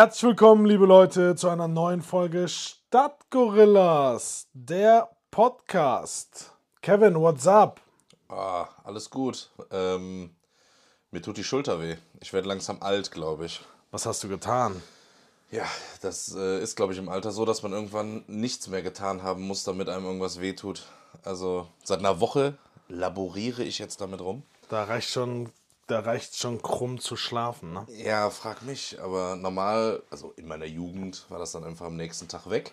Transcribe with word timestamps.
Herzlich 0.00 0.22
willkommen, 0.22 0.64
liebe 0.64 0.86
Leute, 0.86 1.36
zu 1.36 1.50
einer 1.50 1.68
neuen 1.68 2.00
Folge 2.00 2.48
Stadtgorillas, 2.48 4.48
der 4.54 5.10
Podcast. 5.30 6.52
Kevin, 6.80 7.16
what's 7.16 7.46
up? 7.46 7.82
Ah, 8.30 8.66
alles 8.82 9.10
gut. 9.10 9.50
Ähm, 9.70 10.34
mir 11.10 11.20
tut 11.20 11.36
die 11.36 11.44
Schulter 11.44 11.82
weh. 11.82 11.96
Ich 12.18 12.32
werde 12.32 12.48
langsam 12.48 12.78
alt, 12.80 13.10
glaube 13.10 13.44
ich. 13.44 13.60
Was 13.90 14.06
hast 14.06 14.24
du 14.24 14.30
getan? 14.30 14.82
Ja, 15.50 15.66
das 16.00 16.34
äh, 16.34 16.62
ist, 16.62 16.76
glaube 16.76 16.94
ich, 16.94 16.98
im 16.98 17.10
Alter 17.10 17.30
so, 17.30 17.44
dass 17.44 17.62
man 17.62 17.74
irgendwann 17.74 18.24
nichts 18.26 18.68
mehr 18.68 18.80
getan 18.80 19.22
haben 19.22 19.42
muss, 19.42 19.64
damit 19.64 19.90
einem 19.90 20.06
irgendwas 20.06 20.40
wehtut. 20.40 20.86
Also 21.24 21.68
seit 21.84 21.98
einer 21.98 22.20
Woche 22.20 22.56
laboriere 22.88 23.64
ich 23.64 23.78
jetzt 23.78 24.00
damit 24.00 24.22
rum. 24.22 24.44
Da 24.70 24.84
reicht 24.84 25.10
schon, 25.10 25.50
da 25.90 26.00
reicht 26.00 26.36
schon 26.36 26.62
krumm 26.62 26.98
zu 27.00 27.16
schlafen, 27.16 27.72
ne? 27.72 27.86
Ja, 27.88 28.30
frag 28.30 28.62
mich. 28.62 28.98
Aber 29.02 29.36
normal, 29.36 30.02
also 30.10 30.32
in 30.36 30.46
meiner 30.48 30.66
Jugend 30.66 31.26
war 31.28 31.38
das 31.38 31.52
dann 31.52 31.64
einfach 31.64 31.86
am 31.86 31.96
nächsten 31.96 32.28
Tag 32.28 32.48
weg. 32.48 32.72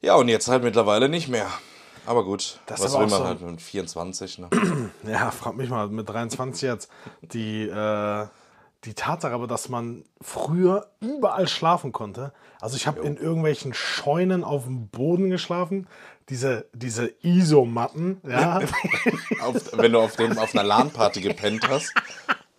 Ja, 0.00 0.14
und 0.14 0.28
jetzt 0.28 0.48
halt 0.48 0.62
mittlerweile 0.62 1.08
nicht 1.08 1.28
mehr. 1.28 1.48
Aber 2.06 2.24
gut, 2.24 2.58
Das 2.66 2.80
was 2.80 2.94
aber 2.94 3.04
will 3.04 3.10
man 3.10 3.18
so- 3.20 3.26
halt 3.26 3.40
mit 3.42 3.60
24, 3.60 4.38
ne? 4.38 4.48
Ja, 5.06 5.30
frag 5.30 5.56
mich 5.56 5.68
mal, 5.68 5.88
mit 5.88 6.08
23 6.08 6.62
jetzt. 6.62 6.90
Die, 7.20 7.64
äh, 7.68 8.26
die 8.84 8.94
Tatsache 8.94 9.34
aber, 9.34 9.46
dass 9.46 9.68
man 9.68 10.04
früher 10.22 10.86
überall 11.00 11.46
schlafen 11.46 11.92
konnte. 11.92 12.32
Also 12.60 12.76
ich 12.76 12.86
habe 12.86 13.00
in 13.00 13.18
irgendwelchen 13.18 13.74
Scheunen 13.74 14.42
auf 14.42 14.64
dem 14.64 14.88
Boden 14.88 15.28
geschlafen. 15.28 15.86
Diese, 16.30 16.64
diese 16.72 17.12
Isomatten, 17.22 18.20
ja. 18.26 18.60
auf, 19.42 19.56
wenn 19.76 19.92
du 19.92 19.98
auf, 19.98 20.16
dem, 20.16 20.38
auf 20.38 20.54
einer 20.54 20.62
LAN-Party 20.64 21.20
gepennt 21.20 21.68
hast 21.68 21.92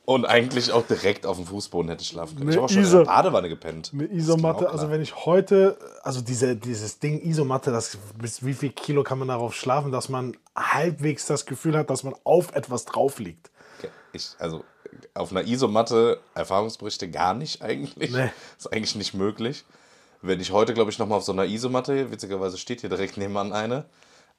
und 0.06 0.26
eigentlich 0.26 0.72
auch 0.72 0.86
direkt 0.86 1.26
auf 1.26 1.38
dem 1.38 1.46
Fußboden 1.46 1.90
hättest 1.90 2.10
schlafen 2.10 2.38
können. 2.38 2.50
Ich 2.50 2.56
habe 2.58 2.66
auch 2.66 2.70
schon 2.70 2.84
Iso- 2.84 3.00
in 3.00 3.06
der 3.06 3.12
Badewanne 3.12 3.48
gepennt. 3.50 3.92
Eine 3.94 4.12
Isomatte, 4.12 4.68
auch 4.70 4.74
also 4.74 4.90
wenn 4.92 5.02
ich 5.02 5.16
heute, 5.26 5.78
also 6.04 6.20
diese, 6.22 6.56
dieses 6.56 7.00
Ding 7.00 7.22
Isomatte, 7.22 7.72
das, 7.72 7.98
bis 8.18 8.46
wie 8.46 8.54
viel 8.54 8.72
Kilo 8.72 9.04
kann 9.04 9.20
man 9.20 9.30
darauf 9.30 9.56
schlafen, 9.56 9.92
dass 9.92 10.10
man 10.10 10.36
halbwegs 10.56 11.26
das 11.26 11.46
Gefühl 11.46 11.78
hat, 11.78 11.90
dass 11.90 12.04
man 12.04 12.14
auf 12.26 12.54
etwas 12.54 12.84
drauf 12.86 13.20
liegt. 13.20 13.50
ich, 14.12 14.28
also 14.38 14.66
auf 15.14 15.32
einer 15.32 15.48
Isomatte 15.48 16.20
Erfahrungsberichte 16.36 17.10
gar 17.10 17.34
nicht 17.34 17.62
eigentlich. 17.62 18.12
Nee. 18.12 18.32
Ist 18.58 18.72
eigentlich 18.74 18.96
nicht 18.96 19.14
möglich. 19.14 19.64
Wenn 20.22 20.40
ich 20.40 20.52
heute, 20.52 20.74
glaube 20.74 20.92
ich, 20.92 21.00
nochmal 21.00 21.18
auf 21.18 21.24
so 21.24 21.32
einer 21.32 21.46
Isomatte, 21.46 22.12
witzigerweise 22.12 22.58
steht 22.58 22.82
hier 22.82 22.90
direkt 22.90 23.18
nebenan 23.18 23.54
eine, 23.54 23.86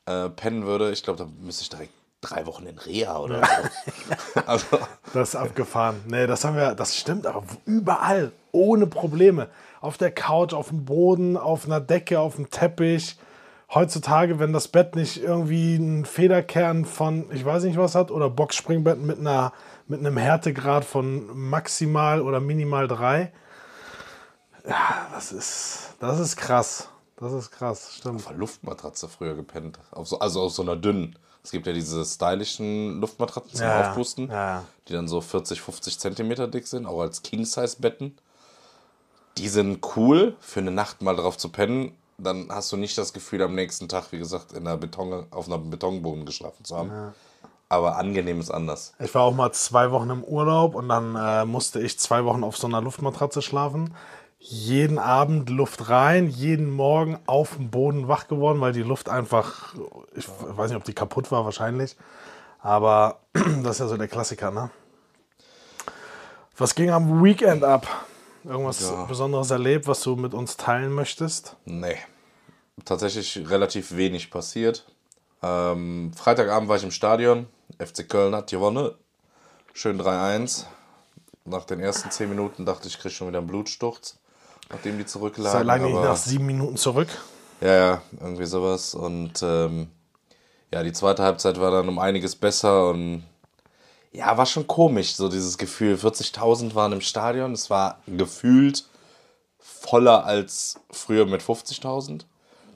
äh, 0.06 0.28
pennen 0.28 0.64
würde, 0.64 0.92
ich 0.92 1.02
glaube, 1.02 1.18
da 1.18 1.28
müsste 1.40 1.62
ich 1.62 1.70
direkt 1.70 1.92
drei 2.20 2.46
Wochen 2.46 2.66
in 2.66 2.78
Reha 2.78 3.18
oder 3.18 3.42
so. 3.44 4.40
also, 4.46 4.66
Das 5.12 5.30
ist 5.30 5.36
abgefahren. 5.36 6.00
Nee, 6.06 6.26
das 6.26 6.44
haben 6.44 6.56
wir, 6.56 6.74
das 6.74 6.96
stimmt, 6.96 7.26
aber 7.26 7.42
überall, 7.66 8.32
ohne 8.52 8.86
Probleme. 8.86 9.48
Auf 9.80 9.98
der 9.98 10.12
Couch, 10.12 10.54
auf 10.54 10.68
dem 10.68 10.84
Boden, 10.84 11.36
auf 11.36 11.66
einer 11.66 11.80
Decke, 11.80 12.20
auf 12.20 12.36
dem 12.36 12.48
Teppich. 12.48 13.16
Heutzutage, 13.74 14.38
wenn 14.38 14.52
das 14.52 14.68
Bett 14.68 14.94
nicht 14.94 15.22
irgendwie 15.22 15.74
einen 15.74 16.04
Federkern 16.04 16.84
von, 16.84 17.24
ich 17.32 17.44
weiß 17.44 17.64
nicht 17.64 17.78
was 17.78 17.94
hat, 17.94 18.10
oder 18.10 18.30
Boxspringbett 18.30 19.02
mit, 19.02 19.18
einer, 19.18 19.52
mit 19.88 20.00
einem 20.00 20.16
Härtegrad 20.16 20.84
von 20.84 21.26
maximal 21.34 22.20
oder 22.20 22.38
minimal 22.38 22.86
drei. 22.86 23.32
Ja, 24.68 25.08
das 25.12 25.32
ist, 25.32 25.94
das 26.00 26.18
ist 26.20 26.36
krass. 26.36 26.88
Das 27.16 27.32
ist 27.32 27.50
krass, 27.52 27.94
stimmt. 27.98 28.16
auf 28.20 28.28
einer 28.28 28.38
Luftmatratze 28.38 29.08
früher 29.08 29.34
gepennt. 29.34 29.78
Auf 29.92 30.08
so, 30.08 30.18
also 30.18 30.42
auf 30.42 30.52
so 30.52 30.62
einer 30.62 30.76
dünnen. 30.76 31.16
Es 31.44 31.50
gibt 31.50 31.66
ja 31.66 31.72
diese 31.72 32.04
stylischen 32.04 33.00
Luftmatratzen 33.00 33.56
zum 33.56 33.66
Ja, 33.66 33.80
ja. 33.80 33.88
Aufpusten, 33.88 34.28
Ja, 34.28 34.34
ja. 34.34 34.64
die 34.88 34.92
dann 34.92 35.08
so 35.08 35.20
40, 35.20 35.60
50 35.60 35.98
Zentimeter 35.98 36.48
dick 36.48 36.66
sind, 36.66 36.86
auch 36.86 37.00
als 37.00 37.22
King-Size-Betten. 37.22 38.16
Die 39.38 39.48
sind 39.48 39.84
cool, 39.96 40.36
für 40.40 40.60
eine 40.60 40.70
Nacht 40.70 41.02
mal 41.02 41.16
drauf 41.16 41.36
zu 41.38 41.48
pennen. 41.48 41.96
Dann 42.18 42.48
hast 42.50 42.70
du 42.70 42.76
nicht 42.76 42.96
das 42.98 43.12
Gefühl, 43.12 43.42
am 43.42 43.54
nächsten 43.54 43.88
Tag, 43.88 44.12
wie 44.12 44.18
gesagt, 44.18 44.52
in 44.52 44.66
einer 44.66 44.76
Beton, 44.76 45.26
auf 45.30 45.46
einem 45.50 45.70
Betonboden 45.70 46.26
geschlafen 46.26 46.64
zu 46.64 46.76
haben. 46.76 47.14
Aber 47.68 47.96
angenehm 47.96 48.38
ist 48.38 48.50
anders. 48.50 48.92
Ich 48.98 49.14
war 49.14 49.22
auch 49.22 49.34
mal 49.34 49.50
zwei 49.52 49.90
Wochen 49.90 50.10
im 50.10 50.22
Urlaub 50.22 50.74
und 50.74 50.88
dann 50.88 51.16
äh, 51.16 51.44
musste 51.46 51.80
ich 51.80 51.98
zwei 51.98 52.24
Wochen 52.24 52.44
auf 52.44 52.56
so 52.56 52.66
einer 52.66 52.82
Luftmatratze 52.82 53.40
schlafen. 53.42 53.94
Jeden 54.44 54.98
Abend 54.98 55.48
Luft 55.50 55.88
rein, 55.88 56.28
jeden 56.28 56.68
Morgen 56.68 57.16
auf 57.26 57.54
dem 57.54 57.70
Boden 57.70 58.08
wach 58.08 58.26
geworden, 58.26 58.60
weil 58.60 58.72
die 58.72 58.82
Luft 58.82 59.08
einfach, 59.08 59.72
ich 60.16 60.26
weiß 60.28 60.70
nicht, 60.70 60.76
ob 60.76 60.82
die 60.84 60.94
kaputt 60.94 61.30
war, 61.30 61.44
wahrscheinlich. 61.44 61.96
Aber 62.58 63.20
das 63.62 63.76
ist 63.76 63.78
ja 63.78 63.86
so 63.86 63.96
der 63.96 64.08
Klassiker, 64.08 64.50
ne? 64.50 64.70
Was 66.56 66.74
ging 66.74 66.90
am 66.90 67.22
Weekend 67.22 67.62
ab? 67.62 67.86
Irgendwas 68.42 68.80
Ja. 68.80 69.04
Besonderes 69.04 69.52
erlebt, 69.52 69.86
was 69.86 70.00
du 70.02 70.16
mit 70.16 70.34
uns 70.34 70.56
teilen 70.56 70.92
möchtest? 70.92 71.56
Nee. 71.64 71.96
Tatsächlich 72.84 73.48
relativ 73.48 73.94
wenig 73.96 74.30
passiert. 74.30 74.84
Ähm, 75.40 76.12
Freitagabend 76.16 76.68
war 76.68 76.76
ich 76.76 76.82
im 76.84 76.90
Stadion. 76.90 77.46
FC 77.78 78.08
Köln 78.08 78.34
hat 78.34 78.50
gewonnen. 78.50 78.90
Schön 79.72 80.00
3-1. 80.00 80.64
Nach 81.44 81.64
den 81.64 81.78
ersten 81.78 82.10
10 82.10 82.28
Minuten 82.28 82.66
dachte 82.66 82.88
ich, 82.88 82.94
ich 82.94 83.00
kriege 83.00 83.14
schon 83.14 83.28
wieder 83.28 83.38
einen 83.38 83.46
Blutsturz, 83.48 84.18
nachdem 84.70 84.98
die 84.98 85.06
zurücklagen. 85.06 85.52
Sei 85.52 85.62
lange 85.62 85.90
nach 85.90 86.16
sieben 86.16 86.46
Minuten 86.46 86.76
zurück. 86.76 87.08
Ja, 87.60 87.74
ja, 87.74 88.02
irgendwie 88.20 88.46
sowas. 88.46 88.94
Und 88.94 89.42
ähm, 89.42 89.88
ja, 90.72 90.82
die 90.82 90.92
zweite 90.92 91.22
Halbzeit 91.22 91.60
war 91.60 91.70
dann 91.70 91.88
um 91.88 91.98
einiges 91.98 92.34
besser 92.34 92.90
und 92.90 93.24
ja, 94.12 94.36
war 94.36 94.46
schon 94.46 94.66
komisch, 94.66 95.14
so 95.14 95.28
dieses 95.28 95.56
Gefühl. 95.58 95.94
40.000 95.94 96.74
waren 96.74 96.92
im 96.92 97.00
Stadion. 97.00 97.52
Es 97.52 97.70
war 97.70 98.00
gefühlt 98.06 98.84
voller 99.58 100.24
als 100.24 100.80
früher 100.90 101.24
mit 101.24 101.40
50.000, 101.40 102.24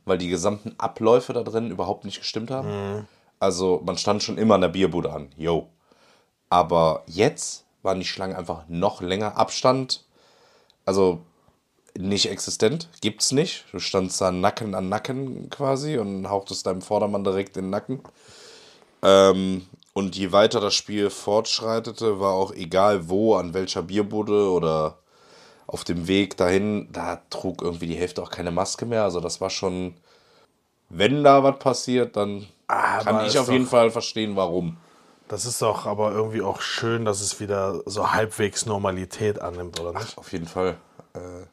weil 0.05 0.19
die 0.19 0.29
gesamten 0.29 0.75
Abläufe 0.79 1.33
da 1.33 1.43
drin 1.43 1.71
überhaupt 1.71 2.05
nicht 2.05 2.19
gestimmt 2.19 2.51
haben. 2.51 3.07
Also 3.39 3.83
man 3.85 3.99
stand 3.99 4.23
schon 4.23 4.39
immer 4.39 4.55
an 4.55 4.63
der 4.63 4.69
Bierbude 4.69 5.13
an, 5.13 5.29
yo. 5.37 5.69
Aber 6.49 7.03
jetzt 7.07 7.65
waren 7.83 7.99
die 7.99 8.07
Schlangen 8.07 8.37
einfach 8.37 8.65
noch 8.69 9.01
länger. 9.03 9.37
Abstand, 9.37 10.05
also 10.85 11.21
nicht 11.99 12.31
existent, 12.31 12.89
gibt's 13.01 13.33
nicht. 13.33 13.65
Du 13.73 13.79
standst 13.79 14.21
da 14.21 14.31
Nacken 14.31 14.75
an 14.75 14.89
Nacken 14.89 15.51
quasi 15.51 15.99
und 15.99 16.29
hauchtest 16.29 16.67
deinem 16.67 16.83
Vordermann 16.83 17.25
direkt 17.25 17.57
in 17.57 17.65
den 17.65 17.71
Nacken. 17.71 18.01
Ähm, 19.03 19.67
und 19.93 20.17
je 20.17 20.33
weiter 20.33 20.61
das 20.61 20.75
Spiel 20.75 21.11
fortschreitete, 21.11 22.21
war 22.21 22.33
auch 22.33 22.53
egal 22.53 23.09
wo, 23.09 23.37
an 23.37 23.55
welcher 23.55 23.83
Bierbude 23.83 24.51
oder 24.51 24.99
auf 25.67 25.85
dem 25.85 26.07
Weg 26.07 26.37
dahin, 26.37 26.89
da 26.93 27.23
trug 27.31 27.63
irgendwie 27.63 27.87
die 27.87 27.97
Hälfte 27.97 28.23
auch 28.23 28.31
keine 28.31 28.51
Maske 28.51 28.87
mehr. 28.87 29.03
Also 29.03 29.21
das 29.21 29.41
war 29.41 29.51
schon, 29.51 29.95
wenn 30.89 31.25
da 31.25 31.43
was 31.43 31.59
passiert, 31.59 32.17
dann 32.17 32.47
Aber 32.69 33.05
kann 33.05 33.27
ich 33.27 33.39
auf 33.39 33.51
jeden 33.51 33.67
Fall 33.67 33.91
verstehen, 33.91 34.37
warum. 34.37 34.77
Das 35.29 35.45
ist 35.45 35.61
doch 35.61 35.87
aber 35.87 36.13
irgendwie 36.13 36.43
auch 36.43 36.61
schön, 36.61 37.05
dass 37.05 37.21
es 37.21 37.41
wieder 37.41 37.81
so 37.85 38.13
halbwegs 38.13 38.65
Normalität 38.65 39.41
annimmt, 39.41 39.81
oder 39.81 39.99
nicht? 39.99 40.17
Auf 40.17 40.33
jeden 40.33 40.47
Fall. 40.47 40.77
Äh, 41.15 41.47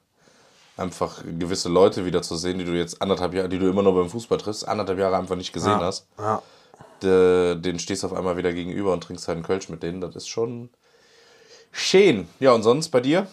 einfach 0.77 1.23
gewisse 1.23 1.69
Leute 1.69 2.05
wieder 2.05 2.21
zu 2.21 2.35
sehen, 2.35 2.57
die 2.57 2.65
du 2.65 2.71
jetzt 2.71 3.01
anderthalb 3.01 3.33
Jahre, 3.33 3.49
die 3.49 3.59
du 3.59 3.67
immer 3.69 3.83
nur 3.83 3.95
beim 3.95 4.09
Fußball 4.09 4.37
triffst, 4.37 4.67
anderthalb 4.67 4.99
Jahre 4.99 5.17
einfach 5.17 5.35
nicht 5.35 5.53
gesehen 5.53 5.79
hast. 5.79 6.07
Ja. 6.17 6.41
De, 7.01 7.55
denen 7.55 7.79
stehst 7.79 8.03
du 8.03 8.07
auf 8.07 8.13
einmal 8.13 8.37
wieder 8.37 8.53
gegenüber 8.53 8.93
und 8.93 9.03
trinkst 9.03 9.27
halt 9.27 9.37
einen 9.37 9.45
Kölsch 9.45 9.69
mit 9.69 9.83
denen. 9.83 10.01
Das 10.01 10.15
ist 10.15 10.27
schon 10.27 10.69
schön. 11.71 12.27
Ja, 12.39 12.53
und 12.53 12.63
sonst 12.63 12.89
bei 12.89 13.01
dir? 13.01 13.27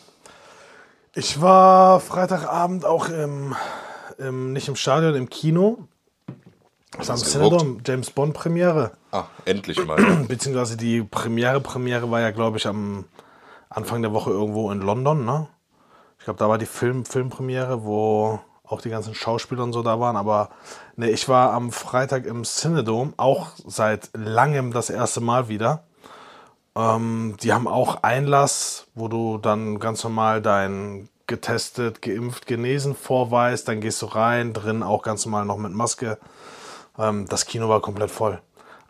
Ich 1.14 1.40
war 1.40 2.00
Freitagabend 2.00 2.84
auch 2.84 3.08
im, 3.08 3.54
im 4.18 4.52
nicht 4.52 4.68
im 4.68 4.76
Stadion, 4.76 5.14
im 5.14 5.30
Kino. 5.30 5.88
War 6.96 7.10
am? 7.10 7.16
Cinedom, 7.16 7.80
James 7.86 8.10
Bond 8.10 8.34
Premiere. 8.34 8.92
Ah, 9.12 9.26
endlich 9.44 9.84
mal. 9.84 9.96
Beziehungsweise 10.28 10.76
die 10.76 11.02
Premiere, 11.02 11.60
Premiere 11.60 12.10
war 12.10 12.20
ja, 12.20 12.30
glaube 12.30 12.58
ich, 12.58 12.66
am 12.66 13.06
Anfang 13.68 14.02
der 14.02 14.12
Woche 14.12 14.30
irgendwo 14.30 14.70
in 14.70 14.80
London, 14.80 15.24
ne? 15.24 15.48
Ich 16.20 16.24
glaube, 16.24 16.38
da 16.38 16.50
war 16.50 16.58
die 16.58 16.66
Film, 16.66 17.06
Filmpremiere, 17.06 17.82
wo 17.82 18.40
auch 18.62 18.82
die 18.82 18.90
ganzen 18.90 19.14
Schauspieler 19.14 19.64
und 19.64 19.72
so 19.72 19.82
da 19.82 19.98
waren. 20.00 20.16
Aber 20.16 20.50
ne, 20.94 21.10
ich 21.10 21.30
war 21.30 21.54
am 21.54 21.72
Freitag 21.72 22.26
im 22.26 22.44
Cinedom, 22.44 23.14
auch 23.16 23.48
seit 23.66 24.10
langem 24.12 24.70
das 24.70 24.90
erste 24.90 25.22
Mal 25.22 25.48
wieder. 25.48 25.84
Ähm, 26.76 27.36
die 27.42 27.54
haben 27.54 27.66
auch 27.66 28.02
Einlass, 28.02 28.86
wo 28.94 29.08
du 29.08 29.38
dann 29.38 29.78
ganz 29.78 30.04
normal 30.04 30.42
dein 30.42 31.08
getestet, 31.26 32.02
geimpft, 32.02 32.46
genesen 32.46 32.94
vorweist. 32.94 33.66
Dann 33.68 33.80
gehst 33.80 34.02
du 34.02 34.06
rein, 34.06 34.52
drin 34.52 34.82
auch 34.82 35.02
ganz 35.02 35.24
normal 35.24 35.46
noch 35.46 35.56
mit 35.56 35.72
Maske. 35.72 36.18
Ähm, 36.98 37.26
das 37.30 37.46
Kino 37.46 37.70
war 37.70 37.80
komplett 37.80 38.10
voll. 38.10 38.42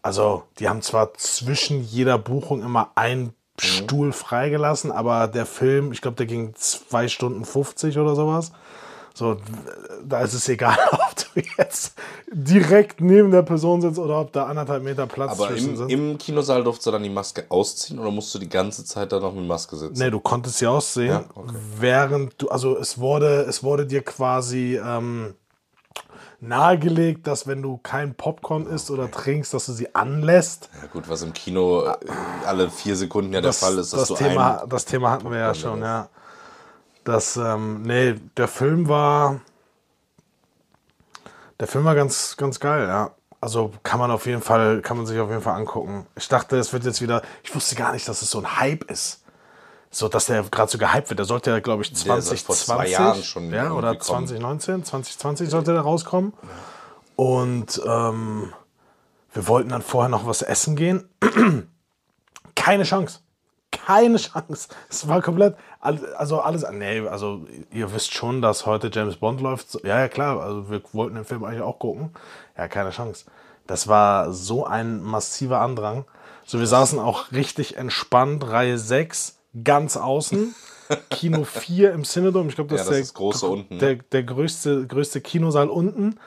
Also, 0.03 0.43
die 0.59 0.69
haben 0.69 0.83
zwar 0.83 1.15
zwischen 1.15 1.81
jeder 1.81 2.19
Buchung 2.19 2.61
immer 2.61 2.91
einen 2.97 3.35
Stuhl 3.61 4.13
freigelassen, 4.13 4.91
aber 4.93 5.29
der 5.29 5.47
Film, 5.47 5.93
ich 5.93 6.01
glaube, 6.01 6.17
der 6.17 6.27
ging 6.27 6.55
2 6.55 7.09
Stunden 7.09 7.45
50 7.45 7.99
oder 7.99 8.15
sowas. 8.15 8.53
So, 9.13 9.37
da 10.07 10.21
ist 10.21 10.35
es 10.35 10.49
egal, 10.49 10.79
ob 10.93 11.15
du 11.35 11.43
jetzt 11.59 11.95
direkt 12.33 13.01
neben 13.01 13.31
der 13.33 13.43
Person 13.43 13.83
sitzt 13.83 13.99
oder 13.99 14.21
ob 14.21 14.33
da 14.33 14.47
anderthalb 14.47 14.83
Meter 14.85 15.07
Platz 15.07 15.33
Aber 15.33 15.49
zwischen 15.49 15.71
im, 15.71 15.77
sind. 15.77 15.91
im 15.91 16.17
Kinosaal 16.19 16.63
durftest 16.63 16.87
du 16.87 16.91
dann 16.93 17.03
die 17.03 17.11
Maske 17.11 17.45
ausziehen 17.49 17.99
oder 17.99 18.11
musst 18.13 18.33
du 18.35 18.39
die 18.39 18.49
ganze 18.49 18.85
Zeit 18.85 19.11
da 19.13 19.19
noch 19.19 19.35
mit 19.35 19.47
Maske 19.47 19.77
sitzen? 19.77 19.99
Nee, 20.01 20.11
du 20.11 20.21
konntest 20.21 20.59
sie 20.59 20.67
aussehen, 20.69 21.09
Ja, 21.09 21.25
okay. 21.35 21.53
während 21.79 22.35
du, 22.41 22.49
also 22.49 22.79
es 22.79 22.99
wurde, 22.99 23.43
es 23.49 23.63
wurde 23.65 23.85
dir 23.85 24.03
quasi 24.03 24.81
ähm, 24.83 25.35
nahegelegt, 26.41 27.27
dass 27.27 27.47
wenn 27.47 27.63
du 27.63 27.79
kein 27.79 28.15
Popcorn 28.15 28.67
isst 28.67 28.91
oder 28.91 29.11
trinkst, 29.11 29.53
dass 29.53 29.67
du 29.67 29.73
sie 29.73 29.95
anlässt. 29.95 30.71
Ja, 30.81 30.89
gut, 30.89 31.09
was 31.09 31.23
im 31.23 31.33
Kino 31.33 31.85
äh, 31.85 31.97
alle 32.47 32.71
vier 32.71 32.97
Sekunden 32.97 33.33
ja 33.33 33.41
der 33.41 33.53
Fall 33.53 33.79
ist, 33.79 33.93
dass 33.93 34.01
das 34.01 34.09
du 34.09 34.15
Thema, 34.15 34.65
das 34.69 34.85
Thema 34.85 35.11
hatten 35.11 35.31
wir 35.31 35.39
ja 35.39 35.53
Popcorn 35.53 35.73
schon, 35.73 35.83
ja. 35.83 36.09
Das, 37.05 37.37
ähm, 37.37 37.83
nee, 37.83 38.15
der 38.37 38.49
Film 38.49 38.89
war, 38.89 39.41
der 41.59 41.67
Film 41.67 41.85
war 41.85 41.95
ganz, 41.95 42.37
ganz 42.37 42.61
geil, 42.61 42.87
ja. 42.87 43.11
Also 43.43 43.73
kann 43.83 43.99
man 43.99 44.11
auf 44.11 44.27
jeden 44.27 44.43
Fall, 44.43 44.83
kann 44.83 44.99
man 44.99 45.07
sich 45.07 45.19
auf 45.19 45.31
jeden 45.31 45.41
Fall 45.41 45.55
angucken. 45.55 46.07
Ich 46.15 46.29
dachte, 46.29 46.59
es 46.59 46.75
wird 46.75 46.85
jetzt 46.85 47.01
wieder, 47.01 47.23
ich 47.43 47.55
wusste 47.55 47.75
gar 47.75 47.93
nicht, 47.93 48.07
dass 48.07 48.21
es 48.21 48.31
so 48.31 48.39
ein 48.39 48.59
Hype 48.59 48.91
ist. 48.91 49.20
So, 49.91 50.09
dass 50.09 50.27
der 50.27 50.43
gerade 50.45 50.71
so 50.71 50.79
gehypt 50.79 51.11
wird. 51.11 51.19
Der 51.19 51.27
sollte 51.27 51.51
ja, 51.51 51.59
glaube 51.61 51.83
ich, 51.83 51.89
Der 51.89 52.17
ist 52.17 52.29
2020. 52.29 52.43
vor 52.47 52.55
zwei 52.55 52.89
Jahren 52.89 53.23
schon 53.25 53.51
Ja, 53.53 53.73
oder 53.73 53.89
irgendwie 53.89 54.07
kommen. 54.07 54.27
2019, 54.29 54.85
2020 54.85 55.51
sollte 55.51 55.73
der 55.73 55.83
rauskommen. 55.83 56.33
Und 57.17 57.83
ähm, 57.87 58.53
wir 59.33 59.49
wollten 59.49 59.71
dann 59.71 59.83
vorher 59.83 60.09
noch 60.09 60.27
was 60.27 60.43
essen 60.43 60.77
gehen. 60.77 61.09
Keine 62.55 62.85
Chance. 62.85 63.21
Keine 63.73 64.17
Chance. 64.19 64.69
Es 64.89 65.09
war 65.09 65.23
komplett, 65.23 65.57
also 65.81 66.41
alles, 66.41 66.65
nee, 66.73 67.07
also 67.07 67.47
ihr 67.73 67.93
wisst 67.93 68.13
schon, 68.15 68.43
dass 68.43 68.67
heute 68.67 68.91
James 68.93 69.17
Bond 69.17 69.41
läuft. 69.41 69.85
Ja, 69.85 69.99
ja, 70.01 70.09
klar, 70.09 70.41
also 70.41 70.71
wir 70.71 70.83
wollten 70.93 71.15
den 71.17 71.25
Film 71.25 71.45
eigentlich 71.45 71.63
auch 71.63 71.79
gucken. 71.79 72.11
Ja, 72.57 72.69
keine 72.69 72.91
Chance. 72.91 73.27
Das 73.67 73.87
war 73.89 74.33
so 74.33 74.67
ein 74.67 75.01
massiver 75.01 75.61
Andrang. 75.61 76.05
So, 76.45 76.59
wir 76.59 76.67
saßen 76.67 76.99
auch 76.99 77.33
richtig 77.33 77.77
entspannt, 77.77 78.45
Reihe 78.49 78.79
6, 78.79 79.39
ganz 79.65 79.97
außen. 79.97 80.55
Kino 81.11 81.45
4 81.45 81.93
im 81.93 82.05
Cinedom. 82.05 82.49
Ich 82.49 82.57
glaube, 82.57 82.75
das, 82.75 82.87
Ja, 82.87 82.91
das 82.91 83.01
ist 83.01 83.13
der, 83.13 83.19
große 83.19 83.47
unten, 83.47 83.75
ne? 83.75 83.81
der, 83.81 83.95
der 83.97 84.23
größte, 84.25 84.87
größte 84.87 85.21
Kinosaal 85.21 85.69
unten. 85.69 86.19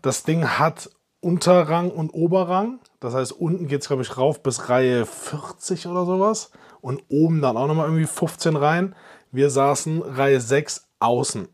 Das 0.00 0.22
Ding 0.22 0.46
hat 0.46 0.90
Unterrang 1.20 1.90
und 1.90 2.10
Oberrang. 2.10 2.80
Das 3.00 3.14
heißt, 3.14 3.32
unten 3.32 3.66
geht 3.66 3.82
es, 3.82 3.88
glaube 3.88 4.02
ich, 4.02 4.16
rauf 4.16 4.42
bis 4.42 4.68
Reihe 4.68 5.06
40 5.06 5.86
oder 5.86 6.04
sowas. 6.04 6.50
Und 6.80 7.02
oben 7.08 7.40
dann 7.40 7.56
auch 7.56 7.66
nochmal 7.66 7.86
irgendwie 7.86 8.06
15 8.06 8.56
Reihen. 8.56 8.94
Wir 9.30 9.50
saßen 9.50 10.02
Reihe 10.02 10.40
6 10.40 10.88
außen. 10.98 11.48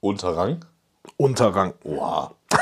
Unterrang. 0.00 0.64
Unterrang. 1.16 1.74
Wow. 1.82 2.34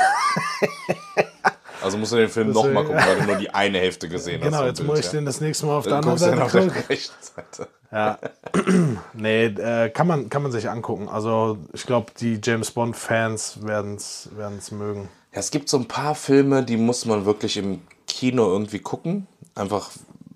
also 1.81 1.97
musst 1.97 2.11
du 2.11 2.17
den 2.17 2.29
Film 2.29 2.51
nochmal 2.51 2.83
gucken, 2.83 3.01
weil 3.05 3.19
du 3.19 3.23
nur 3.25 3.35
die 3.37 3.49
eine 3.49 3.79
Hälfte 3.79 4.09
gesehen 4.09 4.41
hast. 4.41 4.51
Genau, 4.51 4.65
jetzt 4.65 4.77
Bild, 4.77 4.89
muss 4.89 4.99
ich 4.99 5.05
ja. 5.05 5.11
den 5.13 5.25
das 5.25 5.41
nächste 5.41 5.65
Mal 5.65 5.77
auf 5.77 5.83
der 5.85 6.01
Dann 6.01 6.09
anderen 6.09 6.39
guckst 6.39 6.51
du 6.51 6.61
Seite 6.61 6.73
auf 6.73 6.73
der 6.73 6.89
rechten 6.89 7.15
Seite. 7.21 7.67
Ja. 7.95 8.19
nee, 9.13 9.45
äh, 9.45 9.89
kann, 9.89 10.07
man, 10.07 10.29
kann 10.29 10.43
man 10.43 10.51
sich 10.51 10.69
angucken. 10.69 11.07
Also, 11.07 11.57
ich 11.73 11.85
glaube, 11.85 12.11
die 12.19 12.39
James 12.43 12.71
Bond-Fans 12.71 13.65
werden 13.65 13.95
es 13.95 14.71
mögen. 14.71 15.09
Ja, 15.31 15.39
es 15.39 15.49
gibt 15.49 15.69
so 15.69 15.77
ein 15.77 15.87
paar 15.87 16.13
Filme, 16.15 16.63
die 16.63 16.77
muss 16.77 17.05
man 17.05 17.25
wirklich 17.25 17.55
im 17.57 17.81
Kino 18.05 18.47
irgendwie 18.51 18.79
gucken. 18.79 19.27
Einfach, 19.55 19.91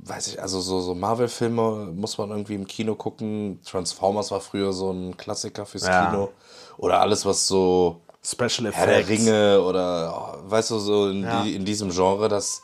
weiß 0.06 0.28
ich, 0.28 0.42
also 0.42 0.62
so, 0.62 0.80
so 0.80 0.96
Marvel-Filme 0.96 1.92
muss 1.94 2.18
man 2.18 2.30
irgendwie 2.30 2.56
im 2.56 2.66
Kino 2.66 2.96
gucken. 2.96 3.60
Transformers 3.66 4.32
war 4.32 4.40
früher 4.40 4.72
so 4.72 4.92
ein 4.92 5.18
Klassiker 5.18 5.66
fürs 5.66 5.86
Ja. 5.86 6.10
Kino. 6.10 6.30
Oder 6.78 7.02
alles, 7.02 7.26
was 7.26 7.46
so 7.46 8.00
Special 8.24 8.72
Herr 8.72 8.86
der 8.88 9.00
Effects. 9.00 9.10
Ringe 9.10 9.62
oder, 9.62 10.14
oh, 10.46 10.50
weißt 10.50 10.72
du, 10.72 10.80
so 10.80 11.10
in, 11.10 11.24
Ja. 11.24 11.44
die, 11.44 11.56
in 11.56 11.66
diesem 11.66 11.90
Genre, 11.90 12.30
das, 12.30 12.64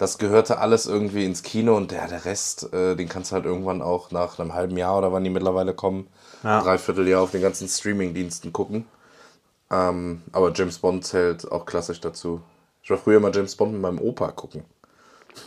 das 0.00 0.16
gehörte 0.16 0.58
alles 0.58 0.86
irgendwie 0.86 1.26
ins 1.26 1.42
Kino 1.42 1.76
und 1.76 1.90
der, 1.90 2.08
der 2.08 2.24
Rest, 2.24 2.72
äh, 2.72 2.96
den 2.96 3.06
kannst 3.06 3.30
du 3.30 3.34
halt 3.34 3.44
irgendwann 3.44 3.82
auch 3.82 4.10
nach 4.10 4.38
einem 4.38 4.54
halben 4.54 4.78
Jahr 4.78 4.96
oder 4.96 5.12
wann 5.12 5.22
die 5.24 5.28
mittlerweile 5.30 5.74
kommen, 5.74 6.06
Ja. 6.42 6.62
dreiviertel 6.62 7.06
Jahr 7.06 7.20
auf 7.20 7.32
den 7.32 7.42
ganzen 7.42 7.68
Streaming-Diensten 7.68 8.50
gucken. 8.50 8.86
Ähm, 9.70 10.22
aber 10.32 10.52
James 10.54 10.78
Bond 10.78 11.04
zählt 11.04 11.52
auch 11.52 11.66
klassisch 11.66 12.00
dazu. 12.00 12.40
Ich 12.82 12.88
war 12.88 12.96
früher 12.96 13.20
mal 13.20 13.30
James 13.34 13.54
Bond 13.56 13.72
mit 13.72 13.82
meinem 13.82 13.98
Opa 14.00 14.32
gucken. 14.32 14.64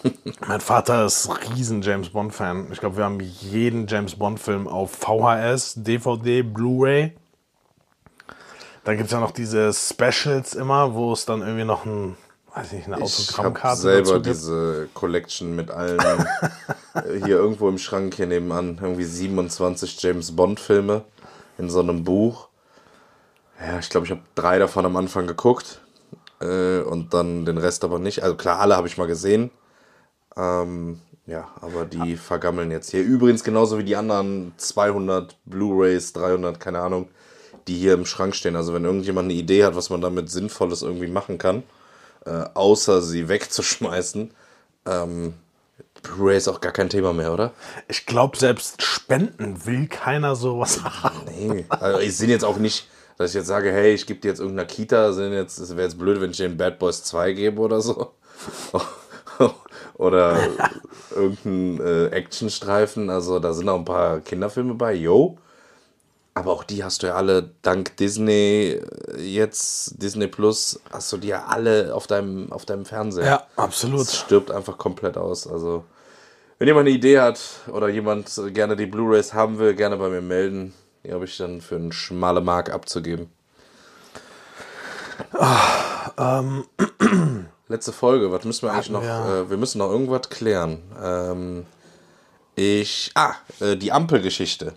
Mein 0.47 0.61
Vater 0.61 1.03
ist 1.07 1.27
riesen 1.49 1.81
James 1.81 2.09
Bond-Fan. 2.09 2.67
Ich 2.71 2.79
glaube, 2.79 2.97
wir 2.97 3.05
haben 3.05 3.19
jeden 3.21 3.87
James 3.87 4.15
Bond-Film 4.15 4.67
auf 4.67 4.91
VHS, 4.91 5.73
DVD, 5.77 6.43
Blu-ray. 6.43 7.13
Dann 8.83 8.97
gibt 8.97 9.07
es 9.07 9.13
ja 9.13 9.19
noch 9.19 9.31
diese 9.31 9.73
Specials 9.73 10.53
immer, 10.53 10.93
wo 10.93 11.11
es 11.11 11.25
dann 11.25 11.41
irgendwie 11.41 11.65
noch 11.65 11.85
ein, 11.85 12.15
weiß 12.55 12.71
nicht, 12.73 12.87
eine 12.87 12.95
Ich 12.95 13.01
habe 13.01 13.03
Autogrammkarte 13.03 13.81
selber 13.81 14.19
dazu 14.19 14.21
gibt. 14.21 14.35
diese 14.35 14.89
Collection 14.93 15.55
mit 15.55 15.71
allen 15.71 15.99
äh, 15.99 17.19
hier 17.25 17.37
irgendwo 17.37 17.69
im 17.69 17.77
Schrank 17.77 18.15
hier 18.15 18.27
nebenan. 18.27 18.79
Irgendwie 18.81 19.03
27 19.05 20.01
James 20.01 20.35
Bond 20.35 20.59
Filme 20.59 21.03
in 21.57 21.69
so 21.69 21.79
einem 21.79 22.03
Buch. 22.03 22.47
Ja, 23.59 23.79
ich 23.79 23.89
glaube, 23.89 24.05
ich 24.05 24.11
habe 24.11 24.21
drei 24.35 24.59
davon 24.59 24.85
am 24.85 24.95
Anfang 24.97 25.27
geguckt 25.27 25.81
äh, 26.41 26.81
und 26.81 27.13
dann 27.13 27.45
den 27.45 27.57
Rest 27.57 27.83
aber 27.83 27.99
nicht. 27.99 28.23
Also 28.23 28.35
klar, 28.35 28.59
alle 28.59 28.75
habe 28.75 28.87
ich 28.87 28.97
mal 28.97 29.07
gesehen. 29.07 29.51
Ähm, 30.35 30.99
ja, 31.25 31.47
aber 31.61 31.85
die 31.85 32.17
vergammeln 32.17 32.71
jetzt 32.71 32.91
hier. 32.91 33.01
Übrigens 33.01 33.43
genauso 33.43 33.77
wie 33.77 33.83
die 33.83 33.95
anderen 33.95 34.53
200 34.57 35.37
Blu-rays, 35.45 36.11
300, 36.13 36.59
keine 36.59 36.81
Ahnung, 36.81 37.07
die 37.67 37.77
hier 37.77 37.93
im 37.93 38.05
Schrank 38.05 38.35
stehen. 38.35 38.57
Also 38.57 38.73
wenn 38.73 38.83
irgendjemand 38.83 39.25
eine 39.25 39.39
Idee 39.39 39.63
hat, 39.63 39.75
was 39.75 39.89
man 39.89 40.01
damit 40.01 40.29
Sinnvolles 40.29 40.81
irgendwie 40.81 41.07
machen 41.07 41.37
kann, 41.37 41.63
äh, 42.25 42.45
außer 42.53 43.01
sie 43.01 43.27
wegzuschmeißen, 43.29 44.31
ähm, 44.85 45.33
Blu-ray 46.03 46.37
ist 46.37 46.49
auch 46.49 46.59
gar 46.59 46.73
kein 46.73 46.89
Thema 46.89 47.13
mehr, 47.13 47.33
oder? 47.33 47.53
Ich 47.87 48.05
glaube, 48.05 48.37
selbst 48.37 48.81
Spenden 48.81 49.65
will 49.65 49.87
keiner 49.87 50.35
sowas 50.35 50.83
haben. 50.83 51.21
Nee. 51.25 51.65
Also 51.69 51.99
ich 51.99 52.17
sehe 52.17 52.27
jetzt 52.27 52.43
auch 52.43 52.57
nicht, 52.57 52.87
dass 53.17 53.31
ich 53.31 53.35
jetzt 53.35 53.47
sage, 53.47 53.71
hey, 53.71 53.93
ich 53.93 54.05
gebe 54.05 54.19
dir 54.19 54.27
jetzt 54.27 54.39
irgendeiner 54.39 54.67
Kita, 54.67 55.13
sind 55.13 55.31
jetzt, 55.31 55.59
es 55.59 55.71
wäre 55.71 55.83
jetzt 55.83 55.97
blöd, 55.97 56.19
wenn 56.19 56.31
ich 56.31 56.37
den 56.37 56.57
Bad 56.57 56.77
Boys 56.77 57.03
2 57.05 57.33
gebe 57.33 57.61
oder 57.61 57.79
so. 57.79 58.11
oder 59.93 60.37
irgendeinen 61.15 61.79
äh, 61.79 62.07
Actionstreifen. 62.07 63.09
Also 63.09 63.39
da 63.39 63.53
sind 63.53 63.69
auch 63.69 63.79
ein 63.79 63.85
paar 63.85 64.19
Kinderfilme 64.19 64.73
bei, 64.73 64.93
yo. 64.93 65.37
Aber 66.35 66.51
auch 66.51 66.63
die 66.63 66.83
hast 66.83 67.03
du 67.03 67.07
ja 67.07 67.13
alle 67.15 67.51
dank 67.61 67.95
Disney 67.97 68.81
äh, 69.15 69.21
jetzt, 69.21 70.01
Disney 70.01 70.27
Plus, 70.27 70.79
hast 70.91 71.11
du 71.13 71.17
die 71.17 71.27
ja 71.27 71.45
alle 71.45 71.93
auf 71.93 72.07
deinem, 72.07 72.51
auf 72.51 72.65
deinem 72.65 72.85
Fernseher. 72.85 73.25
Ja, 73.25 73.47
absolut. 73.55 74.01
Es 74.01 74.15
stirbt 74.17 74.49
einfach 74.49 74.77
komplett 74.79 75.15
aus. 75.17 75.45
Also, 75.47 75.83
wenn 76.57 76.67
jemand 76.67 76.87
eine 76.87 76.95
Idee 76.95 77.19
hat 77.19 77.39
oder 77.67 77.87
jemand 77.87 78.31
gerne 78.53 78.75
die 78.75 78.87
Blu-Rays 78.87 79.33
haben 79.35 79.59
will, 79.59 79.75
gerne 79.75 79.97
bei 79.97 80.09
mir 80.09 80.21
melden. 80.21 80.73
Die 81.05 81.11
habe 81.13 81.25
ich 81.25 81.37
dann 81.37 81.61
für 81.61 81.75
einen 81.75 81.91
schmale 81.91 82.41
Mark 82.41 82.71
abzugeben. 82.71 83.29
Letzte 87.67 87.91
Folge, 87.93 88.31
was 88.31 88.43
müssen 88.43 88.63
wir 88.67 88.73
eigentlich 88.73 88.89
noch? 88.89 89.01
wir- 89.03 89.43
Äh, 89.45 89.49
wir 89.49 89.57
müssen 89.57 89.77
noch 89.79 89.89
irgendwas 89.91 90.29
klären. 90.29 90.79
Ähm, 91.01 91.65
ich. 92.55 93.11
Ah, 93.15 93.33
äh, 93.59 93.75
die 93.75 93.91
Ampelgeschichte. 93.91 94.73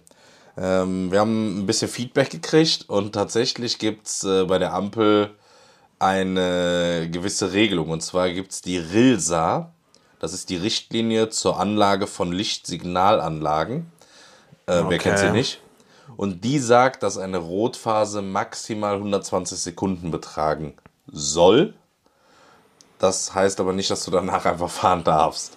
Ähm, 0.56 1.12
wir 1.12 1.20
haben 1.20 1.60
ein 1.60 1.66
bisschen 1.66 1.88
Feedback 1.88 2.30
gekriegt 2.30 2.88
und 2.88 3.12
tatsächlich 3.12 3.78
gibt 3.78 4.06
es 4.06 4.25
äh, 4.25 4.44
bei 4.44 4.58
der 4.58 4.72
Ampel 4.72 5.30
eine 5.98 7.08
gewisse 7.10 7.52
Regelung. 7.52 7.90
Und 7.90 8.02
zwar 8.02 8.30
gibt 8.30 8.52
es 8.52 8.62
die 8.62 8.78
RILSA. 8.78 9.72
Das 10.18 10.32
ist 10.32 10.48
die 10.50 10.56
Richtlinie 10.56 11.28
zur 11.28 11.58
Anlage 11.60 12.06
von 12.06 12.32
Lichtsignalanlagen. 12.32 13.90
Äh, 14.66 14.82
Wer 14.88 14.98
kennt 14.98 15.18
sie 15.18 15.26
Okay. 15.26 15.32
nicht? 15.32 15.60
Und 16.16 16.44
die 16.44 16.58
sagt, 16.58 17.02
dass 17.02 17.18
eine 17.18 17.38
Rotphase 17.38 18.22
maximal 18.22 18.94
120 18.94 19.58
Sekunden 19.58 20.10
betragen 20.10 20.75
soll. 21.06 21.75
Das 22.98 23.34
heißt 23.34 23.60
aber 23.60 23.72
nicht, 23.75 23.90
dass 23.90 24.04
du 24.04 24.10
danach 24.10 24.44
einfach 24.46 24.70
fahren 24.70 25.04
darfst. 25.04 25.56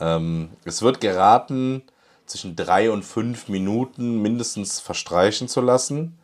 Ähm, 0.00 0.50
es 0.64 0.82
wird 0.82 1.00
geraten, 1.00 1.82
zwischen 2.28 2.56
drei 2.56 2.90
und 2.90 3.04
fünf 3.04 3.48
Minuten 3.48 4.22
mindestens 4.22 4.80
verstreichen 4.80 5.48
zu 5.48 5.60
lassen, 5.60 6.18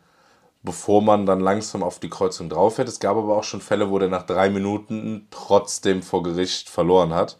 bevor 0.63 1.01
man 1.01 1.25
dann 1.25 1.39
langsam 1.39 1.83
auf 1.83 1.99
die 1.99 2.09
Kreuzung 2.09 2.49
drauf 2.49 2.75
fährt. 2.75 2.87
Es 2.87 2.99
gab 2.99 3.17
aber 3.17 3.37
auch 3.37 3.43
schon 3.43 3.61
Fälle, 3.61 3.89
wo 3.89 3.99
der 3.99 4.09
nach 4.09 4.23
drei 4.23 4.49
Minuten 4.49 5.27
trotzdem 5.31 6.01
vor 6.01 6.23
Gericht 6.23 6.69
verloren 6.69 7.13
hat. 7.13 7.37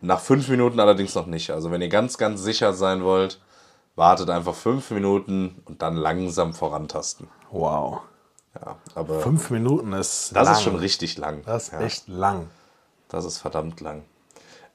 Nach 0.00 0.20
fünf 0.20 0.48
Minuten 0.48 0.80
allerdings 0.80 1.14
noch 1.14 1.26
nicht. 1.26 1.50
Also 1.50 1.70
wenn 1.70 1.82
ihr 1.82 1.88
ganz, 1.88 2.16
ganz 2.16 2.42
sicher 2.42 2.72
sein 2.72 3.04
wollt, 3.04 3.40
wartet 3.96 4.30
einfach 4.30 4.54
fünf 4.54 4.90
Minuten 4.90 5.62
und 5.66 5.82
dann 5.82 5.96
langsam 5.96 6.54
vorantasten. 6.54 7.28
Wow. 7.50 8.00
Ja, 8.54 8.76
aber 8.94 9.20
Fünf 9.20 9.50
Minuten 9.50 9.92
ist 9.92 10.34
das 10.34 10.46
lang. 10.46 10.54
ist 10.54 10.62
schon 10.62 10.76
richtig 10.76 11.18
lang. 11.18 11.42
Das 11.44 11.64
ist 11.64 11.72
ja. 11.72 11.80
echt 11.80 12.08
lang. 12.08 12.48
Das 13.08 13.24
ist 13.24 13.38
verdammt 13.38 13.80
lang. 13.80 14.02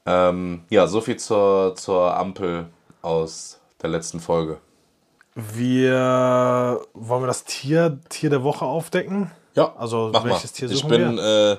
Ähm, 0.06 0.64
ja, 0.70 0.86
soviel 0.86 1.16
zur, 1.16 1.74
zur 1.74 2.16
Ampel 2.16 2.68
aus 3.06 3.58
der 3.82 3.90
letzten 3.90 4.20
Folge. 4.20 4.58
Wir 5.34 6.80
wollen 6.94 7.22
wir 7.22 7.26
das 7.26 7.44
Tier, 7.44 7.98
Tier 8.08 8.30
der 8.30 8.42
Woche 8.42 8.64
aufdecken? 8.64 9.30
Ja, 9.54 9.74
Also 9.76 10.12
welches 10.12 10.24
mal. 10.52 10.56
Tier 10.58 10.70
Ich 10.70 10.78
suchen 10.78 10.90
bin 10.90 11.16
wir? 11.16 11.52
äh, 11.52 11.56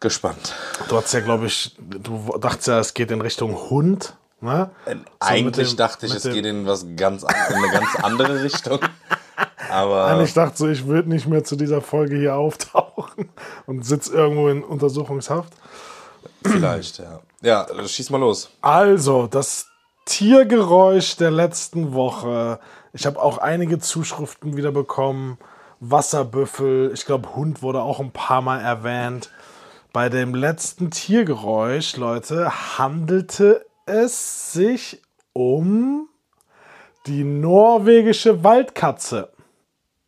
gespannt. 0.00 0.52
Du 0.88 0.96
hast 0.96 1.12
ja, 1.12 1.20
glaube 1.20 1.46
ich, 1.46 1.74
du 1.78 2.36
dachtest 2.38 2.68
ja, 2.68 2.78
es 2.80 2.92
geht 2.94 3.10
in 3.10 3.20
Richtung 3.20 3.54
Hund. 3.70 4.16
Ne? 4.40 4.70
So 4.84 4.94
mit 4.94 5.06
Eigentlich 5.20 5.68
dem- 5.70 5.76
dachte 5.78 6.06
ich, 6.06 6.14
es 6.14 6.22
geht 6.24 6.44
in, 6.44 6.66
was 6.66 6.84
ganz, 6.96 7.24
an- 7.24 7.34
in 7.50 7.54
eine 7.56 7.70
ganz 7.72 7.96
andere 8.02 8.42
Richtung. 8.42 8.78
Aber 9.70 10.08
Nein, 10.12 10.24
ich 10.24 10.34
dachte 10.34 10.56
so, 10.58 10.68
ich 10.68 10.86
würde 10.86 11.08
nicht 11.08 11.26
mehr 11.26 11.42
zu 11.44 11.56
dieser 11.56 11.80
Folge 11.80 12.16
hier 12.16 12.36
auftauchen 12.36 13.30
und 13.66 13.84
sitze 13.84 14.12
irgendwo 14.12 14.48
in 14.48 14.62
Untersuchungshaft. 14.62 15.52
vielleicht, 16.44 16.98
ja. 16.98 17.20
Ja, 17.42 17.66
schieß 17.86 18.10
mal 18.10 18.18
los. 18.18 18.50
Also, 18.60 19.26
das 19.26 19.66
Tiergeräusch 20.04 21.16
der 21.16 21.30
letzten 21.30 21.94
Woche. 21.94 22.58
Ich 22.92 23.06
habe 23.06 23.20
auch 23.20 23.38
einige 23.38 23.78
Zuschriften 23.78 24.56
wieder 24.56 24.72
bekommen. 24.72 25.38
Wasserbüffel, 25.80 26.90
ich 26.94 27.04
glaube, 27.06 27.34
Hund 27.34 27.62
wurde 27.62 27.82
auch 27.82 28.00
ein 28.00 28.12
paar 28.12 28.40
Mal 28.42 28.60
erwähnt. 28.60 29.30
Bei 29.92 30.08
dem 30.08 30.34
letzten 30.34 30.90
Tiergeräusch, 30.90 31.96
Leute, 31.96 32.78
handelte 32.78 33.64
es 33.86 34.52
sich 34.52 35.02
um 35.32 36.08
die 37.06 37.22
norwegische 37.24 38.42
Waldkatze. 38.44 39.30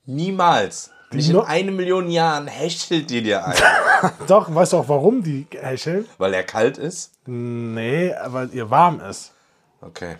Niemals. 0.06 0.90
Nicht 1.12 1.28
in 1.28 1.36
No- 1.36 1.42
eine 1.42 1.70
Million 1.70 2.10
Jahren 2.10 2.46
hechelt 2.48 3.10
die 3.10 3.22
dir 3.22 3.44
ein. 3.46 3.54
Doch, 4.26 4.52
weißt 4.52 4.72
du 4.72 4.78
auch, 4.78 4.88
warum 4.88 5.22
die 5.22 5.46
hecheln? 5.52 6.04
Weil 6.18 6.34
er 6.34 6.42
kalt 6.42 6.78
ist? 6.78 7.12
Nee, 7.26 8.12
weil 8.26 8.50
ihr 8.52 8.70
warm 8.70 9.00
ist. 9.00 9.32
Okay. 9.86 10.16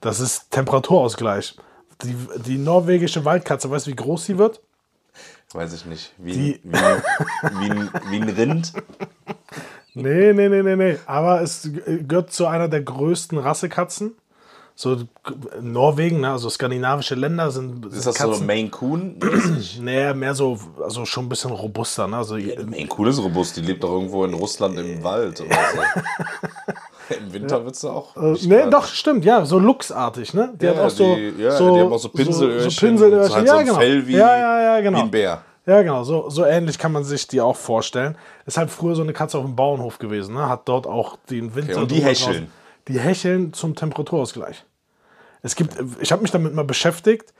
Das 0.00 0.20
ist 0.20 0.50
Temperaturausgleich. 0.50 1.56
Die, 2.02 2.14
die 2.46 2.58
norwegische 2.58 3.24
Waldkatze, 3.24 3.70
weißt 3.70 3.86
du, 3.86 3.90
wie 3.90 3.96
groß 3.96 4.24
sie 4.26 4.38
wird? 4.38 4.60
Weiß 5.52 5.72
ich 5.72 5.84
nicht. 5.86 6.12
Wie, 6.18 6.32
Die- 6.32 6.60
wie, 6.62 6.72
wie, 7.60 7.70
ein, 7.70 7.90
wie 8.10 8.16
ein 8.20 8.28
Rind. 8.28 8.72
Nee, 9.94 10.32
nee, 10.32 10.48
nee, 10.48 10.62
nee, 10.62 10.76
nee. 10.76 10.98
Aber 11.06 11.40
es 11.42 11.68
gehört 11.72 12.32
zu 12.32 12.46
einer 12.46 12.68
der 12.68 12.82
größten 12.82 13.38
Rassekatzen. 13.38 14.12
So 14.76 14.96
Norwegen, 15.60 16.20
ne? 16.20 16.30
also 16.30 16.48
skandinavische 16.50 17.16
Länder 17.16 17.50
sind, 17.50 17.84
Ist 17.86 18.06
das 18.06 18.16
so 18.18 18.36
Maine 18.44 18.68
Coon? 18.70 19.18
Nee, 19.80 20.14
mehr 20.14 20.36
so, 20.36 20.56
also 20.80 21.04
schon 21.04 21.24
ein 21.24 21.28
bisschen 21.28 21.50
robuster. 21.50 22.06
Ne? 22.06 22.18
Also, 22.18 22.34
Maine 22.36 22.86
Coon 22.86 23.08
ist 23.08 23.18
robust. 23.18 23.56
Die 23.56 23.62
lebt 23.62 23.82
doch 23.82 23.90
irgendwo 23.90 24.24
in 24.24 24.34
Russland 24.34 24.78
im 24.78 25.02
Wald 25.02 25.40
oder 25.40 25.56
so. 25.74 26.72
Im 27.18 27.32
Winter 27.32 27.64
wird 27.64 27.76
sie 27.76 27.90
auch. 27.90 28.16
nicht 28.16 28.48
nee, 28.48 28.68
doch, 28.70 28.86
stimmt, 28.86 29.24
ja, 29.24 29.44
so 29.44 29.58
luchsartig, 29.58 30.34
ne? 30.34 30.52
Die 30.60 30.66
Ja, 30.66 30.74
hat 30.74 30.78
auch 30.80 30.90
so, 30.90 31.14
die, 31.14 31.34
ja, 31.38 31.52
so, 31.52 31.74
die 31.74 31.80
haben 31.80 31.92
auch 31.92 31.98
so 31.98 32.08
Pinselöhrchen. 32.08 32.70
So, 32.70 32.70
so 32.70 32.86
Pinselöhrchen, 32.86 33.34
halt 33.34 33.46
ja, 33.46 33.52
so 33.52 33.58
ein 33.58 33.66
genau. 33.66 33.78
Fell 33.78 34.06
wie, 34.06 34.12
ja, 34.16 34.36
ja, 34.36 34.62
ja, 34.62 34.80
genau. 34.80 34.98
wie 34.98 35.02
ein 35.02 35.10
Bär. 35.10 35.42
Ja, 35.66 35.82
genau, 35.82 36.02
so, 36.02 36.30
so 36.30 36.44
ähnlich 36.44 36.78
kann 36.78 36.92
man 36.92 37.04
sich 37.04 37.26
die 37.26 37.40
auch 37.40 37.56
vorstellen. 37.56 38.16
Ist 38.46 38.56
halt 38.56 38.70
früher 38.70 38.94
so 38.94 39.02
eine 39.02 39.12
Katze 39.12 39.38
auf 39.38 39.44
dem 39.44 39.54
Bauernhof 39.54 39.98
gewesen, 39.98 40.34
ne? 40.34 40.48
Hat 40.48 40.66
dort 40.68 40.86
auch 40.86 41.18
den 41.30 41.54
Winter. 41.54 41.72
Okay, 41.72 41.82
und 41.82 41.90
die 41.90 42.02
hecheln? 42.02 42.50
Die 42.88 42.98
hecheln 42.98 43.52
zum 43.52 43.74
Temperaturausgleich. 43.74 44.64
Es 45.42 45.56
gibt, 45.56 45.76
ich 46.00 46.10
habe 46.10 46.22
mich 46.22 46.30
damit 46.30 46.54
mal 46.54 46.64
beschäftigt, 46.64 47.32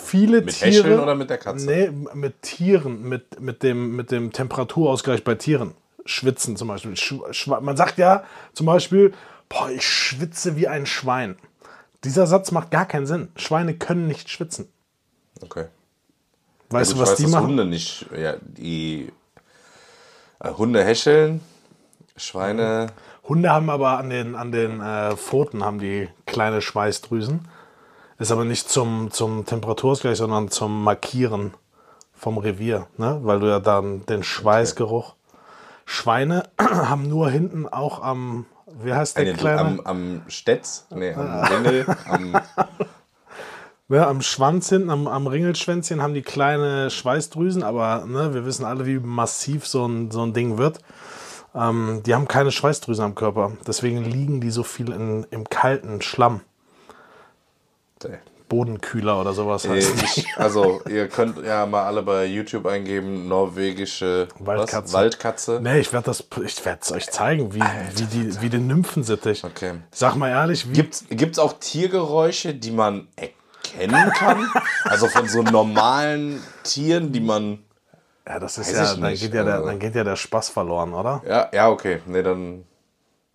viele 0.00 0.42
Mit 0.42 0.54
Tiere. 0.54 0.84
Hecheln 0.84 1.00
oder 1.00 1.14
mit 1.14 1.28
der 1.28 1.38
Katze? 1.38 1.66
Nee, 1.66 1.90
mit 2.14 2.42
Tieren, 2.42 3.02
mit, 3.08 3.40
mit, 3.40 3.62
dem, 3.62 3.96
mit 3.96 4.10
dem 4.10 4.32
Temperaturausgleich 4.32 5.24
bei 5.24 5.34
Tieren. 5.34 5.74
Schwitzen 6.06 6.56
zum 6.56 6.68
Beispiel. 6.68 6.94
Man 7.60 7.76
sagt 7.76 7.98
ja 7.98 8.24
zum 8.52 8.66
Beispiel, 8.66 9.12
boah, 9.48 9.70
ich 9.70 9.86
schwitze 9.86 10.56
wie 10.56 10.68
ein 10.68 10.86
Schwein. 10.86 11.36
Dieser 12.04 12.26
Satz 12.26 12.52
macht 12.52 12.70
gar 12.70 12.86
keinen 12.86 13.06
Sinn. 13.06 13.28
Schweine 13.36 13.74
können 13.74 14.06
nicht 14.06 14.30
schwitzen. 14.30 14.68
Okay. 15.42 15.66
Weißt 16.70 16.92
Gut, 16.92 16.98
du, 16.98 17.02
was 17.02 17.10
weiß, 17.10 17.18
die 17.18 17.26
machen? 17.26 17.46
Hunde 17.48 17.64
nicht. 17.64 18.06
Ja, 18.16 18.36
die 18.40 19.12
äh, 20.40 20.50
Hunde 20.50 20.84
hecheln, 20.84 21.40
Schweine. 22.16 22.88
Hunde 23.24 23.50
haben 23.50 23.70
aber 23.70 23.98
an 23.98 24.10
den, 24.10 24.34
an 24.34 24.52
den 24.52 24.80
äh, 24.80 25.16
Pfoten 25.16 25.64
haben 25.64 25.78
die 25.78 26.08
kleine 26.26 26.62
Schweißdrüsen. 26.62 27.48
Ist 28.18 28.32
aber 28.32 28.44
nicht 28.44 28.70
zum, 28.70 29.10
zum 29.10 29.44
Temperaturausgleich, 29.44 30.16
sondern 30.16 30.48
zum 30.48 30.84
Markieren 30.84 31.54
vom 32.14 32.38
Revier, 32.38 32.86
ne? 32.96 33.20
weil 33.22 33.40
du 33.40 33.46
ja 33.46 33.60
dann 33.60 34.06
den 34.06 34.22
Schweißgeruch. 34.22 35.15
Schweine 35.86 36.42
haben 36.60 37.08
nur 37.08 37.30
hinten 37.30 37.66
auch 37.66 38.02
am, 38.02 38.44
wie 38.82 38.92
heißt 38.92 39.16
der 39.16 39.24
Nee, 39.24 39.32
kleine? 39.32 39.60
am, 39.60 39.80
am 39.80 40.22
Stetz, 40.28 40.86
nee, 40.90 41.14
am 41.14 41.44
Ringel, 41.44 41.86
am, 42.08 42.38
Ne, 43.88 44.04
am 44.04 44.20
Schwanz 44.20 44.68
hinten, 44.68 44.90
am, 44.90 45.06
am 45.06 45.28
Ringelschwänzchen 45.28 46.02
haben 46.02 46.12
die 46.12 46.22
kleine 46.22 46.90
Schweißdrüsen, 46.90 47.62
aber 47.62 48.04
ne, 48.04 48.34
wir 48.34 48.44
wissen 48.44 48.64
alle, 48.64 48.84
wie 48.84 48.98
massiv 48.98 49.64
so 49.64 49.86
ein, 49.86 50.10
so 50.10 50.22
ein 50.22 50.32
Ding 50.32 50.58
wird. 50.58 50.80
Ähm, 51.54 52.02
die 52.04 52.12
haben 52.12 52.26
keine 52.26 52.50
Schweißdrüsen 52.50 53.04
am 53.04 53.14
Körper. 53.14 53.52
Deswegen 53.64 54.04
liegen 54.04 54.40
die 54.40 54.50
so 54.50 54.64
viel 54.64 54.90
in, 54.90 55.24
im 55.30 55.48
kalten 55.48 56.02
Schlamm. 56.02 56.40
nee. 58.04 58.18
Bodenkühler 58.48 59.20
oder 59.20 59.32
sowas 59.32 59.64
Äh, 59.64 59.70
heißt. 59.70 60.02
ich, 60.02 60.26
also, 60.36 60.80
ihr 60.88 61.08
könnt 61.08 61.44
ja 61.44 61.66
mal 61.66 61.84
alle 61.84 62.02
bei 62.02 62.26
YouTube 62.26 62.66
eingeben, 62.66 63.28
norwegische 63.28 64.28
Waldkatze. 64.38 64.84
Was? 64.84 64.92
Waldkatze. 64.92 65.60
Nee, 65.62 65.80
ich 65.80 65.92
werde 65.92 66.06
das, 66.06 66.24
ich 66.44 66.64
werde 66.64 66.80
es 66.82 66.92
euch 66.92 67.10
zeigen, 67.10 67.52
wie, 67.54 67.60
wie, 67.60 68.04
die, 68.04 68.40
wie 68.42 68.48
den 68.48 68.66
Nymphensittich. 68.66 69.42
Okay. 69.44 69.74
Sag 69.90 70.14
mal 70.16 70.30
ehrlich, 70.30 70.68
wie, 70.68 70.72
Gibt's, 70.74 71.04
gibt's 71.10 71.38
auch 71.38 71.54
Tiergeräusche, 71.58 72.54
die 72.54 72.70
man 72.70 73.08
erkennen 73.16 74.10
kann? 74.12 74.46
also 74.84 75.08
von 75.08 75.28
so 75.28 75.42
normalen 75.42 76.40
Tieren, 76.62 77.12
die 77.12 77.20
man. 77.20 77.58
ja, 78.28 78.38
das 78.38 78.58
ist 78.58 78.68
Weiß 78.68 78.76
ja, 78.90 78.94
dann 79.00 79.10
nicht, 79.10 79.22
geht 79.22 79.34
ja, 79.34 79.42
der, 79.44 79.54
also. 79.54 79.66
dann 79.66 79.78
geht 79.80 79.94
ja 79.94 80.04
der 80.04 80.16
Spaß 80.16 80.50
verloren, 80.50 80.94
oder? 80.94 81.22
Ja, 81.28 81.48
ja, 81.52 81.68
okay. 81.68 82.00
Nee, 82.06 82.22
dann. 82.22 82.64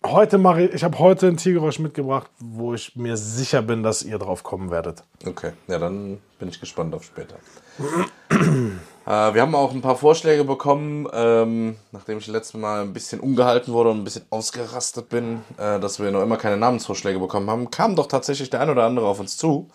Heute 0.04 0.38
mache 0.38 0.62
ich, 0.62 0.74
ich 0.74 0.84
habe 0.84 0.98
heute 0.98 1.28
ein 1.28 1.36
Tiergeräusch 1.36 1.78
mitgebracht, 1.78 2.28
wo 2.40 2.74
ich 2.74 2.96
mir 2.96 3.16
sicher 3.16 3.62
bin, 3.62 3.82
dass 3.82 4.02
ihr 4.02 4.18
drauf 4.18 4.42
kommen 4.42 4.70
werdet. 4.70 5.04
Okay. 5.24 5.52
Ja, 5.68 5.78
dann 5.78 6.18
bin 6.38 6.48
ich 6.48 6.60
gespannt 6.60 6.94
auf 6.94 7.04
später. 7.04 7.36
äh, 8.30 8.34
wir 9.06 9.40
haben 9.40 9.54
auch 9.54 9.72
ein 9.72 9.80
paar 9.80 9.96
Vorschläge 9.96 10.42
bekommen, 10.44 11.06
ähm, 11.12 11.76
nachdem 11.92 12.18
ich 12.18 12.26
letztes 12.26 12.60
Mal 12.60 12.82
ein 12.82 12.92
bisschen 12.92 13.20
ungehalten 13.20 13.72
wurde 13.72 13.90
und 13.90 13.98
ein 13.98 14.04
bisschen 14.04 14.26
ausgerastet 14.30 15.08
bin, 15.08 15.42
äh, 15.56 15.78
dass 15.78 16.00
wir 16.00 16.10
noch 16.10 16.22
immer 16.22 16.36
keine 16.36 16.56
Namensvorschläge 16.56 17.20
bekommen 17.20 17.48
haben, 17.48 17.70
kam 17.70 17.94
doch 17.94 18.06
tatsächlich 18.06 18.50
der 18.50 18.60
ein 18.60 18.70
oder 18.70 18.84
andere 18.84 19.06
auf 19.06 19.20
uns 19.20 19.36
zu 19.36 19.68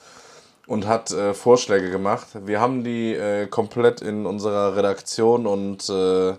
und 0.67 0.85
hat 0.85 1.11
äh, 1.11 1.33
Vorschläge 1.33 1.89
gemacht. 1.89 2.27
Wir 2.45 2.59
haben 2.59 2.83
die 2.83 3.13
äh, 3.13 3.47
komplett 3.47 4.01
in 4.01 4.25
unserer 4.25 4.75
Redaktion 4.75 5.47
und 5.47 5.89
äh, 5.89 6.33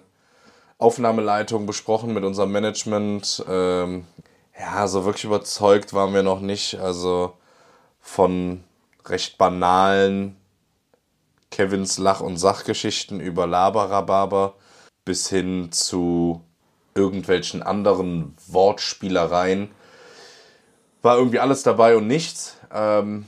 Aufnahmeleitung 0.78 1.66
besprochen 1.66 2.14
mit 2.14 2.25
unserem 2.25 2.52
Management. 2.52 3.44
Ähm, 3.49 4.06
ja, 4.58 4.87
so 4.87 5.04
wirklich 5.04 5.25
überzeugt 5.25 5.92
waren 5.92 6.14
wir 6.14 6.23
noch 6.23 6.40
nicht. 6.40 6.76
Also 6.78 7.35
von 8.00 8.64
recht 9.04 9.38
banalen 9.38 10.37
Kevins 11.50 11.99
Lach- 11.99 12.20
und 12.20 12.37
Sachgeschichten 12.37 13.20
über 13.20 13.47
Laberababer 13.47 14.54
bis 15.04 15.28
hin 15.28 15.73
zu 15.73 16.42
irgendwelchen 16.94 17.62
anderen 17.62 18.37
Wortspielereien. 18.47 19.70
War 21.02 21.16
irgendwie 21.16 21.38
alles 21.38 21.62
dabei 21.62 21.97
und 21.97 22.06
nichts. 22.06 22.56
Ähm, 22.73 23.26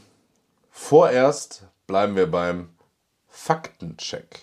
vorerst 0.70 1.64
bleiben 1.86 2.16
wir 2.16 2.30
beim 2.30 2.68
Faktencheck. 3.30 4.40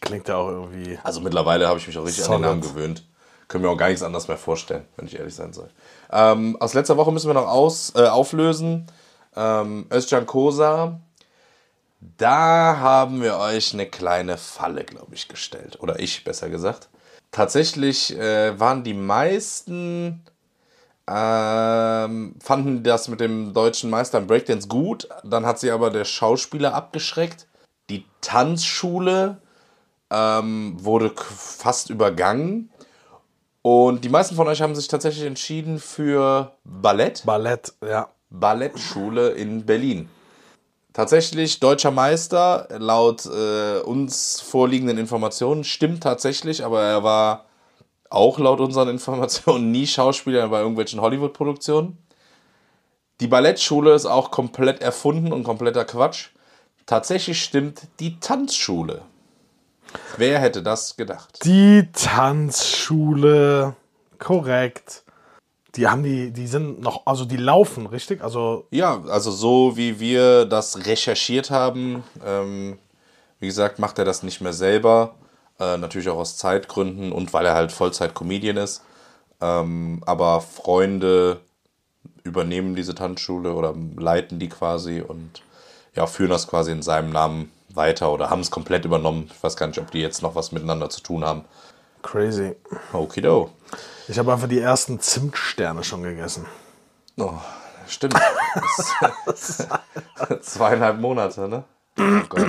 Klingt 0.00 0.28
ja 0.28 0.36
auch 0.36 0.48
irgendwie. 0.48 0.98
Also 1.02 1.20
mittlerweile 1.20 1.68
habe 1.68 1.78
ich 1.78 1.86
mich 1.86 1.98
auch 1.98 2.04
richtig 2.04 2.24
an 2.24 2.28
Solid. 2.28 2.44
den 2.44 2.48
Namen 2.48 2.60
gewöhnt. 2.60 3.04
Können 3.48 3.64
mir 3.64 3.70
auch 3.70 3.76
gar 3.76 3.88
nichts 3.88 4.02
anderes 4.02 4.28
mehr 4.28 4.38
vorstellen, 4.38 4.86
wenn 4.96 5.06
ich 5.06 5.18
ehrlich 5.18 5.34
sein 5.34 5.52
soll. 5.52 5.68
Ähm, 6.10 6.56
aus 6.60 6.72
letzter 6.74 6.96
Woche 6.96 7.12
müssen 7.12 7.28
wir 7.28 7.34
noch 7.34 7.48
aus, 7.48 7.92
äh, 7.94 8.06
auflösen. 8.06 8.86
Ähm, 9.36 9.86
Özcan 9.92 10.26
Kosa. 10.26 11.00
Da 12.00 12.78
haben 12.78 13.22
wir 13.22 13.36
euch 13.38 13.74
eine 13.74 13.86
kleine 13.86 14.38
Falle, 14.38 14.84
glaube 14.84 15.14
ich, 15.14 15.28
gestellt. 15.28 15.78
Oder 15.80 16.00
ich, 16.00 16.24
besser 16.24 16.48
gesagt. 16.48 16.88
Tatsächlich 17.30 18.16
äh, 18.18 18.58
waren 18.58 18.84
die 18.84 18.94
meisten 18.94 20.22
ähm, 21.08 22.36
fanden 22.40 22.84
das 22.84 23.08
mit 23.08 23.20
dem 23.20 23.52
deutschen 23.52 23.90
Meister 23.90 24.18
im 24.18 24.26
Breakdance 24.26 24.68
gut. 24.68 25.08
Dann 25.24 25.44
hat 25.44 25.58
sie 25.58 25.70
aber 25.70 25.90
der 25.90 26.04
Schauspieler 26.04 26.74
abgeschreckt. 26.74 27.46
Die 27.90 28.06
Tanzschule 28.20 29.40
ähm, 30.10 30.76
wurde 30.78 31.12
fast 31.16 31.90
übergangen. 31.90 32.70
Und 33.62 34.04
die 34.04 34.08
meisten 34.08 34.34
von 34.34 34.48
euch 34.48 34.60
haben 34.60 34.74
sich 34.74 34.88
tatsächlich 34.88 35.24
entschieden 35.24 35.78
für 35.78 36.52
Ballett. 36.64 37.22
Ballett, 37.24 37.72
ja. 37.84 38.08
Ballettschule 38.30 39.30
in 39.30 39.64
Berlin. 39.64 40.08
Tatsächlich 40.92 41.60
deutscher 41.60 41.90
Meister, 41.90 42.68
laut 42.78 43.24
äh, 43.26 43.80
uns 43.80 44.40
vorliegenden 44.40 44.98
Informationen, 44.98 45.64
stimmt 45.64 46.02
tatsächlich, 46.02 46.64
aber 46.64 46.82
er 46.82 47.02
war 47.02 47.46
auch 48.10 48.38
laut 48.38 48.60
unseren 48.60 48.88
Informationen 48.88 49.70
nie 49.70 49.86
Schauspieler 49.86 50.48
bei 50.48 50.58
irgendwelchen 50.60 51.00
Hollywood-Produktionen. 51.00 51.96
Die 53.20 53.26
Ballettschule 53.26 53.94
ist 53.94 54.04
auch 54.04 54.30
komplett 54.30 54.82
erfunden 54.82 55.32
und 55.32 55.44
kompletter 55.44 55.84
Quatsch. 55.84 56.30
Tatsächlich 56.86 57.42
stimmt 57.42 57.82
die 58.00 58.18
Tanzschule. 58.18 59.02
Wer 60.16 60.38
hätte 60.40 60.62
das 60.62 60.96
gedacht? 60.96 61.44
Die 61.44 61.88
Tanzschule, 61.92 63.74
korrekt. 64.18 65.04
Die 65.74 65.88
haben 65.88 66.02
die, 66.02 66.30
die 66.32 66.46
sind 66.46 66.82
noch, 66.82 67.06
also 67.06 67.24
die 67.24 67.36
laufen, 67.36 67.86
richtig? 67.86 68.22
Also 68.22 68.66
Ja, 68.70 69.02
also 69.08 69.30
so 69.30 69.76
wie 69.76 70.00
wir 70.00 70.44
das 70.44 70.86
recherchiert 70.86 71.50
haben, 71.50 72.04
ähm, 72.24 72.78
wie 73.40 73.46
gesagt, 73.46 73.78
macht 73.78 73.98
er 73.98 74.04
das 74.04 74.22
nicht 74.22 74.40
mehr 74.40 74.52
selber. 74.52 75.14
Äh, 75.58 75.78
natürlich 75.78 76.08
auch 76.08 76.18
aus 76.18 76.36
Zeitgründen 76.36 77.12
und 77.12 77.32
weil 77.32 77.46
er 77.46 77.54
halt 77.54 77.72
Vollzeit-Comedian 77.72 78.56
ist. 78.58 78.82
Ähm, 79.40 80.02
aber 80.06 80.40
Freunde 80.40 81.40
übernehmen 82.22 82.74
diese 82.74 82.94
Tanzschule 82.94 83.54
oder 83.54 83.74
leiten 83.96 84.38
die 84.38 84.48
quasi 84.48 85.00
und 85.00 85.42
ja, 85.94 86.06
führen 86.06 86.30
das 86.30 86.46
quasi 86.48 86.72
in 86.72 86.82
seinem 86.82 87.10
Namen 87.10 87.52
weiter 87.68 88.12
oder 88.12 88.30
haben 88.30 88.40
es 88.40 88.50
komplett 88.50 88.84
übernommen. 88.84 89.30
Ich 89.34 89.42
weiß 89.42 89.56
gar 89.56 89.66
nicht, 89.66 89.78
ob 89.78 89.90
die 89.90 90.00
jetzt 90.00 90.22
noch 90.22 90.34
was 90.34 90.52
miteinander 90.52 90.90
zu 90.90 91.00
tun 91.00 91.24
haben. 91.24 91.44
crazy. 92.02 92.54
Okido. 92.92 93.50
Ich 94.08 94.18
habe 94.18 94.32
einfach 94.32 94.48
die 94.48 94.60
ersten 94.60 95.00
Zimtsterne 95.00 95.84
schon 95.84 96.02
gegessen. 96.02 96.46
Oh, 97.18 97.34
stimmt. 97.86 98.14
Das 99.26 99.66
zweieinhalb 100.42 100.98
Monate, 101.00 101.48
ne? 101.48 101.64
Oh 101.98 102.26
Gott. 102.28 102.48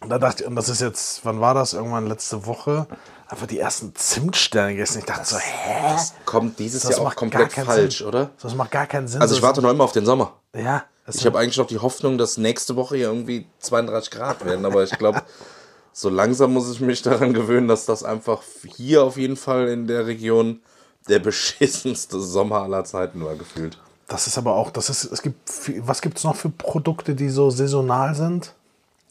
Und 0.00 0.10
da 0.10 0.18
dachte 0.18 0.42
ich, 0.42 0.48
und 0.48 0.56
das 0.56 0.68
ist 0.68 0.80
jetzt, 0.80 1.24
wann 1.24 1.40
war 1.40 1.54
das? 1.54 1.72
Irgendwann 1.72 2.06
letzte 2.06 2.46
Woche. 2.46 2.86
Einfach 3.28 3.46
die 3.46 3.58
ersten 3.58 3.94
Zimtsterne 3.94 4.72
gegessen. 4.72 4.98
Ich 4.98 5.04
dachte 5.04 5.24
so, 5.24 5.38
hä? 5.38 5.92
Das 5.94 6.14
kommt 6.26 6.58
dieses 6.58 6.82
Das 6.82 6.90
Jahr 6.92 7.00
auch 7.00 7.04
macht 7.04 7.16
komplett 7.16 7.52
falsch, 7.52 7.98
Sinn. 7.98 8.06
oder? 8.06 8.30
Das 8.40 8.54
macht 8.54 8.70
gar 8.70 8.86
keinen 8.86 9.08
Sinn. 9.08 9.20
Also 9.20 9.34
ich 9.34 9.40
Das 9.40 9.46
warte 9.48 9.62
noch 9.62 9.70
immer 9.70 9.84
auf 9.84 9.92
den 9.92 10.04
Sommer. 10.04 10.34
Ja. 10.54 10.84
Das 11.06 11.16
Ich 11.16 11.26
habe 11.26 11.38
eigentlich 11.38 11.56
noch 11.56 11.68
die 11.68 11.78
Hoffnung, 11.78 12.18
dass 12.18 12.36
nächste 12.36 12.74
Woche 12.74 12.96
hier 12.96 13.06
irgendwie 13.06 13.46
32 13.60 14.10
Grad 14.10 14.44
werden, 14.44 14.66
aber 14.66 14.82
ich 14.82 14.98
glaube, 14.98 15.22
so 15.92 16.08
langsam 16.08 16.52
muss 16.52 16.70
ich 16.70 16.80
mich 16.80 17.00
daran 17.02 17.32
gewöhnen, 17.32 17.68
dass 17.68 17.86
das 17.86 18.02
einfach 18.02 18.42
hier 18.76 19.04
auf 19.04 19.16
jeden 19.16 19.36
Fall 19.36 19.68
in 19.68 19.86
der 19.86 20.06
Region 20.06 20.60
der 21.08 21.18
beschissenste 21.20 22.20
Sommer 22.20 22.62
aller 22.62 22.84
Zeiten 22.84 23.24
war 23.24 23.36
gefühlt. 23.36 23.78
Das 24.08 24.26
ist 24.26 24.36
aber 24.36 24.54
auch, 24.54 24.70
das 24.70 24.90
ist, 24.90 25.04
es 25.04 25.22
gibt, 25.22 25.38
was 25.86 26.02
gibt 26.02 26.18
es 26.18 26.24
noch 26.24 26.36
für 26.36 26.48
Produkte, 26.48 27.14
die 27.14 27.28
so 27.28 27.50
saisonal 27.50 28.14
sind? 28.14 28.54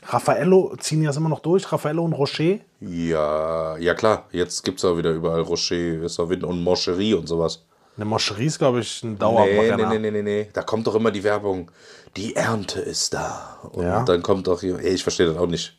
Raffaello 0.07 0.75
ziehen 0.77 0.99
die 0.99 1.07
das 1.07 1.17
immer 1.17 1.29
noch 1.29 1.39
durch, 1.39 1.71
Raffaello 1.71 2.03
und 2.03 2.13
Rocher. 2.13 2.59
Ja, 2.79 3.77
ja 3.77 3.93
klar, 3.95 4.25
jetzt 4.31 4.63
gibt 4.63 4.79
es 4.79 4.85
auch 4.85 4.97
wieder 4.97 5.11
überall 5.11 5.41
Rocher, 5.41 6.01
und 6.47 6.63
Moncherie 6.63 7.13
und 7.15 7.27
sowas. 7.27 7.63
Eine 7.95 8.05
Moscherie 8.05 8.45
ist, 8.47 8.59
glaube 8.59 8.81
ich, 8.81 9.03
ein 9.03 9.13
Nee, 9.13 9.19
Dauerbrenner. 9.19 9.77
nee, 9.89 9.99
nee, 9.99 10.11
nee, 10.11 10.11
nee, 10.11 10.43
nee. 10.43 10.49
Da 10.53 10.61
kommt 10.63 10.85
doch 10.87 10.95
immer 10.95 11.11
die 11.11 11.23
Werbung. 11.23 11.71
Die 12.17 12.35
Ernte 12.35 12.81
ist 12.81 13.13
da. 13.13 13.59
Und 13.71 13.83
Ja. 13.83 14.03
dann 14.03 14.21
kommt 14.21 14.47
doch 14.47 14.59
hier. 14.61 14.79
Ey, 14.79 14.93
ich 14.93 15.03
verstehe 15.03 15.27
das 15.27 15.37
auch 15.37 15.47
nicht. 15.47 15.77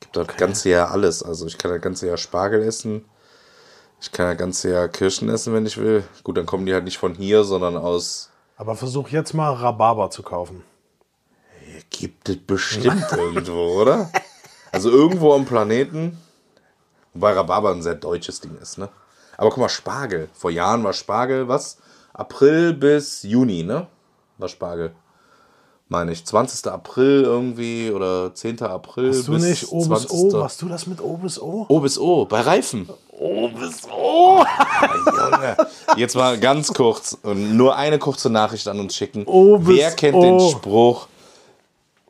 Gibt 0.00 0.16
doch 0.16 0.26
das 0.26 0.36
ganze 0.36 0.70
Jahr 0.70 0.90
alles. 0.90 1.22
Also 1.22 1.46
ich 1.46 1.56
kann 1.56 1.70
das 1.70 1.80
ganze 1.80 2.08
Jahr 2.08 2.16
Spargel 2.16 2.62
essen. 2.62 3.04
Ich 4.00 4.10
kann 4.10 4.28
das 4.28 4.36
ganze 4.38 4.70
Jahr 4.70 4.88
Kirschen 4.88 5.28
essen, 5.30 5.54
wenn 5.54 5.64
ich 5.64 5.78
will. 5.78 6.04
Gut, 6.24 6.36
dann 6.36 6.46
kommen 6.46 6.66
die 6.66 6.74
halt 6.74 6.84
nicht 6.84 6.98
von 6.98 7.14
hier, 7.14 7.44
sondern 7.44 7.76
aus. 7.76 8.30
Aber 8.56 8.74
versuch 8.74 9.08
jetzt 9.10 9.32
mal 9.32 9.52
Rhabarber 9.52 10.10
zu 10.10 10.22
kaufen. 10.22 10.62
Gibt 11.90 12.28
es 12.28 12.38
bestimmt 12.38 13.04
irgendwo, 13.16 13.80
oder? 13.80 14.10
Also 14.72 14.90
irgendwo 14.90 15.32
am 15.34 15.44
Planeten. 15.44 16.18
Wobei 17.14 17.32
Rhabarber 17.32 17.70
ein 17.70 17.82
sehr 17.82 17.94
deutsches 17.94 18.40
Ding 18.40 18.58
ist, 18.60 18.76
ne? 18.78 18.88
Aber 19.36 19.50
guck 19.50 19.58
mal, 19.58 19.68
Spargel. 19.68 20.28
Vor 20.32 20.50
Jahren 20.50 20.84
war 20.84 20.92
Spargel, 20.92 21.48
was? 21.48 21.78
April 22.12 22.74
bis 22.74 23.22
Juni, 23.22 23.62
ne? 23.62 23.86
War 24.38 24.48
Spargel. 24.48 24.92
Meine 25.88 26.12
ich. 26.12 26.24
20. 26.24 26.72
April 26.72 27.22
irgendwie 27.24 27.90
oder 27.90 28.34
10. 28.34 28.62
April 28.62 29.10
Hast 29.10 29.28
du 29.28 29.32
bis 29.32 29.42
nicht 29.42 29.72
O 29.72 29.78
bis 29.86 30.06
20. 30.06 30.10
O? 30.34 30.42
Hast 30.42 30.62
du 30.62 30.68
das 30.68 30.86
mit 30.86 31.00
O 31.00 31.16
bis 31.18 31.40
O? 31.40 31.66
O 31.68 31.80
bis 31.80 31.98
O, 31.98 32.24
bei 32.24 32.40
Reifen. 32.40 32.88
O 33.10 33.48
bis 33.48 33.82
O! 33.90 34.44
Junge. 35.06 35.56
Jetzt 35.96 36.16
mal 36.16 36.38
ganz 36.38 36.72
kurz 36.72 37.16
und 37.22 37.56
nur 37.56 37.76
eine 37.76 37.98
kurze 37.98 38.30
Nachricht 38.30 38.66
an 38.66 38.80
uns 38.80 38.94
schicken. 38.96 39.24
O 39.26 39.58
bis 39.58 39.76
Wer 39.78 39.90
kennt 39.92 40.16
O. 40.16 40.22
den 40.22 40.40
Spruch 40.50 41.06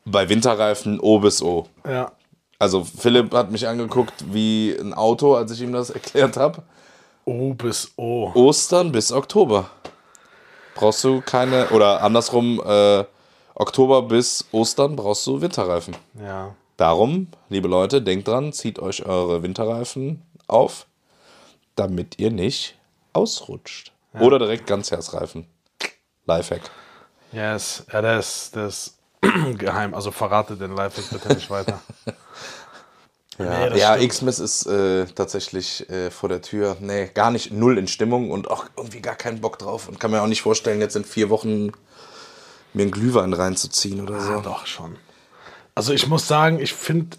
bei 0.04 0.28
Winterreifen 0.28 1.00
O 1.00 1.18
bis 1.18 1.42
O? 1.42 1.66
Ja. 1.86 2.12
Also 2.58 2.84
Philipp 2.84 3.34
hat 3.34 3.50
mich 3.50 3.66
angeguckt 3.66 4.14
wie 4.32 4.74
ein 4.78 4.94
Auto, 4.94 5.34
als 5.34 5.50
ich 5.50 5.60
ihm 5.60 5.72
das 5.72 5.90
erklärt 5.90 6.36
habe. 6.36 6.62
O 7.24 7.54
bis 7.54 7.92
O. 7.96 8.30
Ostern 8.34 8.92
bis 8.92 9.12
Oktober. 9.12 9.70
Brauchst 10.74 11.04
du 11.04 11.20
keine, 11.20 11.68
oder 11.70 12.02
andersrum, 12.02 12.60
äh, 12.64 13.04
Oktober 13.54 14.02
bis 14.02 14.44
Ostern 14.52 14.96
brauchst 14.96 15.26
du 15.26 15.40
Winterreifen. 15.40 15.96
Ja. 16.20 16.54
Darum, 16.76 17.28
liebe 17.48 17.68
Leute, 17.68 18.02
denkt 18.02 18.26
dran, 18.26 18.52
zieht 18.52 18.80
euch 18.80 19.06
eure 19.06 19.42
Winterreifen 19.42 20.22
auf, 20.48 20.86
damit 21.76 22.18
ihr 22.18 22.30
nicht 22.32 22.76
ausrutscht. 23.12 23.92
Oder 24.18 24.38
direkt 24.38 24.66
Ganzjahrsreifen. 24.66 25.46
Lifehack. 26.26 26.70
Yes. 27.32 27.84
Ja, 27.92 28.00
das, 28.00 28.50
das 28.52 28.94
ist 29.20 29.58
geheim. 29.58 29.94
Also 29.94 30.10
verrate 30.10 30.56
den 30.56 30.74
Lifehack 30.74 31.10
bitte 31.10 31.34
nicht 31.34 31.50
weiter. 31.50 31.80
Ja, 33.38 33.68
das 33.68 33.78
ja. 33.78 33.96
Xmas 33.96 34.38
ist 34.38 34.66
äh, 34.66 35.06
tatsächlich 35.06 35.88
äh, 35.90 36.10
vor 36.10 36.28
der 36.28 36.42
Tür. 36.42 36.76
Nee, 36.80 37.10
gar 37.12 37.30
nicht 37.30 37.52
null 37.52 37.78
in 37.78 37.88
Stimmung 37.88 38.30
und 38.30 38.50
auch 38.50 38.66
irgendwie 38.76 39.00
gar 39.00 39.16
keinen 39.16 39.40
Bock 39.40 39.58
drauf. 39.58 39.88
Und 39.88 39.98
kann 39.98 40.10
mir 40.10 40.22
auch 40.22 40.26
nicht 40.26 40.42
vorstellen, 40.42 40.80
jetzt 40.80 40.96
in 40.96 41.04
vier 41.04 41.30
Wochen 41.30 41.72
mir 42.72 42.82
einen 42.82 42.90
Glühwein 42.90 43.32
reinzuziehen 43.32 44.00
oder 44.00 44.20
so. 44.20 44.32
Ja, 44.32 44.40
doch 44.40 44.66
schon. 44.66 44.96
Also 45.74 45.92
ich 45.92 46.06
muss 46.06 46.28
sagen, 46.28 46.60
ich 46.60 46.72
finde 46.72 47.16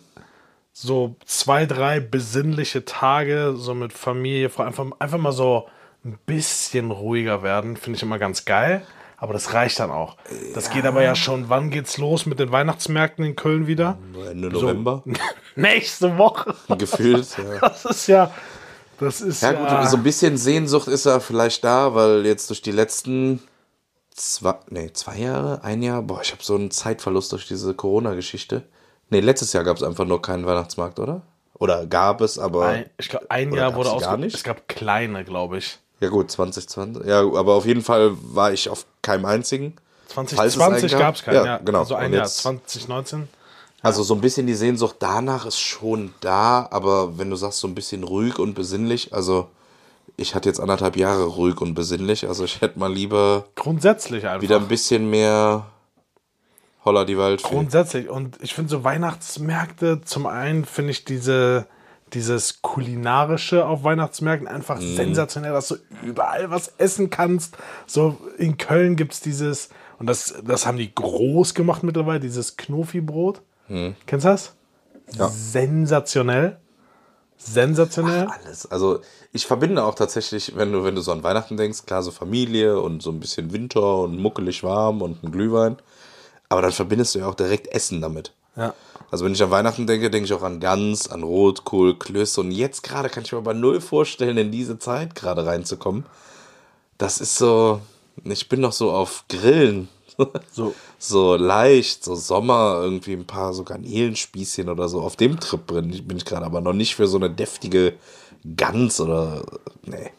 so 0.71 1.15
zwei, 1.25 1.65
drei 1.65 1.99
besinnliche 1.99 2.86
Tage, 2.86 3.56
so 3.58 3.73
mit 3.73 3.93
Familie, 3.93 4.51
einfach, 4.58 4.91
einfach 4.99 5.17
mal 5.17 5.32
so 5.32 5.67
ein 6.04 6.17
bisschen 6.25 6.91
ruhiger 6.91 7.43
werden, 7.43 7.78
finde 7.78 7.97
ich 7.97 8.04
immer 8.04 8.19
ganz 8.19 8.45
geil. 8.45 8.86
Aber 9.17 9.34
das 9.34 9.54
reicht 9.54 9.80
dann 9.80 9.91
auch. 9.91 10.17
Das 10.54 10.69
geht 10.69 10.86
aber 10.86 11.01
ja 11.01 11.15
schon, 11.15 11.49
wann 11.49 11.69
geht's 11.69 11.97
los 11.97 12.25
mit 12.25 12.39
den 12.39 12.51
Weihnachtsmärkten 12.51 13.23
in 13.23 13.36
Köln 13.36 13.65
wieder? 13.67 13.97
Ende 14.30 14.49
November. 14.49 15.04
Nächste 15.56 16.17
Woche. 16.17 16.54
Gefühlt. 16.78 17.28
Ja. 17.38 17.60
Das 17.60 17.86
ist 17.86 18.08
ja, 18.08 18.32
das 18.99 19.21
ist 19.21 19.41
Ja, 19.41 19.54
ja, 19.54 19.80
gut, 19.82 19.89
so 19.89 19.97
ein 19.97 20.04
bisschen 20.04 20.38
Sehnsucht 20.38 20.88
ist 20.88 21.06
ja 21.06 21.19
vielleicht 21.19 21.63
da, 21.63 21.95
weil 21.95 22.25
jetzt 22.25 22.49
durch 22.49 22.62
die 22.62 22.71
letzten 22.71 23.41
zwei, 24.12 24.56
nee, 24.69 24.91
zwei 24.93 25.17
Jahre, 25.17 25.63
ein 25.63 25.82
Jahr, 25.82 26.01
boah, 26.01 26.21
ich 26.21 26.32
habe 26.32 26.43
so 26.43 26.56
einen 26.56 26.71
Zeitverlust 26.71 27.32
durch 27.32 27.47
diese 27.47 27.73
Corona-Geschichte. 27.73 28.63
Nee, 29.10 29.19
letztes 29.19 29.54
Jahr 29.54 29.63
gab 29.63 29.78
es 29.78 29.84
einfach 29.84 30.06
nur 30.06 30.21
keinen 30.21 30.45
Weihnachtsmarkt, 30.45 30.99
oder? 30.99 31.21
Oder 31.54 31.86
gab 31.86 32.21
es, 32.21 32.38
aber. 32.38 32.67
ein, 32.67 32.89
ich 32.97 33.10
glaube, 33.10 33.30
ein 33.30 33.54
Jahr 33.54 33.75
wurde 33.75 33.89
die 33.89 33.95
aus. 33.95 34.01
gar 34.01 34.17
nicht? 34.17 34.36
Es 34.36 34.43
gab 34.43 34.67
kleine, 34.67 35.23
glaube 35.23 35.58
ich. 35.58 35.80
Ja, 35.99 36.10
gut, 36.10 36.29
2020. 36.31 37.05
Ja, 37.05 37.19
aber 37.21 37.53
auf 37.53 37.65
jeden 37.65 37.81
Fall 37.81 38.12
war 38.21 38.51
ich 38.51 38.69
auf 38.69 38.86
keinem 39.01 39.25
einzigen. 39.25 39.75
Falls 40.08 40.31
es 40.31 40.38
2020 40.38 40.93
einen 40.93 41.01
gab 41.01 41.15
es 41.15 41.23
keinen, 41.23 41.36
Ja, 41.36 41.45
ja. 41.45 41.58
genau. 41.58 41.79
Also 41.79 41.95
ein 41.95 42.13
Jahr, 42.13 42.23
jetzt- 42.23 42.38
2019. 42.39 43.27
Also 43.81 44.01
so 44.03 44.15
ein 44.15 44.21
bisschen 44.21 44.47
die 44.47 44.55
Sehnsucht 44.55 44.95
danach 44.99 45.45
ist 45.45 45.60
schon 45.60 46.13
da, 46.19 46.67
aber 46.71 47.17
wenn 47.19 47.29
du 47.29 47.36
sagst, 47.36 47.60
so 47.60 47.67
ein 47.67 47.75
bisschen 47.75 48.03
ruhig 48.03 48.39
und 48.39 48.55
besinnlich, 48.55 49.13
also 49.13 49.47
ich 50.17 50.34
hatte 50.34 50.49
jetzt 50.49 50.60
anderthalb 50.60 50.97
Jahre 50.97 51.23
ruhig 51.25 51.62
und 51.62 51.75
besinnlich, 51.75 52.27
also 52.27 52.43
ich 52.45 52.62
hätte 52.62 52.79
mal 52.79 52.91
lieber 52.91 53.45
Grundsätzlich 53.55 54.25
einfach. 54.27 54.41
wieder 54.41 54.55
ein 54.58 54.67
bisschen 54.67 55.10
mehr 55.10 55.67
Holla 56.84 57.05
die 57.05 57.17
Waldfee. 57.17 57.47
Grundsätzlich. 57.47 58.10
Und 58.10 58.38
ich 58.41 58.53
finde 58.55 58.69
so 58.71 58.84
Weihnachtsmärkte, 58.84 60.01
zum 60.03 60.25
einen 60.25 60.65
finde 60.65 60.91
ich 60.91 61.05
diese, 61.05 61.67
dieses 62.13 62.61
kulinarische 62.61 63.65
auf 63.65 63.83
Weihnachtsmärkten 63.83 64.47
einfach 64.47 64.79
Mhm. 64.79 64.95
sensationell, 64.95 65.51
dass 65.53 65.67
du 65.69 65.75
überall 66.03 66.49
was 66.51 66.73
essen 66.77 67.09
kannst. 67.09 67.57
So 67.87 68.17
in 68.37 68.57
Köln 68.57 68.95
gibt 68.95 69.13
es 69.13 69.19
dieses, 69.21 69.69
und 69.99 70.07
das, 70.07 70.35
das 70.45 70.65
haben 70.65 70.77
die 70.77 70.93
groß 70.93 71.53
gemacht 71.53 71.83
mittlerweile, 71.83 72.19
dieses 72.19 72.57
Knofi-Brot. 72.57 73.41
Kennst 73.67 74.25
du 74.25 74.29
das? 74.29 74.53
Ja. 75.17 75.27
Sensationell. 75.29 76.57
Sensationell. 77.37 78.27
Alles. 78.27 78.65
Also 78.71 79.01
ich 79.33 79.45
verbinde 79.45 79.83
auch 79.83 79.95
tatsächlich, 79.95 80.55
wenn 80.55 80.71
du, 80.71 80.83
wenn 80.83 80.95
du 80.95 81.01
so 81.01 81.11
an 81.11 81.23
Weihnachten 81.23 81.57
denkst, 81.57 81.85
klar 81.85 82.01
so 82.01 82.11
Familie 82.11 82.79
und 82.79 83.01
so 83.03 83.11
ein 83.11 83.19
bisschen 83.19 83.51
Winter 83.51 83.97
und 83.97 84.17
muckelig 84.17 84.63
warm 84.63 85.01
und 85.01 85.23
ein 85.23 85.31
Glühwein. 85.31 85.77
Aber 86.49 86.61
dann 86.61 86.71
verbindest 86.71 87.15
du 87.15 87.19
ja 87.19 87.27
auch 87.27 87.35
direkt 87.35 87.67
Essen 87.67 88.01
damit. 88.01 88.33
Ja. 88.55 88.73
Also 89.11 89.25
wenn 89.25 89.33
ich 89.33 89.43
an 89.43 89.51
Weihnachten 89.51 89.87
denke, 89.87 90.09
denke 90.09 90.25
ich 90.25 90.33
auch 90.33 90.43
an 90.43 90.59
Gans, 90.59 91.09
an 91.09 91.23
Rotkohl, 91.23 91.97
Klöße. 91.97 92.41
Und 92.41 92.51
jetzt 92.51 92.83
gerade 92.83 93.09
kann 93.09 93.23
ich 93.23 93.31
mir 93.31 93.37
aber 93.37 93.53
null 93.53 93.81
vorstellen, 93.81 94.37
in 94.37 94.51
diese 94.51 94.79
Zeit 94.79 95.15
gerade 95.15 95.45
reinzukommen. 95.45 96.05
Das 96.97 97.19
ist 97.19 97.37
so, 97.37 97.81
ich 98.23 98.49
bin 98.49 98.61
noch 98.61 98.71
so 98.71 98.91
auf 98.91 99.25
Grillen. 99.29 99.89
So. 100.51 100.73
so 100.97 101.35
leicht, 101.35 102.03
so 102.03 102.15
Sommer, 102.15 102.79
irgendwie 102.81 103.13
ein 103.13 103.27
paar 103.27 103.53
so 103.53 103.63
Garnelenspießchen 103.63 104.69
oder 104.69 104.87
so. 104.87 105.01
Auf 105.01 105.17
dem 105.17 105.39
Trip 105.39 105.65
bin 105.67 105.91
ich, 105.91 106.07
bin 106.07 106.17
ich 106.17 106.25
gerade, 106.25 106.45
aber 106.45 106.61
noch 106.61 106.73
nicht 106.73 106.95
für 106.95 107.07
so 107.07 107.17
eine 107.17 107.29
deftige 107.29 107.93
Gans 108.55 108.99
oder. 109.01 109.43
Nee. 109.83 110.11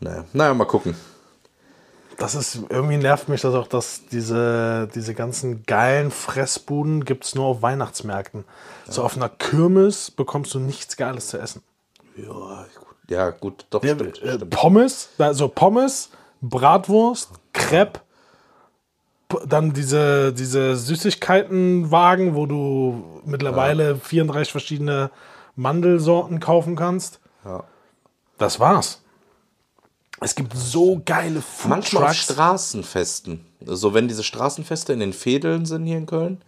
Nee. 0.00 0.22
Naja, 0.32 0.54
mal 0.54 0.66
gucken. 0.66 0.94
Das 2.18 2.34
ist, 2.34 2.58
irgendwie 2.68 2.96
nervt 2.96 3.28
mich 3.28 3.42
das 3.42 3.54
auch, 3.54 3.68
dass 3.68 4.02
diese, 4.10 4.88
diese 4.92 5.14
ganzen 5.14 5.62
geilen 5.62 6.10
Fressbuden 6.10 7.04
gibt 7.04 7.24
es 7.24 7.36
nur 7.36 7.46
auf 7.46 7.62
Weihnachtsmärkten. 7.62 8.44
So 8.88 9.04
auf 9.04 9.16
einer 9.16 9.28
Kirmes 9.28 10.10
bekommst 10.10 10.52
du 10.52 10.58
nichts 10.58 10.96
Geiles 10.96 11.28
zu 11.28 11.38
essen. 11.38 11.62
Ja, 12.16 12.66
gut, 12.74 12.96
ja, 13.08 13.30
gut 13.30 13.66
doch, 13.70 13.84
Ja, 13.84 13.94
stimmt, 13.94 14.20
äh, 14.20 14.34
stimmt. 14.34 14.50
Pommes, 14.50 15.10
also 15.16 15.46
Pommes, 15.46 16.10
Bratwurst, 16.40 17.30
Crepe, 17.52 18.00
dann 19.46 19.72
diese, 19.72 20.32
diese 20.32 20.74
Süßigkeitenwagen, 20.74 22.34
wo 22.34 22.46
du 22.46 23.20
mittlerweile 23.26 23.94
34 23.94 24.50
verschiedene 24.50 25.12
Mandelsorten 25.54 26.40
kaufen 26.40 26.74
kannst. 26.74 27.20
Ja. 27.44 27.62
Das 28.38 28.58
war's. 28.58 29.02
Es 30.20 30.34
gibt 30.34 30.56
so 30.56 31.00
geile 31.04 31.40
Food 31.42 31.70
Manchmal 31.70 32.04
auf. 32.04 32.14
Straßenfesten. 32.14 33.44
So, 33.64 33.94
wenn 33.94 34.08
diese 34.08 34.24
Straßenfeste 34.24 34.92
in 34.92 35.00
den 35.00 35.12
Fädeln 35.12 35.64
sind 35.66 35.86
hier 35.86 35.98
in 35.98 36.06
Köln, 36.06 36.42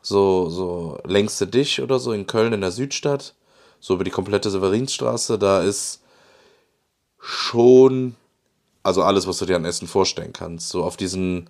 so, 0.00 0.48
so 0.48 0.98
längste 1.04 1.46
Dich 1.46 1.80
oder 1.80 1.98
so 1.98 2.12
in 2.12 2.26
Köln 2.26 2.52
in 2.52 2.60
der 2.60 2.72
Südstadt, 2.72 3.34
so 3.80 3.94
über 3.94 4.04
die 4.04 4.10
komplette 4.10 4.50
Severinsstraße, 4.50 5.38
da 5.38 5.62
ist 5.62 6.00
schon, 7.20 8.16
also 8.82 9.02
alles, 9.02 9.26
was 9.26 9.38
du 9.38 9.46
dir 9.46 9.56
an 9.56 9.64
Essen 9.64 9.86
vorstellen 9.86 10.32
kannst. 10.32 10.68
So 10.70 10.82
auf 10.82 10.96
diesen 10.96 11.48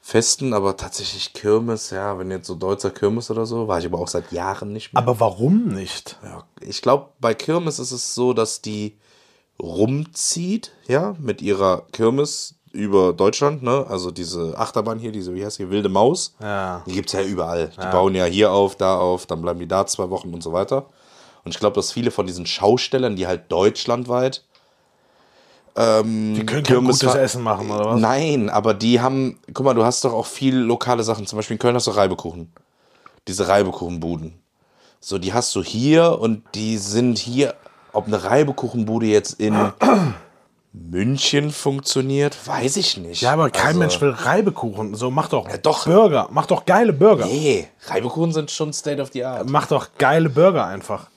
Festen, 0.00 0.54
aber 0.54 0.76
tatsächlich 0.76 1.32
Kirmes, 1.32 1.90
ja, 1.90 2.18
wenn 2.18 2.30
jetzt 2.30 2.46
so 2.46 2.54
Deutzer 2.54 2.90
Kirmes 2.90 3.30
oder 3.30 3.46
so, 3.46 3.66
war 3.66 3.80
ich 3.80 3.86
aber 3.86 3.98
auch 3.98 4.08
seit 4.08 4.30
Jahren 4.30 4.72
nicht 4.72 4.92
mehr. 4.92 5.02
Aber 5.02 5.18
warum 5.18 5.66
nicht? 5.68 6.18
Ja, 6.22 6.44
ich 6.60 6.80
glaube, 6.80 7.10
bei 7.20 7.34
Kirmes 7.34 7.80
ist 7.80 7.90
es 7.90 8.14
so, 8.14 8.32
dass 8.32 8.62
die 8.62 8.96
rumzieht, 9.60 10.72
ja, 10.86 11.14
mit 11.18 11.42
ihrer 11.42 11.82
Kirmes 11.92 12.54
über 12.72 13.12
Deutschland, 13.12 13.62
ne? 13.62 13.86
Also 13.88 14.10
diese 14.10 14.56
Achterbahn 14.56 14.98
hier, 14.98 15.10
diese, 15.10 15.34
wie 15.34 15.44
heißt 15.44 15.58
die, 15.58 15.70
wilde 15.70 15.88
Maus. 15.88 16.34
Ja. 16.40 16.82
Die 16.86 16.92
gibt 16.92 17.08
es 17.08 17.14
ja 17.14 17.22
überall. 17.22 17.72
Die 17.76 17.86
bauen 17.90 18.14
ja 18.14 18.24
hier 18.24 18.52
auf, 18.52 18.76
da 18.76 18.98
auf, 18.98 19.26
dann 19.26 19.42
bleiben 19.42 19.58
die 19.58 19.66
da 19.66 19.86
zwei 19.86 20.10
Wochen 20.10 20.32
und 20.32 20.42
so 20.42 20.52
weiter. 20.52 20.86
Und 21.44 21.54
ich 21.54 21.58
glaube, 21.58 21.74
dass 21.74 21.92
viele 21.92 22.10
von 22.10 22.26
diesen 22.26 22.46
Schaustellern, 22.46 23.16
die 23.16 23.26
halt 23.26 23.50
deutschlandweit 23.50 24.44
Die 25.78 26.44
können 26.44 26.64
kein 26.64 26.84
gutes 26.84 27.14
Essen 27.14 27.42
machen, 27.42 27.70
oder 27.70 27.84
was? 27.84 28.00
Nein, 28.00 28.50
aber 28.50 28.74
die 28.74 29.00
haben, 29.00 29.38
guck 29.54 29.64
mal, 29.64 29.74
du 29.74 29.84
hast 29.84 30.04
doch 30.04 30.12
auch 30.12 30.26
viel 30.26 30.56
lokale 30.56 31.04
Sachen. 31.04 31.24
Zum 31.24 31.36
Beispiel 31.36 31.54
in 31.54 31.60
Köln 31.60 31.76
hast 31.76 31.86
du 31.86 31.92
Reibekuchen. 31.92 32.52
Diese 33.28 33.46
Reibekuchenbuden. 33.46 34.40
So, 34.98 35.18
die 35.18 35.32
hast 35.32 35.54
du 35.54 35.62
hier 35.62 36.18
und 36.18 36.42
die 36.56 36.78
sind 36.78 37.18
hier, 37.18 37.54
ob 37.92 38.06
eine 38.06 38.22
Reibekuchenbude 38.24 39.06
jetzt 39.06 39.40
in 39.40 39.54
München 40.72 41.50
funktioniert, 41.50 42.36
weiß 42.46 42.76
ich 42.76 42.96
nicht. 42.98 43.22
Ja, 43.22 43.32
aber 43.32 43.50
kein 43.50 43.68
Also, 43.68 43.78
Mensch 43.78 44.00
will 44.00 44.10
Reibekuchen. 44.10 44.94
So, 44.94 45.10
mach 45.10 45.28
doch, 45.28 45.48
doch. 45.58 45.84
Burger. 45.86 46.28
Mach 46.30 46.46
doch 46.46 46.64
geile 46.66 46.92
Burger. 46.92 47.26
Nee, 47.26 47.68
Reibekuchen 47.86 48.32
sind 48.32 48.50
schon 48.50 48.72
State 48.72 49.00
of 49.00 49.10
the 49.12 49.24
Art. 49.24 49.48
Mach 49.48 49.66
doch 49.66 49.88
geile 49.98 50.28
Burger 50.28 50.66
einfach. 50.66 51.08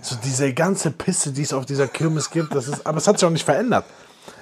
So 0.00 0.16
diese 0.22 0.52
ganze 0.52 0.90
Pisse, 0.90 1.32
die 1.32 1.42
es 1.42 1.52
auf 1.52 1.64
dieser 1.64 1.86
Kirmes 1.86 2.30
gibt, 2.30 2.54
das 2.54 2.68
ist, 2.68 2.86
aber 2.86 2.98
es 2.98 3.06
hat 3.06 3.18
sich 3.18 3.26
auch 3.26 3.32
nicht 3.32 3.44
verändert. 3.44 3.84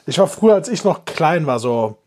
Ich 0.07 0.19
war 0.19 0.27
früher, 0.27 0.55
als 0.55 0.69
ich 0.69 0.83
noch 0.83 1.05
klein 1.05 1.47
war, 1.47 1.61
so, 1.61 1.99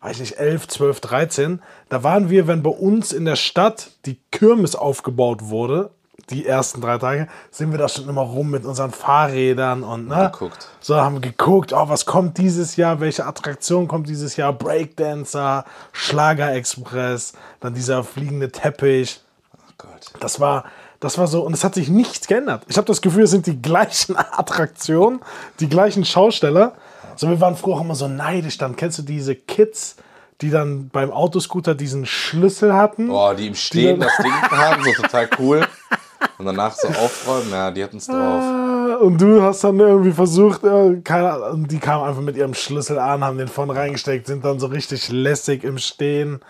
weiß 0.00 0.14
ich 0.14 0.20
nicht, 0.20 0.38
11, 0.38 0.66
12, 0.68 1.00
13, 1.00 1.62
da 1.88 2.02
waren 2.02 2.28
wir, 2.30 2.48
wenn 2.48 2.62
bei 2.62 2.70
uns 2.70 3.12
in 3.12 3.24
der 3.24 3.36
Stadt 3.36 3.90
die 4.06 4.18
Kirmes 4.32 4.74
aufgebaut 4.74 5.42
wurde, 5.44 5.90
die 6.30 6.46
ersten 6.46 6.80
drei 6.80 6.98
Tage, 6.98 7.28
sind 7.50 7.70
wir 7.70 7.78
da 7.78 7.88
schon 7.88 8.08
immer 8.08 8.22
rum 8.22 8.50
mit 8.50 8.64
unseren 8.64 8.90
Fahrrädern 8.92 9.82
und 9.82 10.08
ne, 10.08 10.30
Geguckt. 10.32 10.68
so 10.80 10.96
haben 10.96 11.20
geguckt, 11.20 11.72
oh, 11.72 11.88
was 11.88 12.06
kommt 12.06 12.38
dieses 12.38 12.76
Jahr, 12.76 13.00
welche 13.00 13.26
Attraktion 13.26 13.88
kommt 13.88 14.08
dieses 14.08 14.36
Jahr, 14.36 14.52
Breakdancer, 14.52 15.64
Schlager 15.92 16.52
Express, 16.54 17.32
dann 17.60 17.74
dieser 17.74 18.04
fliegende 18.04 18.50
Teppich. 18.50 19.20
Oh 19.54 19.72
Gott. 19.78 20.12
Das 20.20 20.40
war, 20.40 20.64
das 21.00 21.18
war 21.18 21.26
so, 21.26 21.42
und 21.42 21.52
es 21.52 21.64
hat 21.64 21.74
sich 21.74 21.88
nichts 21.88 22.26
geändert. 22.26 22.62
Ich 22.68 22.76
habe 22.76 22.86
das 22.86 23.02
Gefühl, 23.02 23.24
es 23.24 23.30
sind 23.30 23.46
die 23.46 23.60
gleichen 23.60 24.16
Attraktionen, 24.32 25.20
die 25.60 25.68
gleichen 25.68 26.04
Schausteller. 26.04 26.72
So, 27.16 27.28
wir 27.28 27.40
waren 27.40 27.56
früher 27.56 27.74
auch 27.74 27.80
immer 27.82 27.94
so 27.94 28.08
neidisch. 28.08 28.58
Dann 28.58 28.74
kennst 28.76 28.98
du 28.98 29.02
diese 29.02 29.34
Kids, 29.36 29.96
die 30.40 30.50
dann 30.50 30.88
beim 30.88 31.12
Autoscooter 31.12 31.74
diesen 31.76 32.06
Schlüssel 32.06 32.74
hatten. 32.74 33.06
Boah, 33.08 33.34
die 33.36 33.46
im 33.46 33.54
Stehen 33.54 34.00
dann- 34.00 34.08
das 34.08 34.16
Ding 34.24 34.32
haben, 34.50 34.82
so 34.82 34.90
total 35.02 35.28
cool. 35.38 35.66
Und 36.38 36.46
danach 36.46 36.74
so 36.74 36.88
aufräumen, 36.88 37.50
ja, 37.50 37.70
die 37.70 37.82
hatten 37.84 37.96
es 37.98 38.06
drauf. 38.06 39.00
Und 39.00 39.20
du 39.20 39.42
hast 39.42 39.64
dann 39.64 39.78
irgendwie 39.78 40.12
versucht, 40.12 40.64
äh, 40.64 41.00
keine 41.02 41.32
Ahnung, 41.32 41.66
die 41.68 41.78
kamen 41.78 42.04
einfach 42.04 42.22
mit 42.22 42.36
ihrem 42.36 42.54
Schlüssel 42.54 42.98
an, 42.98 43.24
haben 43.24 43.38
den 43.38 43.48
vorne 43.48 43.74
reingesteckt, 43.74 44.26
sind 44.26 44.44
dann 44.44 44.58
so 44.60 44.66
richtig 44.66 45.10
lässig 45.10 45.64
im 45.64 45.78
Stehen. 45.78 46.40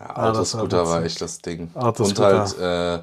Ja, 0.00 0.06
Ah, 0.14 0.28
das 0.32 0.54
Autoscooter 0.54 0.78
war 0.86 0.94
war 0.96 1.04
echt 1.04 1.20
das 1.20 1.40
Ding. 1.40 1.70
Autoscooter. 1.74 2.42
Und 2.42 2.58
halt, 2.60 3.00
äh, 3.00 3.02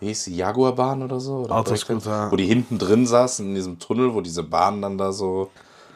wie 0.00 0.06
hieß 0.06 0.24
die 0.24 0.36
Jaguarbahn 0.36 1.02
oder 1.02 1.20
so? 1.20 1.40
Oder 1.40 1.56
Autoscooter. 1.56 2.30
Wo 2.30 2.36
die 2.36 2.46
hinten 2.46 2.78
drin 2.78 3.06
saßen 3.06 3.46
in 3.46 3.54
diesem 3.54 3.78
Tunnel, 3.78 4.14
wo 4.14 4.20
diese 4.22 4.42
Bahn 4.42 4.80
dann 4.80 4.96
da 4.96 5.12
so 5.12 5.50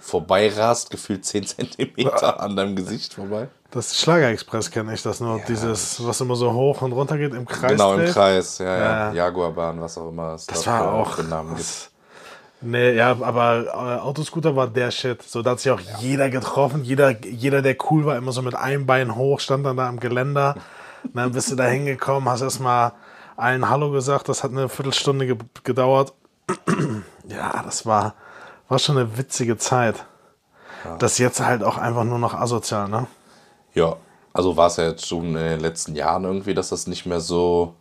vorbeirast, 0.04 0.90
gefühlt 0.90 1.24
10 1.24 1.46
Zentimeter 1.46 2.40
an 2.40 2.56
deinem 2.56 2.76
Gesicht 2.76 3.14
vorbei. 3.14 3.48
Das 3.70 3.98
Schlager-Express 3.98 4.70
kenne 4.70 4.94
ich, 4.94 5.02
das 5.02 5.20
nur, 5.20 5.40
dieses, 5.48 6.04
was 6.06 6.20
immer 6.20 6.36
so 6.36 6.52
hoch 6.52 6.82
und 6.82 6.92
runter 6.92 7.16
geht 7.16 7.34
im 7.34 7.46
Kreis. 7.46 7.72
genau, 7.72 7.94
im 7.94 8.00
dreht. 8.00 8.12
Kreis, 8.12 8.58
ja, 8.58 8.66
ja. 8.66 8.84
Ja. 8.84 9.12
Jaguarbahn, 9.12 9.80
was 9.80 9.98
auch 9.98 10.10
immer 10.10 10.34
es 10.34 10.46
Das 10.46 10.66
war 10.66 10.92
auch. 10.92 11.18
Namen 11.24 11.56
gibt. 11.56 11.90
Nee, 12.60 12.92
ja, 12.92 13.10
aber 13.20 13.64
äh, 13.66 14.00
Autoscooter 14.00 14.54
war 14.54 14.68
der 14.68 14.90
Shit. 14.90 15.22
So, 15.22 15.42
da 15.42 15.52
hat 15.52 15.60
sich 15.60 15.72
auch 15.72 15.80
jeder 15.98 16.30
getroffen. 16.30 16.84
Jeder, 16.84 17.10
jeder, 17.24 17.62
der 17.62 17.76
cool 17.90 18.04
war, 18.06 18.16
immer 18.16 18.32
so 18.32 18.42
mit 18.42 18.54
einem 18.54 18.86
Bein 18.86 19.16
hoch, 19.16 19.40
stand 19.40 19.66
dann 19.66 19.76
da 19.76 19.88
am 19.88 20.00
Geländer. 20.00 20.56
Und 21.02 21.14
dann 21.16 21.32
bist 21.32 21.50
du 21.50 21.56
da 21.56 21.64
hingekommen, 21.64 22.28
hast 22.28 22.42
erstmal 22.42 22.92
allen 23.36 23.68
Hallo 23.68 23.90
gesagt. 23.90 24.28
Das 24.28 24.44
hat 24.44 24.52
eine 24.52 24.68
Viertelstunde 24.68 25.26
ge 25.26 25.36
gedauert. 25.64 26.14
ja, 27.28 27.62
das 27.62 27.84
war, 27.84 28.14
war 28.68 28.78
schon 28.78 28.98
eine 28.98 29.18
witzige 29.18 29.56
Zeit. 29.56 30.06
Das 30.98 31.12
ist 31.12 31.18
jetzt 31.18 31.40
halt 31.40 31.62
auch 31.62 31.78
einfach 31.78 32.04
nur 32.04 32.18
noch 32.18 32.34
asozial, 32.34 32.88
ne? 32.88 33.06
Ja, 33.72 33.96
also 34.32 34.56
war 34.56 34.66
es 34.66 34.76
ja 34.76 34.88
jetzt 34.88 35.06
schon 35.06 35.28
in 35.28 35.34
den 35.34 35.60
letzten 35.60 35.94
Jahren 35.94 36.24
irgendwie, 36.24 36.54
dass 36.54 36.68
das 36.68 36.86
nicht 36.86 37.06
mehr 37.06 37.20
so. 37.20 37.74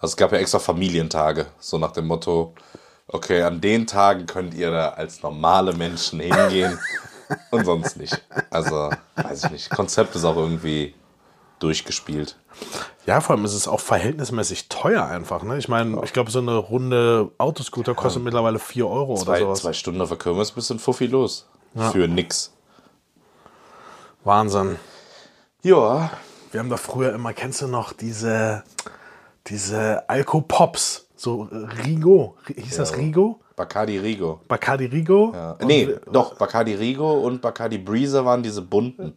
Also 0.00 0.12
es 0.12 0.16
gab 0.16 0.32
ja 0.32 0.38
extra 0.38 0.58
Familientage, 0.58 1.46
so 1.58 1.78
nach 1.78 1.92
dem 1.92 2.06
Motto, 2.06 2.54
okay, 3.08 3.42
an 3.42 3.60
den 3.60 3.86
Tagen 3.86 4.26
könnt 4.26 4.54
ihr 4.54 4.70
da 4.70 4.90
als 4.90 5.22
normale 5.22 5.72
Menschen 5.72 6.20
hingehen 6.20 6.78
und 7.50 7.64
sonst 7.64 7.96
nicht. 7.96 8.22
Also, 8.50 8.90
weiß 9.16 9.44
ich 9.44 9.50
nicht. 9.50 9.70
Konzept 9.70 10.14
ist 10.14 10.24
auch 10.24 10.36
irgendwie 10.36 10.94
durchgespielt. 11.58 12.36
Ja, 13.06 13.20
vor 13.20 13.36
allem 13.36 13.44
ist 13.44 13.54
es 13.54 13.68
auch 13.68 13.80
verhältnismäßig 13.80 14.68
teuer 14.68 15.04
einfach. 15.06 15.42
Ne? 15.42 15.58
Ich 15.58 15.68
meine, 15.68 16.00
ich 16.04 16.12
glaube, 16.12 16.30
so 16.30 16.38
eine 16.40 16.56
Runde 16.56 17.30
Autoscooter 17.38 17.94
kostet 17.94 18.22
mittlerweile 18.22 18.58
4 18.58 18.86
Euro 18.86 19.12
oder 19.14 19.22
Zwei, 19.24 19.38
sowas. 19.40 19.60
zwei 19.60 19.72
Stunden 19.72 20.00
auf 20.00 20.08
der 20.08 20.18
Kirmes 20.18 20.52
bist 20.52 20.70
du 20.70 20.74
ein 20.74 20.78
Fuffi 20.78 21.06
los. 21.06 21.48
Für 21.92 22.08
nix. 22.08 22.52
Wahnsinn. 24.24 24.76
Ja, 25.62 26.10
Wir 26.50 26.60
haben 26.60 26.70
da 26.70 26.76
früher 26.78 27.12
immer, 27.14 27.32
kennst 27.34 27.60
du 27.62 27.68
noch 27.68 27.92
diese, 27.92 28.64
diese 29.46 30.08
Alkopops? 30.08 31.06
So 31.14 31.48
äh, 31.50 31.56
Rigo. 31.84 32.36
Hieß 32.54 32.76
das 32.76 32.96
Rigo? 32.96 33.40
Bacardi 33.56 33.98
Rigo. 33.98 34.40
Bacardi 34.48 34.86
Rigo? 34.86 35.32
Ja. 35.34 35.56
Nee, 35.64 35.96
doch, 36.10 36.36
Bacardi 36.36 36.74
Rigo 36.74 37.12
und 37.20 37.42
Bacardi 37.42 37.76
Breezer 37.78 38.24
waren 38.24 38.42
diese 38.42 38.62
bunten. 38.62 39.14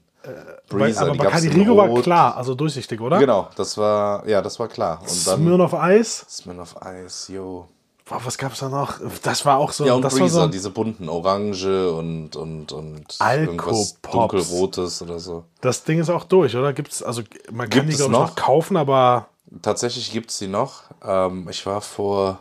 Breezer, 0.70 1.02
aber 1.02 1.12
die 1.12 1.18
Bacardi 1.18 1.48
Rigo 1.48 1.76
war 1.76 1.90
klar, 2.02 2.38
also 2.38 2.54
durchsichtig, 2.54 3.02
oder? 3.02 3.18
Genau, 3.18 3.50
das 3.56 3.78
war, 3.78 4.28
ja, 4.28 4.42
das 4.42 4.60
war 4.60 4.68
klar. 4.68 5.00
Und 5.02 5.28
dann 5.28 5.40
Smirnoff 5.40 5.74
Eis. 5.74 6.26
Smirnoff 6.30 6.82
Eis, 6.82 7.28
yo. 7.28 7.68
Boah, 8.06 8.20
was 8.24 8.38
gab's 8.38 8.60
da 8.60 8.70
noch? 8.70 9.00
Das 9.24 9.46
war 9.46 9.58
auch 9.58 9.72
so. 9.72 9.86
Ja, 9.86 9.94
und 9.94 10.02
das 10.04 10.16
Breezer, 10.16 10.42
so, 10.42 10.48
diese 10.48 10.70
bunten, 10.70 11.10
orange 11.10 11.92
und, 11.92 12.36
und, 12.36 12.72
und 12.72 13.16
Alko-Pops. 13.20 14.02
dunkelrotes 14.02 15.02
oder 15.02 15.20
so. 15.20 15.46
Das 15.62 15.84
Ding 15.84 16.00
ist 16.00 16.10
auch 16.10 16.26
durch, 16.26 16.56
oder? 16.56 16.74
Gibt's, 16.74 17.02
also 17.02 17.22
man 17.52 17.70
kann 17.70 17.88
Gibt 17.88 17.94
die, 17.94 17.98
glaube 17.98 18.14
ich, 18.14 18.20
noch 18.20 18.36
kaufen, 18.36 18.78
aber 18.78 19.28
Tatsächlich 19.62 20.12
gibt 20.12 20.32
es 20.32 20.40
die 20.40 20.48
noch. 20.48 20.84
Ähm, 21.04 21.48
ich 21.50 21.66
war 21.66 21.82
vor 21.82 22.40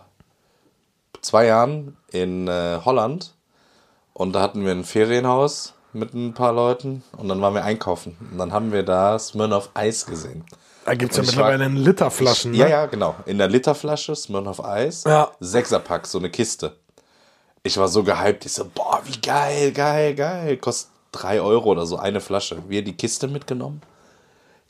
zwei 1.22 1.46
Jahren 1.46 1.96
in 2.12 2.46
äh, 2.46 2.78
Holland 2.84 3.34
und 4.12 4.32
da 4.32 4.42
hatten 4.42 4.64
wir 4.64 4.72
ein 4.72 4.84
Ferienhaus 4.84 5.74
mit 5.92 6.14
ein 6.14 6.35
paar 6.35 6.53
Leuten 6.53 7.03
und 7.16 7.29
dann 7.29 7.40
waren 7.42 7.55
wir 7.55 7.64
einkaufen. 7.64 8.16
Und 8.31 8.38
dann 8.38 8.53
haben 8.53 8.72
wir 8.72 8.83
da 8.83 9.18
Smirnoff 9.18 9.70
Eis 9.74 10.07
gesehen. 10.07 10.44
da 10.85 10.94
gibt's 10.94 11.16
ja 11.16 11.22
Und 11.22 11.29
ich 11.29 11.35
mittlerweile 11.37 11.61
war- 11.61 11.66
in 11.66 11.76
Literflaschen. 11.76 12.50
Ne? 12.53 12.59
Ja, 12.59 12.68
ja, 12.68 12.87
genau. 12.87 13.14
In 13.26 13.38
der 13.38 13.48
Literflasche 13.48 14.14
Smirnoff 14.16 14.64
Eis. 14.64 15.05
Ja. 15.05 15.31
Sechserpack, 15.40 16.07
so 16.07 16.18
eine 16.18 16.31
Kiste. 16.31 16.76
Ich 17.62 17.76
war 17.76 17.88
so 17.88 18.03
gehypt. 18.03 18.46
Ich 18.46 18.53
so, 18.53 18.64
boah, 18.74 19.00
wie 19.05 19.20
geil, 19.20 19.72
geil, 19.72 20.14
geil. 20.14 20.57
Kostet 20.57 20.90
drei 21.12 21.40
Euro 21.40 21.70
oder 21.70 21.85
so 21.87 21.96
eine 21.98 22.20
Flasche. 22.20 22.62
Wir 22.68 22.83
die 22.83 22.96
Kiste 22.96 23.29
mitgenommen, 23.29 23.83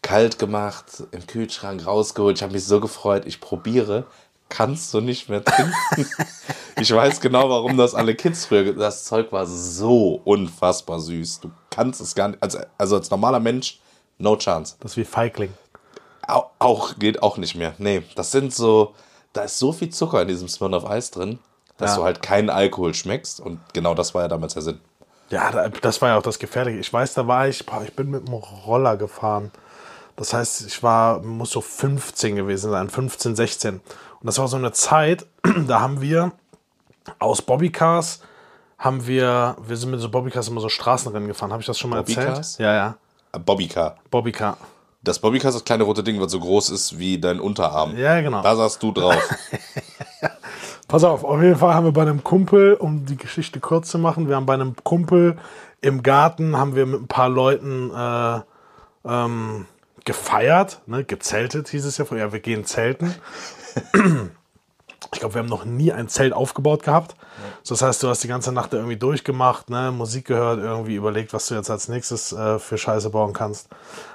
kalt 0.02 0.38
gemacht, 0.38 1.04
im 1.12 1.26
Kühlschrank 1.26 1.86
rausgeholt. 1.86 2.38
Ich 2.38 2.42
habe 2.42 2.52
mich 2.54 2.64
so 2.64 2.80
gefreut. 2.80 3.26
Ich 3.26 3.40
probiere. 3.40 4.04
Kannst 4.50 4.92
du 4.92 5.00
nicht 5.00 5.28
mehr 5.30 5.42
trinken? 5.42 5.72
ich 6.80 6.92
weiß 6.94 7.20
genau, 7.20 7.48
warum 7.48 7.76
das 7.78 7.94
alle 7.94 8.14
Kids 8.14 8.44
früher. 8.46 8.72
Das 8.74 9.04
Zeug 9.04 9.32
war 9.32 9.46
so 9.46 10.20
unfassbar 10.24 11.00
süß. 11.00 11.40
Du 11.40 11.50
kannst 11.70 12.00
es 12.02 12.14
gar 12.14 12.28
nicht. 12.28 12.42
Also, 12.42 12.58
also 12.76 12.96
als 12.96 13.10
normaler 13.10 13.40
Mensch, 13.40 13.80
no 14.18 14.36
chance. 14.36 14.74
Das 14.80 14.92
ist 14.92 14.96
wie 14.98 15.04
Feigling. 15.04 15.52
Auch, 16.26 16.50
auch 16.58 16.98
geht 16.98 17.22
auch 17.22 17.38
nicht 17.38 17.54
mehr. 17.54 17.74
Nee, 17.78 18.02
das 18.16 18.30
sind 18.32 18.52
so, 18.54 18.94
da 19.32 19.42
ist 19.42 19.58
so 19.58 19.72
viel 19.72 19.90
Zucker 19.90 20.20
in 20.22 20.28
diesem 20.28 20.48
Smirnoff 20.48 20.84
Eis 20.84 21.10
drin, 21.10 21.38
dass 21.78 21.92
Ja. 21.92 21.96
du 21.98 22.04
halt 22.04 22.20
keinen 22.22 22.50
Alkohol 22.50 22.92
schmeckst. 22.92 23.40
Und 23.40 23.60
genau 23.72 23.94
das 23.94 24.14
war 24.14 24.22
ja 24.22 24.28
damals 24.28 24.54
der 24.54 24.62
Sinn. 24.62 24.80
Ja, 25.30 25.50
da- 25.52 25.68
das 25.68 26.02
war 26.02 26.08
ja 26.10 26.18
auch 26.18 26.22
das 26.22 26.38
Gefährliche. 26.40 26.78
Ich 26.80 26.92
weiß, 26.92 27.14
da 27.14 27.26
war 27.26 27.46
ich, 27.48 27.64
boah, 27.64 27.82
ich 27.84 27.94
bin 27.94 28.10
mit 28.10 28.26
dem 28.26 28.34
Roller 28.34 28.96
gefahren. 28.96 29.52
Das 30.16 30.34
heißt, 30.34 30.66
ich 30.66 30.82
war, 30.82 31.20
muss 31.20 31.50
so 31.52 31.60
15 31.60 32.34
gewesen 32.36 32.70
sein, 32.72 32.90
15, 32.90 33.36
16. 33.36 33.80
Und 34.20 34.26
das 34.26 34.38
war 34.38 34.48
so 34.48 34.56
eine 34.56 34.72
Zeit, 34.72 35.26
da 35.66 35.80
haben 35.80 36.00
wir 36.00 36.32
aus 37.18 37.42
Bobbycars, 37.42 38.20
haben 38.78 39.06
wir, 39.06 39.56
wir 39.60 39.76
sind 39.76 39.90
mit 39.90 40.00
so 40.00 40.08
Bobbycars 40.08 40.48
immer 40.48 40.60
so 40.60 40.68
Straßenrennen 40.68 41.28
gefahren. 41.28 41.52
Habe 41.52 41.60
ich 41.60 41.66
das 41.66 41.78
schon 41.78 41.90
mal 41.90 41.98
Bobbycars? 42.02 42.36
erzählt? 42.36 42.60
Ja, 42.60 42.74
ja. 42.74 42.96
Äh, 43.32 43.38
Bobbycar. 43.38 43.96
Bobbycar. 44.10 44.56
Das 45.02 45.18
Bobbycar 45.18 45.48
ist 45.48 45.54
das 45.54 45.64
kleine 45.64 45.84
rote 45.84 46.02
Ding, 46.02 46.20
was 46.20 46.32
so 46.32 46.40
groß 46.40 46.70
ist 46.70 46.98
wie 46.98 47.18
dein 47.18 47.40
Unterarm. 47.40 47.96
Ja, 47.96 48.20
genau. 48.20 48.42
Da 48.42 48.54
saßt 48.54 48.82
du 48.82 48.92
drauf. 48.92 49.16
Pass 50.88 51.04
auf, 51.04 51.24
auf 51.24 51.40
jeden 51.40 51.56
Fall 51.56 51.72
haben 51.72 51.84
wir 51.84 51.92
bei 51.92 52.02
einem 52.02 52.24
Kumpel, 52.24 52.74
um 52.74 53.06
die 53.06 53.16
Geschichte 53.16 53.60
kurz 53.60 53.88
zu 53.88 53.98
machen, 53.98 54.28
wir 54.28 54.36
haben 54.36 54.46
bei 54.46 54.54
einem 54.54 54.74
Kumpel 54.82 55.38
im 55.80 56.02
Garten, 56.02 56.56
haben 56.56 56.74
wir 56.74 56.84
mit 56.84 57.02
ein 57.02 57.06
paar 57.06 57.28
Leuten 57.28 57.90
äh, 57.94 58.40
ähm, 59.04 59.66
gefeiert, 60.04 60.80
ne, 60.86 61.04
gezeltet 61.04 61.68
hieß 61.68 61.84
es 61.84 61.96
ja 61.96 62.04
vorher, 62.04 62.26
ja, 62.26 62.32
wir 62.32 62.40
gehen 62.40 62.64
zelten. 62.64 63.14
Ich 65.12 65.18
glaube, 65.18 65.34
wir 65.34 65.40
haben 65.40 65.48
noch 65.48 65.64
nie 65.64 65.92
ein 65.92 66.08
Zelt 66.08 66.32
aufgebaut 66.32 66.82
gehabt. 66.82 67.16
So, 67.62 67.74
das 67.74 67.82
heißt, 67.82 68.02
du 68.02 68.08
hast 68.08 68.22
die 68.22 68.28
ganze 68.28 68.52
Nacht 68.52 68.72
da 68.72 68.76
irgendwie 68.76 68.96
durchgemacht, 68.96 69.68
ne, 69.70 69.90
Musik 69.90 70.26
gehört, 70.26 70.60
irgendwie 70.60 70.94
überlegt, 70.94 71.32
was 71.32 71.46
du 71.48 71.54
jetzt 71.54 71.70
als 71.70 71.88
nächstes 71.88 72.32
äh, 72.32 72.58
für 72.58 72.78
Scheiße 72.78 73.10
bauen 73.10 73.32
kannst. 73.32 73.68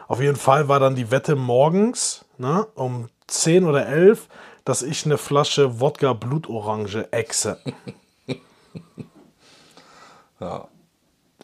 Auf 0.07 0.21
jeden 0.21 0.37
Fall 0.37 0.67
war 0.67 0.79
dann 0.79 0.95
die 0.95 1.11
Wette 1.11 1.35
morgens, 1.35 2.25
ne, 2.37 2.65
um 2.75 3.09
10 3.27 3.65
oder 3.65 3.87
11, 3.87 4.27
dass 4.63 4.83
ich 4.83 5.05
eine 5.05 5.17
Flasche 5.17 5.79
Wodka 5.79 6.13
Blutorange 6.13 7.11
exe. 7.11 7.59
ja. 10.39 10.67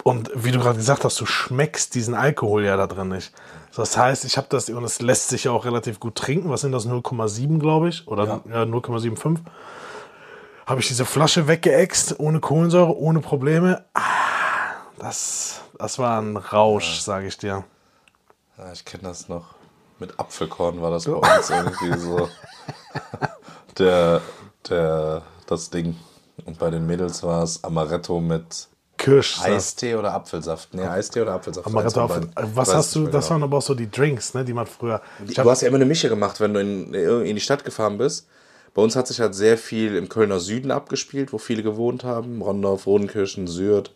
Und 0.04 0.32
wie 0.34 0.52
du 0.52 0.60
gerade 0.60 0.78
gesagt 0.78 1.04
hast, 1.04 1.20
du 1.20 1.26
schmeckst 1.26 1.94
diesen 1.94 2.16
Alkohol 2.16 2.64
ja 2.64 2.78
da 2.78 2.88
drin 2.88 3.10
nicht. 3.10 3.32
Das 3.76 3.98
heißt, 3.98 4.26
ich 4.26 4.38
habe 4.38 4.48
das, 4.50 4.70
und 4.70 4.84
es 4.84 5.02
lässt 5.02 5.30
sich 5.30 5.46
ja 5.46 5.52
auch 5.52 5.66
relativ 5.66 6.00
gut 6.00 6.16
trinken. 6.16 6.50
Was 6.50 6.62
sind 6.62 6.72
das? 6.74 6.88
0,7, 6.88 7.60
glaube 7.60 7.90
ich. 7.90 8.08
Oder 8.08 8.42
ja. 8.50 8.64
0,75. 8.64 9.40
Habe 10.66 10.82
ich 10.82 10.88
diese 10.88 11.06
Flasche 11.06 11.48
weggeext, 11.48 12.20
ohne 12.20 12.40
Kohlensäure, 12.40 12.96
ohne 12.98 13.20
Probleme. 13.20 13.86
Ah, 13.94 14.02
das, 15.00 15.62
das 15.78 16.00
war 16.00 16.22
ein 16.22 16.38
Rausch, 16.38 17.00
sage 17.00 17.28
ich 17.28 17.38
dir. 17.38 17.64
Ja, 18.58 18.72
ich 18.72 18.86
kenne 18.86 19.04
das 19.04 19.30
noch. 19.30 19.56
Mit 20.00 20.20
Apfelkorn 20.20 20.82
war 20.82 20.92
das 20.92 21.06
bei 21.06 21.14
uns 21.14 21.50
irgendwie 21.50 21.98
so. 21.98 22.30
Der, 23.78 24.22
der, 24.68 25.22
das 25.48 25.70
Ding. 25.70 25.96
Und 26.46 26.60
bei 26.60 26.70
den 26.70 26.86
Mädels 26.86 27.24
war 27.24 27.42
es 27.42 27.64
Amaretto 27.64 28.20
mit 28.20 28.68
Kirschsaft. 29.02 29.50
Eistee 29.50 29.96
oder 29.96 30.14
Apfelsaft. 30.14 30.76
Nee, 30.76 30.84
Eistee 30.84 31.22
oder 31.22 31.34
Apfelsaft. 31.34 31.66
Eins 31.66 31.94
von 31.94 32.04
auf, 32.04 32.20
was 32.54 32.74
hast 32.74 32.96
du, 32.96 33.08
das 33.08 33.26
genau. 33.26 33.30
waren 33.32 33.44
aber 33.44 33.58
auch 33.58 33.62
so 33.64 33.74
die 33.74 33.90
Drinks, 33.90 34.36
ne, 34.36 34.46
die 34.46 34.54
man 34.54 34.68
früher. 34.68 35.02
Ich 35.28 35.34
Du 35.34 35.50
hast 35.50 35.62
ja 35.62 35.68
immer 35.70 35.78
eine 35.78 35.86
Mische 35.86 36.08
gemacht, 36.08 36.40
wenn 36.40 36.54
du 36.54 36.62
in, 36.62 36.94
in 36.94 37.36
die 37.36 37.42
Stadt 37.42 37.66
gefahren 37.66 37.98
bist. 37.98 38.28
Bei 38.76 38.82
uns 38.84 38.96
hat 38.96 39.08
sich 39.08 39.20
halt 39.20 39.34
sehr 39.34 39.58
viel 39.58 39.96
im 39.96 40.08
Kölner 40.08 40.40
Süden 40.40 40.70
abgespielt, 40.70 41.34
wo 41.34 41.40
viele 41.40 41.64
gewohnt 41.64 42.04
haben. 42.04 42.44
Rondorf, 42.44 42.86
Rodenkirchen, 42.86 43.48
Sürth, 43.48 43.92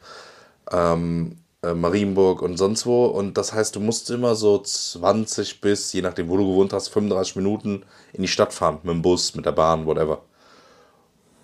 ähm, 0.71 1.37
äh, 1.61 1.75
Marienburg 1.75 2.41
und 2.41 2.57
sonst 2.57 2.87
wo. 2.87 3.05
Und 3.05 3.37
das 3.37 3.53
heißt, 3.53 3.75
du 3.75 3.79
musst 3.79 4.09
immer 4.09 4.33
so 4.33 4.57
20 4.57 5.61
bis, 5.61 5.93
je 5.93 6.01
nachdem, 6.01 6.29
wo 6.29 6.37
du 6.37 6.47
gewohnt 6.47 6.73
hast, 6.73 6.87
35 6.89 7.35
Minuten 7.35 7.83
in 8.11 8.23
die 8.23 8.27
Stadt 8.27 8.53
fahren. 8.53 8.79
Mit 8.81 8.95
dem 8.95 9.01
Bus, 9.03 9.35
mit 9.35 9.45
der 9.45 9.51
Bahn, 9.51 9.85
whatever. 9.85 10.23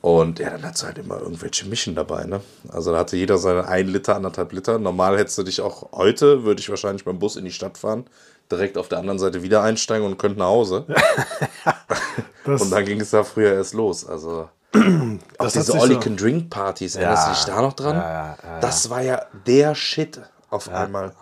Und 0.02 0.40
ja, 0.40 0.50
dann 0.50 0.64
hat 0.64 0.82
du 0.82 0.86
halt 0.88 0.98
immer 0.98 1.20
irgendwelche 1.20 1.68
Mischen 1.68 1.94
dabei, 1.94 2.24
ne? 2.26 2.42
Also 2.70 2.92
da 2.92 2.98
hatte 3.00 3.16
jeder 3.18 3.38
seine 3.38 3.68
1 3.68 3.88
Liter, 3.92 4.16
anderthalb 4.16 4.52
Liter. 4.52 4.80
Normal 4.80 5.18
hättest 5.20 5.38
du 5.38 5.44
dich 5.44 5.62
auch 5.62 5.92
heute, 5.92 6.44
würde 6.44 6.60
ich 6.60 6.70
wahrscheinlich 6.70 7.06
beim 7.06 7.20
Bus 7.20 7.36
in 7.36 7.46
die 7.46 7.52
Stadt 7.52 7.78
fahren, 7.78 8.06
direkt 8.52 8.80
auf 8.80 8.88
der 8.88 8.98
anderen 8.98 9.20
Seite 9.20 9.44
wieder 9.44 9.62
einsteigen 9.62 10.06
und 10.08 10.18
könnte 10.18 10.40
nach 10.40 10.48
Hause. 10.48 10.86
Und 12.46 12.72
dann 12.72 12.86
ging 12.86 13.00
es 13.02 13.12
da 13.12 13.24
früher 13.24 13.54
erst 13.54 13.74
los. 13.76 14.06
Also 14.08 14.50
auch 15.38 15.48
diese 15.52 15.64
sich 15.64 15.76
All 15.76 15.88
so- 15.94 16.00
erinnerst 16.96 17.28
du 17.28 17.32
dich 17.34 17.44
da 17.46 17.62
noch 17.62 17.74
dran? 17.74 17.96
Ja, 17.96 18.38
ja, 18.44 18.60
Das 18.60 18.90
war 18.90 19.02
ja 19.02 19.22
der 19.46 19.76
Shit 19.76 20.20
auf 20.50 20.68
einmal. 20.70 21.14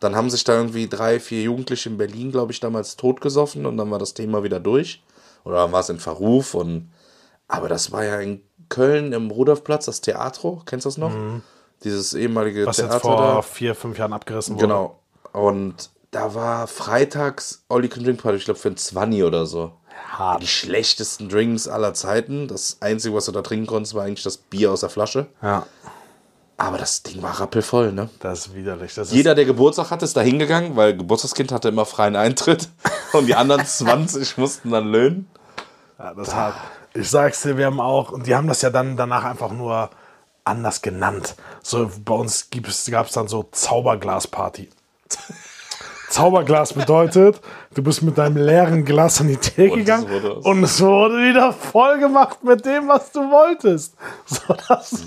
Dann 0.00 0.14
haben 0.14 0.30
sich 0.30 0.44
da 0.44 0.54
irgendwie 0.54 0.86
drei, 0.88 1.18
vier 1.18 1.42
Jugendliche 1.42 1.88
in 1.88 1.96
Berlin, 1.96 2.30
glaube 2.30 2.52
ich, 2.52 2.60
damals 2.60 2.96
totgesoffen 2.96 3.66
und 3.66 3.76
dann 3.78 3.90
war 3.90 3.98
das 3.98 4.14
Thema 4.14 4.42
wieder 4.44 4.60
durch. 4.60 5.02
Oder 5.44 5.56
dann 5.62 5.72
war 5.72 5.80
es 5.80 5.88
in 5.88 5.98
Verruf 5.98 6.54
und 6.54 6.90
aber 7.48 7.68
das 7.68 7.90
war 7.92 8.04
ja 8.04 8.20
in 8.20 8.42
Köln 8.68 9.12
im 9.12 9.30
Rudolfplatz, 9.30 9.86
das 9.86 10.00
Theatro, 10.02 10.62
kennst 10.66 10.84
du 10.84 10.90
das 10.90 10.98
noch? 10.98 11.12
Dieses 11.84 12.14
ehemalige 12.14 12.62
Mhm. 12.62 12.66
was 12.66 12.76
Theater 12.76 12.94
jetzt 12.94 13.02
vor 13.02 13.16
da. 13.16 13.42
vier, 13.42 13.74
fünf 13.74 13.98
Jahren 13.98 14.12
abgerissen 14.12 14.56
wurde. 14.56 14.66
Genau. 14.66 14.98
Und 15.32 15.90
da 16.10 16.34
war 16.34 16.66
freitags 16.66 17.64
All 17.68 17.82
You 17.84 17.88
Can 17.90 18.04
Drink 18.04 18.22
Party, 18.22 18.38
ich 18.38 18.44
glaube 18.44 18.58
für 18.60 18.68
ein 18.68 18.76
20 18.76 19.22
oder 19.24 19.46
so. 19.46 19.72
Hart. 20.12 20.42
Die 20.42 20.46
schlechtesten 20.46 21.28
Drinks 21.28 21.66
aller 21.68 21.92
Zeiten. 21.94 22.46
Das 22.48 22.78
Einzige, 22.80 23.14
was 23.14 23.24
du 23.26 23.32
da 23.32 23.42
trinken 23.42 23.66
konntest, 23.66 23.94
war 23.94 24.04
eigentlich 24.04 24.22
das 24.24 24.36
Bier 24.36 24.70
aus 24.72 24.80
der 24.80 24.90
Flasche. 24.90 25.26
Ja, 25.42 25.66
Aber 26.56 26.76
das 26.78 27.02
Ding 27.04 27.22
war 27.22 27.38
rappelvoll, 27.40 27.92
ne? 27.92 28.08
das 28.20 28.46
ist 28.46 28.54
widerlich. 28.54 28.94
Das 28.94 29.12
Jeder, 29.12 29.34
der 29.36 29.44
Geburtstag 29.44 29.90
hatte, 29.90 30.04
ist 30.04 30.16
da 30.16 30.20
hingegangen, 30.20 30.74
weil 30.76 30.96
Geburtstagskind 30.96 31.52
hatte 31.52 31.68
immer 31.68 31.84
freien 31.84 32.16
Eintritt. 32.16 32.68
Und 33.12 33.26
die 33.26 33.34
anderen 33.36 33.64
20 33.64 34.36
mussten 34.38 34.70
dann 34.70 34.88
löhnen. 34.88 35.28
Ja, 35.98 36.14
das 36.14 36.28
ist 36.28 36.34
hart. 36.34 36.54
Ich 36.98 37.10
sag's 37.10 37.42
dir, 37.42 37.56
wir 37.56 37.66
haben 37.66 37.80
auch, 37.80 38.10
und 38.10 38.26
die 38.26 38.34
haben 38.34 38.48
das 38.48 38.62
ja 38.62 38.70
dann 38.70 38.96
danach 38.96 39.24
einfach 39.24 39.52
nur 39.52 39.90
anders 40.44 40.82
genannt. 40.82 41.36
So, 41.62 41.88
bei 42.04 42.14
uns 42.14 42.48
gab 42.90 43.06
es 43.06 43.12
dann 43.12 43.28
so 43.28 43.48
Zauberglas-Party. 43.52 44.68
Zauberglas 46.10 46.72
bedeutet, 46.72 47.40
du 47.74 47.82
bist 47.82 48.02
mit 48.02 48.16
deinem 48.16 48.38
leeren 48.38 48.84
Glas 48.84 49.20
an 49.20 49.28
die 49.28 49.36
Theke 49.36 49.74
es 49.74 49.78
gegangen 49.80 50.06
und 50.42 50.64
es 50.64 50.80
wurde 50.80 51.16
wieder 51.18 51.52
voll 51.52 51.98
gemacht 51.98 52.42
mit 52.42 52.64
dem, 52.64 52.88
was 52.88 53.12
du 53.12 53.20
wolltest. 53.20 53.94
So, 54.26 54.54
das, 54.68 55.04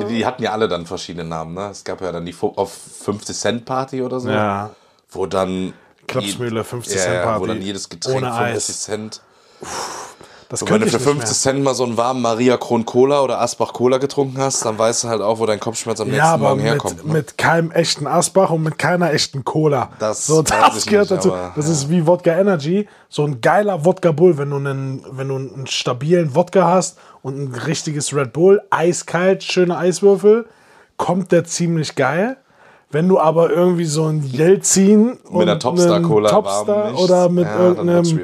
Die, 0.00 0.04
die 0.06 0.26
hatten 0.26 0.42
ja 0.42 0.52
alle 0.52 0.68
dann 0.68 0.86
verschiedene 0.86 1.28
Namen, 1.28 1.54
ne? 1.54 1.70
Es 1.70 1.82
gab 1.82 2.00
ja 2.00 2.12
dann 2.12 2.24
die 2.24 2.34
auf 2.40 2.72
50 2.72 3.36
Cent 3.36 3.64
Party 3.64 4.02
oder 4.02 4.20
so. 4.20 4.30
ja, 4.30 4.70
Wo 5.10 5.26
dann. 5.26 5.74
Klapsmühle, 6.06 6.62
50 6.62 6.94
ja, 6.94 7.02
Cent 7.02 7.14
ja, 7.16 7.24
Party. 7.24 7.40
Wo 7.40 7.46
dann 7.46 7.60
jedes 7.60 7.88
Getränk 7.88 8.18
Ohne 8.18 8.32
50 8.32 8.54
Eis. 8.54 8.82
Cent. 8.82 9.20
Das 10.48 10.62
Und 10.62 10.70
wenn 10.70 10.80
du 10.80 10.86
für 10.86 10.96
nicht 10.96 11.04
50 11.04 11.36
Cent 11.36 11.64
mal 11.64 11.74
so 11.74 11.82
einen 11.84 11.96
warmen 11.96 12.22
Maria 12.22 12.56
Kron 12.56 12.84
Cola 12.84 13.20
oder 13.22 13.40
Asbach 13.40 13.72
Cola 13.72 13.98
getrunken 13.98 14.38
hast, 14.38 14.64
dann 14.64 14.78
weißt 14.78 15.04
du 15.04 15.08
halt 15.08 15.20
auch, 15.20 15.40
wo 15.40 15.46
dein 15.46 15.58
Kopfschmerz 15.58 16.00
am 16.00 16.06
nächsten 16.06 16.24
Ja, 16.24 16.34
aber 16.34 16.50
Morgen 16.50 16.60
herkommt. 16.60 16.98
mit, 16.98 17.06
ne? 17.06 17.12
mit 17.12 17.38
keinem 17.38 17.70
echten 17.72 18.06
Asbach 18.06 18.50
und 18.50 18.62
mit 18.62 18.78
keiner 18.78 19.12
echten 19.12 19.44
Cola. 19.44 19.90
Das 19.98 20.26
so, 20.26 20.42
das 20.42 20.86
gehört 20.86 21.10
nicht, 21.10 21.18
dazu. 21.18 21.32
aber, 21.32 21.52
Das 21.56 21.66
ja. 21.66 21.72
ist 21.72 21.90
wie 21.90 22.06
Wodka 22.06 22.30
Energy. 22.30 22.88
So 23.08 23.24
ein 23.24 23.40
geiler 23.40 23.84
Wodka 23.84 24.12
Bull, 24.12 24.38
wenn 24.38 24.50
du 24.50 24.56
einen, 24.56 25.04
wenn 25.10 25.28
du 25.28 25.34
einen 25.34 25.66
stabilen 25.66 26.34
Wodka 26.36 26.66
hast 26.66 26.98
und 27.22 27.36
ein 27.38 27.54
richtiges 27.54 28.14
Red 28.14 28.32
Bull, 28.32 28.62
eiskalt, 28.70 29.42
schöne 29.42 29.76
Eiswürfel, 29.76 30.46
kommt 30.96 31.32
der 31.32 31.44
ziemlich 31.44 31.96
geil. 31.96 32.36
Wenn 32.90 33.08
du 33.08 33.18
aber 33.18 33.50
irgendwie 33.50 33.84
so 33.84 34.06
ein 34.06 34.22
Jelzin 34.22 35.14
und 35.28 35.42
einer 35.42 35.58
Topstar 35.58 35.96
einen 35.96 36.04
Cola 36.04 36.30
Topstar 36.30 36.96
oder 36.96 37.28
mit 37.28 37.44
ja, 37.44 37.58
irgendeinem. 37.58 38.22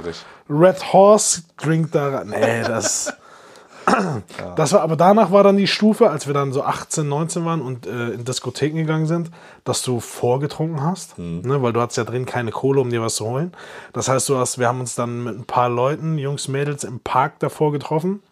Red 0.52 0.92
Horse 0.92 1.42
Drink 1.56 1.92
da 1.92 2.08
rein. 2.18 2.28
Nee, 2.28 2.62
das. 2.62 3.12
Das 4.56 4.72
war, 4.72 4.82
aber 4.82 4.96
danach 4.96 5.32
war 5.32 5.42
dann 5.42 5.56
die 5.56 5.66
Stufe, 5.66 6.08
als 6.10 6.26
wir 6.26 6.34
dann 6.34 6.52
so 6.52 6.62
18, 6.62 7.08
19 7.08 7.44
waren 7.44 7.60
und 7.60 7.86
äh, 7.86 8.10
in 8.10 8.24
Diskotheken 8.24 8.76
gegangen 8.76 9.06
sind, 9.06 9.30
dass 9.64 9.82
du 9.82 10.00
vorgetrunken 10.00 10.82
hast, 10.82 11.18
ne, 11.18 11.62
weil 11.62 11.72
du 11.72 11.80
hattest 11.80 11.98
ja 11.98 12.04
drin 12.04 12.24
keine 12.24 12.52
Kohle, 12.52 12.80
um 12.80 12.90
dir 12.90 13.02
was 13.02 13.16
zu 13.16 13.26
holen. 13.26 13.52
Das 13.92 14.08
heißt, 14.08 14.28
du 14.28 14.36
hast, 14.36 14.58
wir 14.58 14.68
haben 14.68 14.80
uns 14.80 14.94
dann 14.94 15.24
mit 15.24 15.36
ein 15.36 15.44
paar 15.44 15.68
Leuten, 15.68 16.16
Jungs, 16.18 16.48
Mädels 16.48 16.84
im 16.84 17.00
Park 17.00 17.40
davor 17.40 17.72
getroffen, 17.72 18.22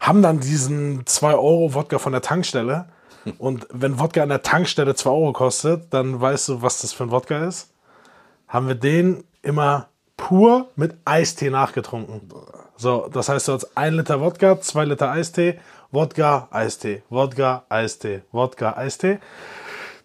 haben 0.00 0.22
dann 0.22 0.40
diesen 0.40 1.06
2 1.06 1.34
Euro 1.34 1.74
Wodka 1.74 1.98
von 1.98 2.12
der 2.12 2.22
Tankstelle 2.22 2.86
und 3.38 3.66
wenn 3.70 3.98
Wodka 3.98 4.22
an 4.22 4.30
der 4.30 4.42
Tankstelle 4.42 4.94
2 4.94 5.10
Euro 5.10 5.32
kostet, 5.32 5.92
dann 5.92 6.20
weißt 6.20 6.48
du, 6.48 6.62
was 6.62 6.80
das 6.80 6.92
für 6.92 7.04
ein 7.04 7.10
Wodka 7.10 7.44
ist. 7.44 7.72
Haben 8.48 8.68
wir 8.68 8.74
den 8.74 9.22
immer 9.42 9.90
pur 10.20 10.68
mit 10.76 10.94
Eistee 11.04 11.50
nachgetrunken. 11.50 12.20
So, 12.76 13.08
das 13.12 13.28
heißt, 13.28 13.48
du 13.48 13.52
hast 13.52 13.76
ein 13.76 13.94
Liter 13.94 14.20
Wodka, 14.20 14.60
zwei 14.60 14.84
Liter 14.84 15.10
Eistee, 15.10 15.58
Wodka, 15.90 16.48
Eistee, 16.50 17.02
Wodka, 17.08 17.64
Eistee, 17.68 18.22
Wodka, 18.30 18.76
Eistee. 18.76 19.18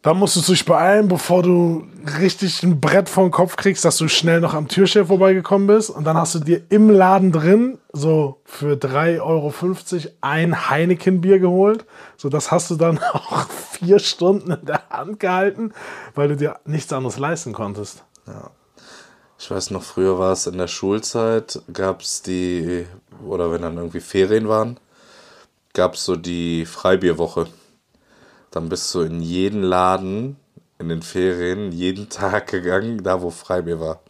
Da 0.02 0.14
musst 0.14 0.36
du 0.36 0.42
dich 0.42 0.66
beeilen, 0.66 1.08
bevor 1.08 1.42
du 1.42 1.88
richtig 2.20 2.64
ein 2.64 2.80
Brett 2.80 3.14
den 3.16 3.32
Kopf 3.32 3.56
kriegst, 3.56 3.84
dass 3.86 3.98
du 3.98 4.08
schnell 4.08 4.40
noch 4.40 4.54
am 4.54 4.68
Türchef 4.68 5.08
vorbeigekommen 5.08 5.68
bist. 5.68 5.90
Und 5.90 6.06
dann 6.06 6.16
hast 6.16 6.36
du 6.36 6.40
dir 6.40 6.62
im 6.70 6.90
Laden 6.92 7.32
drin 7.32 7.80
so 7.92 8.40
für 8.46 8.76
3,50 8.76 9.22
Euro 9.22 9.54
ein 10.22 10.70
Heineken-Bier 10.70 11.40
geholt. 11.40 11.86
So, 12.18 12.30
das 12.30 12.52
hast 12.52 12.70
du 12.70 12.76
dann 12.76 13.00
auch 13.14 13.48
vier 13.50 14.00
Stunden 14.00 14.52
in 14.52 14.66
der 14.66 14.82
Hand 14.90 15.20
gehalten, 15.20 15.74
weil 16.14 16.30
du 16.30 16.38
dir 16.38 16.60
nichts 16.66 16.94
anderes 16.94 17.18
leisten 17.18 17.52
konntest. 17.52 18.04
Ich 19.38 19.52
weiß 19.52 19.72
noch, 19.72 19.84
früher 19.84 20.18
war 20.18 20.32
es 20.32 20.48
in 20.48 20.58
der 20.58 20.68
Schulzeit, 20.68 21.62
gab 21.72 22.02
es 22.02 22.22
die, 22.22 22.86
oder 23.26 23.52
wenn 23.52 23.62
dann 23.62 23.78
irgendwie 23.78 24.00
Ferien 24.00 24.48
waren, 24.48 24.80
gab 25.74 25.96
es 25.96 26.06
so 26.06 26.16
die 26.16 26.66
Freibierwoche. 26.66 27.48
Dann 28.52 28.70
bist 28.70 28.94
du 28.96 29.02
in 29.02 29.22
jeden 29.22 29.62
Laden 29.62 30.38
in 30.80 30.90
den 30.90 31.02
Ferien 31.02 31.72
jeden 31.72 32.10
Tag 32.10 32.48
gegangen, 32.48 33.04
da 33.04 33.22
wo 33.22 33.30
Freibier 33.30 33.80
war. 33.80 34.02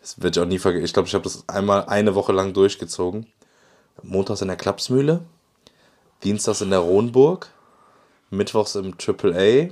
Das 0.00 0.20
wird 0.20 0.36
ich 0.36 0.42
auch 0.42 0.46
nie 0.46 0.58
vergessen. 0.58 0.84
Ich 0.84 0.92
glaube, 0.92 1.08
ich 1.08 1.14
habe 1.14 1.24
das 1.24 1.48
einmal 1.48 1.86
eine 1.86 2.14
Woche 2.14 2.32
lang 2.32 2.52
durchgezogen. 2.52 3.26
Montags 4.02 4.42
in 4.42 4.48
der 4.48 4.56
Klapsmühle, 4.56 5.24
Dienstags 6.22 6.60
in 6.60 6.70
der 6.70 6.80
Rohnburg, 6.80 7.48
Mittwochs 8.30 8.74
im 8.74 8.94
AAA. 8.94 9.70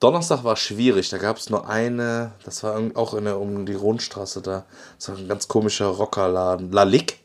Donnerstag 0.00 0.44
war 0.44 0.54
schwierig, 0.56 1.08
da 1.10 1.18
gab 1.18 1.38
es 1.38 1.50
nur 1.50 1.68
eine, 1.68 2.32
das 2.44 2.62
war 2.62 2.80
auch 2.94 3.14
in 3.14 3.24
der, 3.24 3.40
um 3.40 3.66
die 3.66 3.74
Rundstraße 3.74 4.40
da. 4.42 4.64
Das 4.96 5.08
war 5.08 5.16
ein 5.16 5.26
ganz 5.26 5.48
komischer 5.48 5.86
Rockerladen. 5.86 6.70
La 6.70 6.84
Lick. 6.84 7.18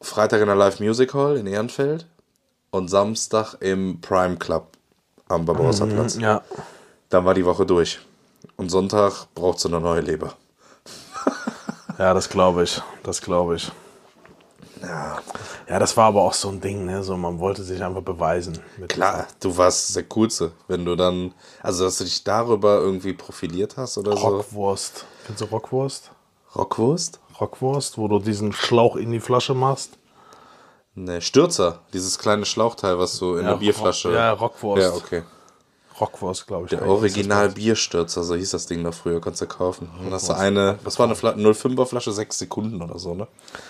Freitag 0.00 0.40
in 0.40 0.46
der 0.46 0.56
Live 0.56 0.80
Music 0.80 1.14
Hall 1.14 1.36
in 1.36 1.46
Ehrenfeld 1.46 2.06
und 2.70 2.88
Samstag 2.88 3.54
im 3.60 4.00
Prime 4.00 4.36
Club 4.36 4.76
am 5.28 5.44
Barbarossa-Platz. 5.44 6.18
Ja. 6.20 6.42
Dann 7.08 7.24
war 7.24 7.34
die 7.34 7.44
Woche 7.44 7.64
durch. 7.64 8.00
Und 8.56 8.68
Sonntag 8.68 9.26
braucht 9.34 9.60
sie 9.60 9.68
eine 9.68 9.80
neue 9.80 10.00
Leber. 10.00 10.34
Ja, 11.98 12.12
das 12.12 12.28
glaube 12.28 12.64
ich. 12.64 12.82
Das 13.04 13.22
glaube 13.22 13.56
ich. 13.56 13.70
Ja, 14.86 15.18
Ja, 15.68 15.78
das 15.78 15.96
war 15.96 16.06
aber 16.06 16.22
auch 16.22 16.32
so 16.34 16.48
ein 16.48 16.60
Ding, 16.60 16.84
ne? 16.84 17.02
So, 17.02 17.16
man 17.16 17.38
wollte 17.38 17.62
sich 17.62 17.82
einfach 17.82 18.02
beweisen. 18.02 18.58
Klar, 18.88 19.26
du 19.40 19.56
warst 19.56 19.94
der 19.96 20.04
Coolste. 20.04 20.52
Wenn 20.68 20.84
du 20.84 20.94
dann, 20.96 21.34
also 21.62 21.84
dass 21.84 21.98
du 21.98 22.04
dich 22.04 22.22
darüber 22.24 22.78
irgendwie 22.78 23.12
profiliert 23.12 23.76
hast 23.76 23.98
oder 23.98 24.16
so. 24.16 24.28
Rockwurst. 24.28 25.04
Kennst 25.26 25.40
du 25.42 25.46
Rockwurst? 25.46 26.10
Rockwurst? 26.54 27.20
Rockwurst, 27.40 27.98
wo 27.98 28.08
du 28.08 28.18
diesen 28.18 28.52
Schlauch 28.52 28.96
in 28.96 29.10
die 29.10 29.20
Flasche 29.20 29.54
machst. 29.54 29.98
Ne, 30.94 31.20
Stürzer. 31.20 31.80
Dieses 31.92 32.18
kleine 32.18 32.46
Schlauchteil, 32.46 32.98
was 32.98 33.18
du 33.18 33.34
in 33.36 33.44
Ja, 33.44 33.50
der 33.50 33.56
Bierflasche. 33.58 34.08
Rock- 34.08 34.16
ja, 34.16 34.32
Rockwurst. 34.32 34.82
Ja, 34.82 34.94
okay. 34.94 35.22
Rockwurst, 36.00 36.46
glaube 36.46 36.64
ich. 36.64 36.70
Der 36.70 36.86
Original. 36.86 37.48
Bierstürzer, 37.50 38.22
so 38.22 38.34
hieß 38.34 38.50
das 38.50 38.66
Ding 38.66 38.84
da 38.84 38.92
früher, 38.92 39.20
kannst 39.20 39.40
du 39.40 39.46
kaufen. 39.46 39.88
Und 40.02 40.12
hast 40.12 40.28
du 40.28 40.34
eine, 40.34 40.78
was 40.84 40.98
war 40.98 41.06
eine 41.06 41.14
Fla 41.14 41.30
05er 41.32 41.86
Flasche, 41.86 42.12
sechs 42.12 42.38
Sekunden 42.38 42.82
oder 42.82 42.98
so, 42.98 43.14
ne? 43.14 43.26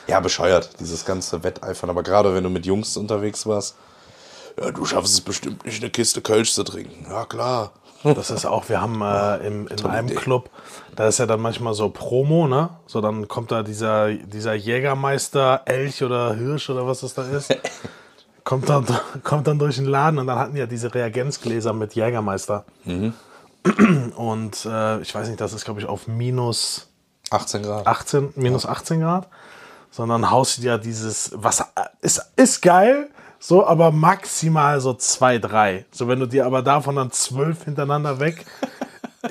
Ja, 0.08 0.20
bescheuert, 0.20 0.80
dieses 0.80 1.04
ganze 1.04 1.42
Wetteifern. 1.44 1.90
Aber 1.90 2.02
gerade 2.02 2.34
wenn 2.34 2.44
du 2.44 2.50
mit 2.50 2.66
Jungs 2.66 2.96
unterwegs 2.96 3.46
warst, 3.46 3.76
ja, 4.58 4.70
du 4.70 4.84
schaffst 4.84 5.12
es 5.12 5.20
bestimmt 5.20 5.64
nicht, 5.64 5.82
eine 5.82 5.90
Kiste 5.90 6.20
Kölsch 6.20 6.52
zu 6.52 6.64
trinken. 6.64 7.06
Ja, 7.08 7.24
klar. 7.26 7.72
Das 8.02 8.30
ist 8.30 8.44
auch, 8.44 8.68
wir 8.68 8.80
haben 8.80 9.02
äh, 9.02 9.46
im, 9.46 9.66
in 9.68 9.84
einem 9.86 10.14
Club, 10.14 10.50
da 10.94 11.08
ist 11.08 11.18
ja 11.18 11.26
dann 11.26 11.40
manchmal 11.40 11.74
so 11.74 11.88
Promo, 11.88 12.46
ne? 12.46 12.70
So, 12.86 13.00
dann 13.00 13.26
kommt 13.26 13.50
da 13.50 13.62
dieser, 13.62 14.12
dieser 14.12 14.54
Jägermeister, 14.54 15.62
Elch 15.64 16.02
oder 16.02 16.34
Hirsch 16.34 16.70
oder 16.70 16.86
was 16.86 17.00
das 17.00 17.14
da 17.14 17.22
ist. 17.22 17.56
kommt, 18.46 18.70
dann, 18.70 18.86
kommt 19.24 19.46
dann 19.46 19.58
durch 19.58 19.76
den 19.76 19.84
Laden 19.84 20.18
und 20.18 20.26
dann 20.26 20.38
hatten 20.38 20.56
ja 20.56 20.64
diese 20.64 20.94
Reagenzgläser 20.94 21.74
mit 21.74 21.94
Jägermeister. 21.94 22.64
Und 24.16 24.64
äh, 24.64 25.00
ich 25.00 25.14
weiß 25.14 25.28
nicht, 25.28 25.40
das 25.40 25.52
ist, 25.52 25.64
glaube 25.66 25.80
ich, 25.80 25.86
auf 25.86 26.06
minus 26.06 26.88
18 27.30 27.64
Grad. 27.64 27.86
18, 27.86 28.32
minus 28.36 28.64
18 28.64 29.00
Grad, 29.00 29.28
sondern 29.90 30.30
haust 30.30 30.58
dir 30.58 30.70
ja 30.70 30.78
dieses 30.78 31.32
Wasser. 31.34 31.68
Ist, 32.00 32.24
ist 32.36 32.62
geil, 32.62 33.10
so, 33.40 33.66
aber 33.66 33.90
maximal 33.90 34.80
so 34.80 34.94
2, 34.94 35.38
3. 35.38 35.84
So, 35.90 36.06
wenn 36.06 36.20
du 36.20 36.26
dir 36.26 36.46
aber 36.46 36.62
davon 36.62 36.96
dann 36.96 37.10
12 37.10 37.64
hintereinander 37.64 38.20
weg 38.20 38.46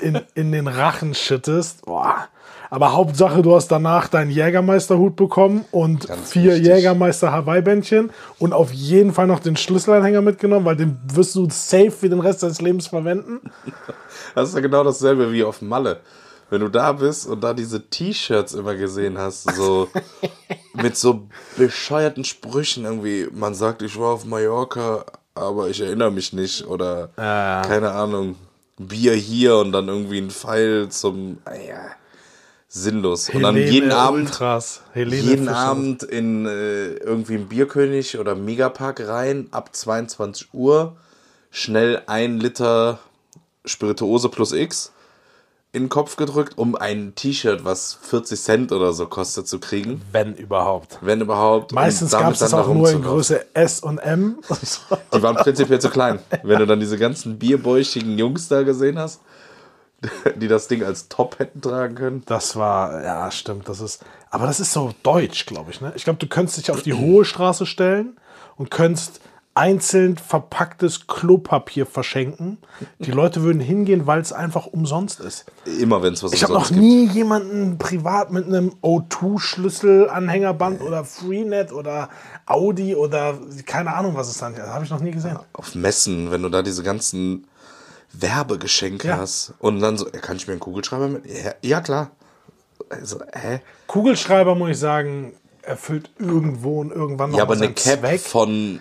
in, 0.00 0.20
in 0.34 0.52
den 0.52 0.68
Rachen 0.68 1.14
schüttest, 1.14 1.86
boah. 1.86 2.28
Aber 2.70 2.92
Hauptsache, 2.92 3.42
du 3.42 3.54
hast 3.54 3.68
danach 3.68 4.08
deinen 4.08 4.30
Jägermeisterhut 4.30 5.16
bekommen 5.16 5.64
und 5.70 6.08
Ganz 6.08 6.32
vier 6.32 6.54
wichtig. 6.54 6.66
Jägermeister 6.66 7.32
Hawaii-Bändchen 7.32 8.10
und 8.38 8.52
auf 8.52 8.72
jeden 8.72 9.12
Fall 9.12 9.26
noch 9.26 9.40
den 9.40 9.56
Schlüsselanhänger 9.56 10.22
mitgenommen, 10.22 10.64
weil 10.64 10.76
den 10.76 10.98
wirst 11.12 11.34
du 11.34 11.48
safe 11.50 11.90
für 11.90 12.08
den 12.08 12.20
Rest 12.20 12.42
deines 12.42 12.60
Lebens 12.60 12.88
verwenden. 12.88 13.40
Das 14.34 14.50
ist 14.50 14.54
ja 14.54 14.60
genau 14.60 14.84
dasselbe 14.84 15.32
wie 15.32 15.44
auf 15.44 15.62
Malle. 15.62 16.00
Wenn 16.50 16.60
du 16.60 16.68
da 16.68 16.92
bist 16.92 17.26
und 17.26 17.42
da 17.42 17.54
diese 17.54 17.88
T-Shirts 17.88 18.52
immer 18.52 18.74
gesehen 18.74 19.16
hast, 19.16 19.50
so 19.54 19.88
mit 20.74 20.96
so 20.96 21.26
bescheuerten 21.56 22.24
Sprüchen 22.24 22.84
irgendwie, 22.84 23.28
man 23.32 23.54
sagt, 23.54 23.80
ich 23.80 23.98
war 23.98 24.12
auf 24.12 24.26
Mallorca, 24.26 25.06
aber 25.34 25.68
ich 25.68 25.80
erinnere 25.80 26.10
mich 26.10 26.34
nicht 26.34 26.66
oder 26.66 27.10
ja. 27.16 27.62
keine 27.62 27.92
Ahnung, 27.92 28.36
Bier 28.78 29.14
hier 29.14 29.56
und 29.56 29.72
dann 29.72 29.88
irgendwie 29.88 30.18
ein 30.18 30.30
Pfeil 30.30 30.88
zum, 30.90 31.38
ah 31.46 31.54
sinnlos. 32.68 33.30
und 33.30 33.42
dann 33.42 33.54
Helene 33.54 33.72
jeden 33.72 33.92
Abend. 33.92 34.40
Helene 34.92 35.22
jeden 35.22 35.46
Fischer. 35.46 35.56
Abend 35.56 36.02
in 36.02 36.46
äh, 36.46 36.94
irgendwie 36.94 37.34
einen 37.34 37.48
Bierkönig 37.48 38.18
oder 38.18 38.34
Megapark 38.34 39.06
rein, 39.06 39.48
ab 39.50 39.74
22 39.74 40.48
Uhr, 40.52 40.96
schnell 41.50 42.02
ein 42.06 42.38
Liter 42.38 42.98
Spirituose 43.64 44.28
plus 44.28 44.52
X 44.52 44.92
in 45.76 45.84
den 45.84 45.88
Kopf 45.90 46.16
gedrückt, 46.16 46.56
um 46.56 46.74
ein 46.74 47.14
T-Shirt, 47.14 47.64
was 47.64 47.98
40 48.00 48.40
Cent 48.40 48.72
oder 48.72 48.94
so 48.94 49.06
kostet, 49.06 49.46
zu 49.46 49.58
kriegen. 49.58 50.00
Wenn 50.10 50.34
überhaupt. 50.34 50.98
Wenn 51.02 51.20
überhaupt. 51.20 51.72
Meistens 51.72 52.12
gab 52.12 52.32
es 52.32 52.38
das 52.38 52.54
auch 52.54 52.72
nur 52.72 52.90
in. 52.90 53.02
Größe 53.02 53.44
S 53.54 53.80
und 53.80 53.98
M. 53.98 54.38
Die 55.12 55.22
waren 55.22 55.36
prinzipiell 55.36 55.78
zu 55.78 55.90
klein. 55.90 56.20
Wenn 56.42 56.60
du 56.60 56.66
dann 56.66 56.80
diese 56.80 56.96
ganzen 56.96 57.38
bierbäuchigen 57.38 58.16
Jungs 58.16 58.48
da 58.48 58.62
gesehen 58.62 58.98
hast, 58.98 59.20
die 60.36 60.48
das 60.48 60.68
Ding 60.68 60.82
als 60.82 61.08
Top 61.08 61.38
hätten 61.38 61.60
tragen 61.60 61.94
können. 61.94 62.22
Das 62.26 62.56
war, 62.56 63.02
ja, 63.02 63.30
stimmt. 63.30 63.68
Das 63.68 63.80
ist, 63.80 64.04
aber 64.30 64.46
das 64.46 64.60
ist 64.60 64.72
so 64.72 64.92
deutsch, 65.02 65.46
glaube 65.46 65.70
ich. 65.70 65.80
Ne? 65.80 65.92
Ich 65.96 66.04
glaube, 66.04 66.18
du 66.18 66.26
könntest 66.26 66.58
dich 66.58 66.70
auf 66.70 66.82
die 66.82 66.94
hohe 66.94 67.24
Straße 67.24 67.66
stellen 67.66 68.16
und 68.56 68.70
könntest 68.70 69.20
einzeln 69.54 70.18
verpacktes 70.18 71.06
Klopapier 71.06 71.86
verschenken. 71.86 72.58
Die 72.98 73.10
Leute 73.10 73.42
würden 73.42 73.60
hingehen, 73.60 74.06
weil 74.06 74.20
es 74.20 74.34
einfach 74.34 74.66
umsonst 74.66 75.20
ist. 75.20 75.46
Immer 75.80 76.02
wenn 76.02 76.12
es 76.12 76.22
was 76.22 76.34
Ich 76.34 76.42
habe 76.42 76.52
noch 76.52 76.70
umsonst 76.70 76.78
nie 76.78 77.06
jemanden 77.06 77.78
privat 77.78 78.30
mit 78.30 78.46
einem 78.46 78.74
O2-Schlüssel-Anhängerband 78.82 80.82
oder 80.82 81.04
Freenet 81.04 81.72
oder 81.72 82.10
Audi 82.44 82.94
oder 82.94 83.38
keine 83.64 83.94
Ahnung, 83.94 84.14
was 84.14 84.28
es 84.28 84.36
dann 84.36 84.52
ist. 84.52 84.60
Habe 84.60 84.84
ich 84.84 84.90
noch 84.90 85.00
nie 85.00 85.12
gesehen. 85.12 85.38
auf 85.54 85.74
Messen, 85.74 86.30
wenn 86.30 86.42
du 86.42 86.50
da 86.50 86.60
diese 86.60 86.82
ganzen 86.82 87.46
Werbegeschenke 88.12 89.08
Ja. 89.08 89.18
hast 89.18 89.54
und 89.58 89.80
dann 89.80 89.96
so, 89.98 90.06
ja, 90.06 90.20
kann 90.20 90.36
ich 90.36 90.46
mir 90.46 90.52
einen 90.52 90.60
Kugelschreiber 90.60 91.08
mit? 91.08 91.26
Ja, 91.26 91.52
ja 91.62 91.80
klar. 91.80 92.10
Also, 92.88 93.20
hä? 93.32 93.60
Kugelschreiber, 93.86 94.54
muss 94.54 94.70
ich 94.70 94.78
sagen, 94.78 95.34
erfüllt 95.62 96.10
irgendwo 96.18 96.80
und 96.80 96.92
irgendwann 96.92 97.30
noch 97.30 97.38
Ja, 97.38 97.44
aber 97.44 97.54
eine 97.54 97.72
Cap 97.72 98.18
von 98.20 98.80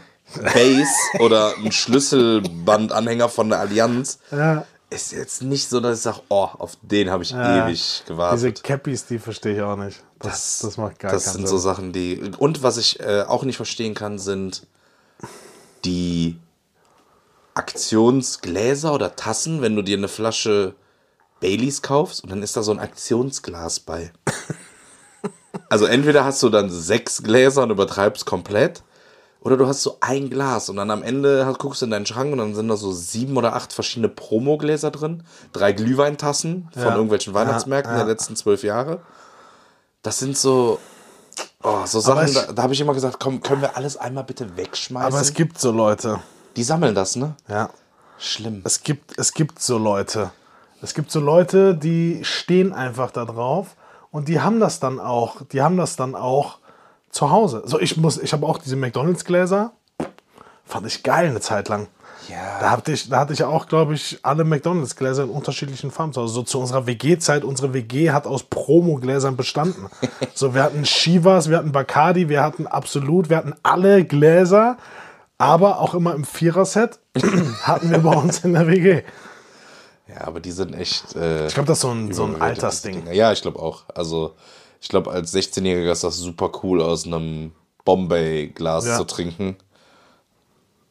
Base 0.53 0.89
oder 1.19 1.53
ein 1.57 1.71
Schlüsselbandanhänger 1.71 3.29
von 3.29 3.49
der 3.49 3.59
Allianz 3.59 4.19
Ja. 4.31 4.65
ist 4.89 5.11
jetzt 5.11 5.41
nicht 5.41 5.69
so, 5.69 5.79
dass 5.79 5.97
ich 5.97 6.03
sage, 6.03 6.21
oh, 6.29 6.47
auf 6.57 6.77
den 6.81 7.09
habe 7.09 7.23
ich 7.23 7.31
Ja. 7.31 7.65
ewig 7.67 7.79
Diese 7.79 8.03
gewartet. 8.13 8.63
Cappies, 8.63 9.05
die 9.07 9.17
verstehe 9.19 9.55
ich 9.55 9.61
auch 9.61 9.75
nicht. 9.75 10.03
Das, 10.19 10.59
das, 10.59 10.77
macht 10.77 10.99
gar 10.99 11.11
das 11.11 11.25
sind 11.25 11.33
Sinn. 11.41 11.47
so 11.47 11.57
Sachen, 11.57 11.91
die. 11.91 12.31
Und 12.37 12.63
was 12.63 12.77
ich 12.77 12.99
äh, 12.99 13.23
auch 13.27 13.43
nicht 13.43 13.57
verstehen 13.57 13.93
kann, 13.95 14.17
sind 14.19 14.65
die 15.83 16.37
Aktionsgläser 17.55 18.93
oder 18.93 19.15
Tassen, 19.15 19.61
wenn 19.61 19.75
du 19.75 19.81
dir 19.81 19.97
eine 19.97 20.07
Flasche 20.07 20.75
Baileys 21.39 21.81
kaufst 21.81 22.23
und 22.23 22.29
dann 22.31 22.43
ist 22.43 22.55
da 22.55 22.63
so 22.63 22.71
ein 22.71 22.79
Aktionsglas 22.79 23.79
bei. 23.81 24.11
Also 25.69 25.85
entweder 25.85 26.25
hast 26.25 26.43
du 26.43 26.49
dann 26.49 26.69
sechs 26.69 27.23
Gläser 27.23 27.63
und 27.63 27.71
übertreibst 27.71 28.25
komplett, 28.25 28.83
oder 29.41 29.57
du 29.57 29.65
hast 29.67 29.81
so 29.83 29.97
ein 30.01 30.29
Glas 30.29 30.69
und 30.69 30.75
dann 30.75 30.91
am 30.91 31.01
Ende 31.01 31.51
guckst 31.57 31.81
du 31.81 31.85
in 31.85 31.91
deinen 31.91 32.05
Schrank 32.05 32.31
und 32.33 32.37
dann 32.39 32.53
sind 32.53 32.67
da 32.67 32.75
so 32.75 32.91
sieben 32.91 33.35
oder 33.35 33.55
acht 33.55 33.73
verschiedene 33.73 34.09
Promogläser 34.09 34.91
drin, 34.91 35.23
drei 35.53 35.71
Glühweintassen 35.71 36.69
von 36.73 36.81
Ja. 36.83 36.93
irgendwelchen 36.93 37.33
Weihnachtsmärkten 37.33 37.93
Ja, 37.93 37.99
ja. 37.99 38.05
der 38.05 38.13
letzten 38.13 38.35
zwölf 38.35 38.63
Jahre. 38.63 39.01
Das 40.03 40.19
sind 40.19 40.37
so, 40.37 40.77
oh, 41.63 41.85
so 41.85 41.99
Sachen, 41.99 42.27
ich- 42.27 42.33
da, 42.33 42.51
da 42.51 42.61
habe 42.63 42.73
ich 42.73 42.81
immer 42.81 42.93
gesagt, 42.93 43.19
komm, 43.19 43.41
können 43.41 43.61
wir 43.61 43.75
alles 43.77 43.97
einmal 43.97 44.23
bitte 44.25 44.57
wegschmeißen? 44.57 45.07
Aber 45.07 45.21
es 45.21 45.33
gibt 45.33 45.59
so 45.59 45.71
Leute. 45.71 46.19
Die 46.55 46.63
sammeln 46.63 46.95
das, 46.95 47.15
ne? 47.15 47.35
Ja. 47.47 47.69
Schlimm. 48.17 48.61
Es 48.63 48.83
gibt, 48.83 49.17
es 49.17 49.33
gibt 49.33 49.61
so 49.61 49.77
Leute. 49.77 50.31
Es 50.81 50.93
gibt 50.93 51.11
so 51.11 51.19
Leute, 51.19 51.75
die 51.75 52.23
stehen 52.23 52.73
einfach 52.73 53.11
da 53.11 53.25
drauf 53.25 53.75
und 54.11 54.27
die 54.27 54.39
haben 54.39 54.59
das 54.59 54.79
dann 54.79 54.99
auch, 54.99 55.41
die 55.51 55.61
haben 55.61 55.77
das 55.77 55.95
dann 55.95 56.15
auch 56.15 56.59
zu 57.09 57.31
Hause. 57.31 57.63
So, 57.65 57.79
ich 57.79 57.97
muss, 57.97 58.17
ich 58.17 58.33
habe 58.33 58.45
auch 58.45 58.57
diese 58.57 58.75
McDonalds-Gläser. 58.75 59.71
Fand 60.65 60.87
ich 60.87 61.03
geil 61.03 61.29
eine 61.29 61.39
Zeit 61.39 61.69
lang. 61.69 61.87
Ja. 62.29 62.59
Da 62.59 62.71
hatte 62.71 62.91
ich, 62.91 63.09
da 63.09 63.19
hatte 63.19 63.33
ich 63.33 63.43
auch, 63.43 63.67
glaube 63.67 63.93
ich, 63.93 64.19
alle 64.23 64.43
McDonalds-Gläser 64.43 65.23
in 65.23 65.29
unterschiedlichen 65.29 65.91
Farben. 65.91 66.09
Also 66.09 66.27
so 66.27 66.43
zu 66.43 66.59
unserer 66.59 66.87
WG-Zeit, 66.87 67.43
unsere 67.43 67.73
WG 67.73 68.11
hat 68.11 68.25
aus 68.25 68.43
Promo-Gläsern 68.43 69.35
bestanden. 69.35 69.87
so, 70.33 70.53
wir 70.53 70.63
hatten 70.63 70.85
Shivas, 70.85 71.49
wir 71.49 71.57
hatten 71.57 71.71
Bacardi, 71.71 72.29
wir 72.29 72.41
hatten 72.41 72.67
Absolut, 72.67 73.29
wir 73.29 73.37
hatten 73.37 73.53
alle 73.63 74.05
Gläser, 74.05 74.77
aber 75.37 75.79
auch 75.79 75.93
immer 75.93 76.13
im 76.15 76.23
Vierer-Set 76.23 76.99
hatten 77.63 77.89
wir 77.91 77.99
bei 77.99 78.15
uns 78.15 78.39
in 78.39 78.53
der 78.53 78.67
WG. 78.67 79.03
Ja, 80.07 80.27
aber 80.27 80.39
die 80.39 80.51
sind 80.51 80.73
echt. 80.75 81.15
Äh, 81.15 81.47
Ich 81.47 81.53
glaube, 81.53 81.67
das 81.67 81.77
ist 81.79 81.81
so 81.81 81.89
ein, 81.91 82.13
so 82.13 82.25
ein 82.25 82.41
Altersding. 82.41 83.11
Ja, 83.11 83.31
ich 83.31 83.41
glaube 83.41 83.59
auch. 83.59 83.83
Also, 83.93 84.35
ich 84.79 84.87
glaube, 84.89 85.11
als 85.11 85.33
16-Jähriger 85.33 85.91
ist 85.91 86.03
das 86.03 86.17
super 86.17 86.51
cool, 86.63 86.81
aus 86.81 87.05
einem 87.05 87.53
Bombay-Glas 87.85 88.85
Ja. 88.85 88.97
zu 88.97 89.03
trinken. 89.05 89.55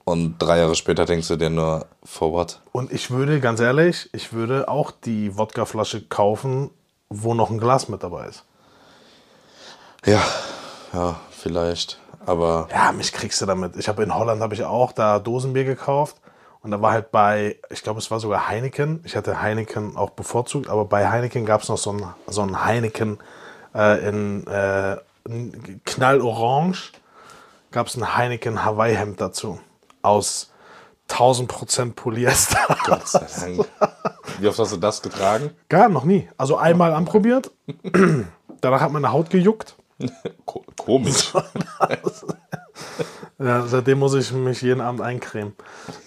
Und 0.04 0.36
drei 0.38 0.58
Jahre 0.58 0.74
später 0.74 1.06
denkst 1.06 1.28
du 1.28 1.36
dir 1.36 1.48
nur, 1.48 1.86
for 2.02 2.32
what? 2.32 2.60
Und 2.72 2.92
ich 2.92 3.10
würde, 3.10 3.40
ganz 3.40 3.60
ehrlich, 3.60 4.10
ich 4.12 4.32
würde 4.34 4.68
auch 4.68 4.90
die 4.90 5.36
Wodkaflasche 5.38 6.02
kaufen, 6.02 6.70
wo 7.08 7.32
noch 7.34 7.50
ein 7.50 7.58
Glas 7.58 7.88
mit 7.88 8.02
dabei 8.02 8.26
ist. 8.26 8.44
Ja, 10.04 10.22
ja, 10.92 11.18
vielleicht. 11.30 11.98
Aber 12.26 12.68
Ja, 12.70 12.92
mich 12.92 13.12
kriegst 13.12 13.40
du 13.40 13.46
damit. 13.46 13.76
Ich 13.76 13.88
habe 13.88 14.02
in 14.02 14.14
Holland 14.14 14.40
habe 14.40 14.54
ich 14.54 14.64
auch 14.64 14.92
da 14.92 15.18
Dosenbier 15.18 15.64
gekauft 15.64 16.16
und 16.62 16.70
da 16.70 16.80
war 16.80 16.92
halt 16.92 17.10
bei, 17.10 17.56
ich 17.70 17.82
glaube, 17.82 17.98
es 17.98 18.10
war 18.10 18.20
sogar 18.20 18.48
Heineken. 18.48 19.00
Ich 19.04 19.16
hatte 19.16 19.42
Heineken 19.42 19.96
auch 19.96 20.10
bevorzugt, 20.10 20.68
aber 20.68 20.84
bei 20.84 21.08
Heineken 21.08 21.44
gab 21.44 21.62
es 21.62 21.68
noch 21.68 21.78
so 21.78 21.92
ein, 21.92 22.04
so 22.26 22.42
ein 22.42 22.64
Heineken 22.64 23.18
äh, 23.74 24.08
in 24.08 24.46
äh, 24.46 24.96
in 25.26 25.80
knallorange. 25.84 26.92
Gab 27.70 27.86
es 27.86 27.96
ein 27.96 28.16
Heineken 28.16 28.64
Hawaii 28.64 28.94
Hemd 28.94 29.20
dazu 29.20 29.58
aus 30.02 30.50
1000% 31.08 31.94
Polyester. 31.94 32.58
Gott 32.84 33.08
sei 33.08 33.26
Dank. 33.40 33.68
Wie 34.38 34.48
oft 34.48 34.58
hast 34.58 34.72
du 34.72 34.76
das 34.76 35.02
getragen? 35.02 35.50
Gar 35.68 35.88
noch 35.88 36.04
nie. 36.04 36.28
Also 36.36 36.56
einmal 36.56 36.92
anprobiert. 36.92 37.50
Danach 38.60 38.80
hat 38.80 38.92
meine 38.92 39.12
Haut 39.12 39.30
gejuckt. 39.30 39.76
Ko 40.44 40.64
komisch. 40.76 41.32
Ja, 43.38 43.66
seitdem 43.66 43.98
muss 43.98 44.14
ich 44.14 44.30
mich 44.32 44.62
jeden 44.62 44.80
Abend 44.80 45.00
eincremen. 45.00 45.54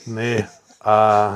Nee. 0.05 0.45
Äh, 0.83 1.29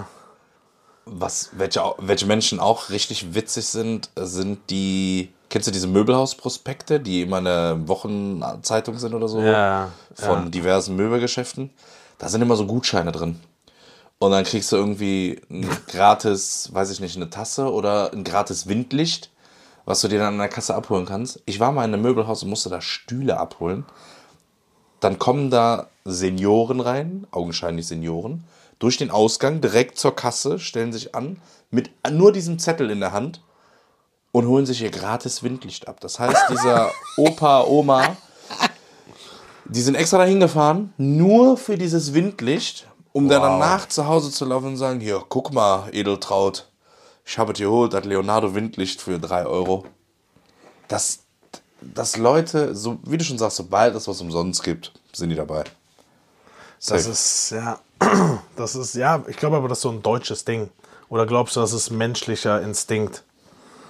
Was, 1.06 1.50
welche, 1.52 1.82
welche 1.98 2.26
Menschen 2.26 2.60
auch 2.60 2.90
richtig 2.90 3.34
witzig 3.34 3.66
sind, 3.66 4.10
sind 4.16 4.70
die. 4.70 5.34
Kennst 5.50 5.68
du 5.68 5.72
diese 5.72 5.88
Möbelhausprospekte, 5.88 7.02
die 7.02 7.24
immer 7.24 7.40
in 7.40 7.44
der 7.44 7.88
Wochenzeitung 7.88 8.98
sind 8.98 9.14
oder 9.14 9.28
so? 9.28 9.42
Ja, 9.42 9.92
Von 10.16 10.46
ja. 10.46 10.50
diversen 10.50 10.96
Möbelgeschäften. 10.96 11.72
Da 12.18 12.30
sind 12.30 12.42
immer 12.42 12.56
so 12.56 12.66
Gutscheine 12.66 13.12
drin. 13.12 13.42
Und 14.18 14.32
dann 14.32 14.46
kriegst 14.46 14.72
du 14.72 14.78
irgendwie 14.78 15.42
ein 15.50 15.68
gratis, 15.88 16.70
weiß 16.72 16.90
ich 16.92 17.02
nicht, 17.02 17.18
eine 17.18 17.30
Tasse 17.30 17.70
oder 17.70 18.14
ein 18.14 18.24
gratis 18.24 18.68
Windlicht, 18.68 19.30
was 19.86 20.02
du 20.02 20.08
dir 20.08 20.20
dann 20.20 20.34
an 20.34 20.40
der 20.40 20.50
Kasse 20.50 20.76
abholen 20.76 21.06
kannst. 21.06 21.42
Ich 21.46 21.60
war 21.60 21.72
mal 21.72 21.86
in 21.86 21.94
einem 21.94 22.04
Möbelhaus 22.04 22.44
und 22.44 22.50
musste 22.50 22.70
da 22.70 22.82
Stühle 22.82 23.40
abholen. 23.40 23.86
Dann 25.00 25.20
kommen 25.20 25.50
da 25.50 25.88
Senioren 26.06 26.80
rein, 26.80 27.28
augenscheinlich 27.32 27.88
Senioren, 27.88 28.44
durch 28.80 28.98
den 28.98 29.12
Ausgang 29.12 29.62
direkt 29.62 29.98
zur 29.98 30.16
Kasse, 30.16 30.60
stellen 30.60 30.94
sich 30.94 31.16
an, 31.16 31.40
mit 31.70 31.92
nur 32.12 32.32
diesem 32.32 32.60
Zettel 32.60 32.90
in 32.90 33.00
der 33.00 33.12
Hand 33.12 33.42
und 34.32 34.48
holen 34.48 34.66
sich 34.66 34.82
ihr 34.82 34.92
gratis 34.92 35.44
Windlicht 35.44 35.88
ab. 35.88 36.00
Das 36.00 36.20
heißt, 36.20 36.50
dieser 36.50 36.92
Opa, 37.18 37.64
Oma, 37.64 38.18
die 39.66 39.82
sind 39.82 39.96
extra 39.96 40.18
dahin 40.18 40.40
gefahren, 40.40 40.94
nur 40.98 41.58
für 41.58 41.78
dieses 41.78 42.14
Windlicht, 42.14 42.88
um 43.14 43.30
dann 43.30 43.42
danach 43.42 43.88
zu 43.88 44.08
Hause 44.08 44.32
zu 44.32 44.46
laufen 44.46 44.68
und 44.68 44.78
sagen, 44.78 45.00
hier, 45.00 45.24
guck 45.28 45.54
mal, 45.54 45.90
Edeltraut, 45.92 46.71
ich 47.32 47.38
habe 47.38 47.54
dir 47.54 47.68
geholt, 47.68 47.94
das 47.94 48.04
Leonardo 48.04 48.54
Windlicht 48.56 49.02
für 49.02 49.18
3 49.18 49.46
Euro. 49.46 49.86
Das, 50.90 51.20
dass 51.80 52.18
Leute, 52.18 52.76
so 52.76 53.00
wie 53.04 53.18
du 53.18 53.24
schon 53.24 53.38
sagst, 53.38 53.56
sobald 53.56 53.96
es 53.96 54.06
was 54.10 54.20
umsonst 54.20 54.64
gibt, 54.64 54.92
sind 55.14 55.30
die 55.30 55.38
dabei. 55.38 55.64
Das 56.76 56.88
Safe. 56.88 57.10
ist, 57.10 57.52
ja, 57.52 57.80
das 58.58 58.76
ist, 58.76 58.96
ja, 58.96 59.24
ich 59.30 59.38
glaube 59.38 59.56
aber, 59.56 59.70
das 59.70 59.78
ist 59.78 59.84
so 59.84 59.92
ein 59.92 60.02
deutsches 60.02 60.44
Ding. 60.44 60.72
Oder 61.08 61.26
glaubst 61.26 61.56
du, 61.56 61.62
das 61.62 61.72
ist 61.72 61.90
menschlicher 61.90 62.62
Instinkt? 62.62 63.24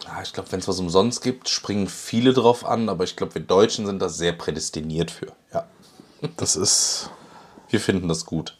Ja, 0.05 0.21
ich 0.21 0.33
glaube, 0.33 0.51
wenn 0.51 0.59
es 0.59 0.67
was 0.67 0.77
umsonst 0.77 1.23
gibt, 1.23 1.49
springen 1.49 1.87
viele 1.87 2.33
drauf 2.33 2.63
an, 2.63 2.89
aber 2.89 3.05
ich 3.05 3.15
glaube, 3.15 3.33
wir 3.33 3.41
Deutschen 3.41 3.87
sind 3.87 4.03
da 4.03 4.09
sehr 4.09 4.33
prädestiniert 4.33 5.09
für. 5.09 5.33
Ja. 5.51 5.65
Das 6.37 6.55
ist, 6.55 7.09
Wir 7.69 7.79
finden 7.79 8.07
das 8.07 8.27
gut. 8.27 8.59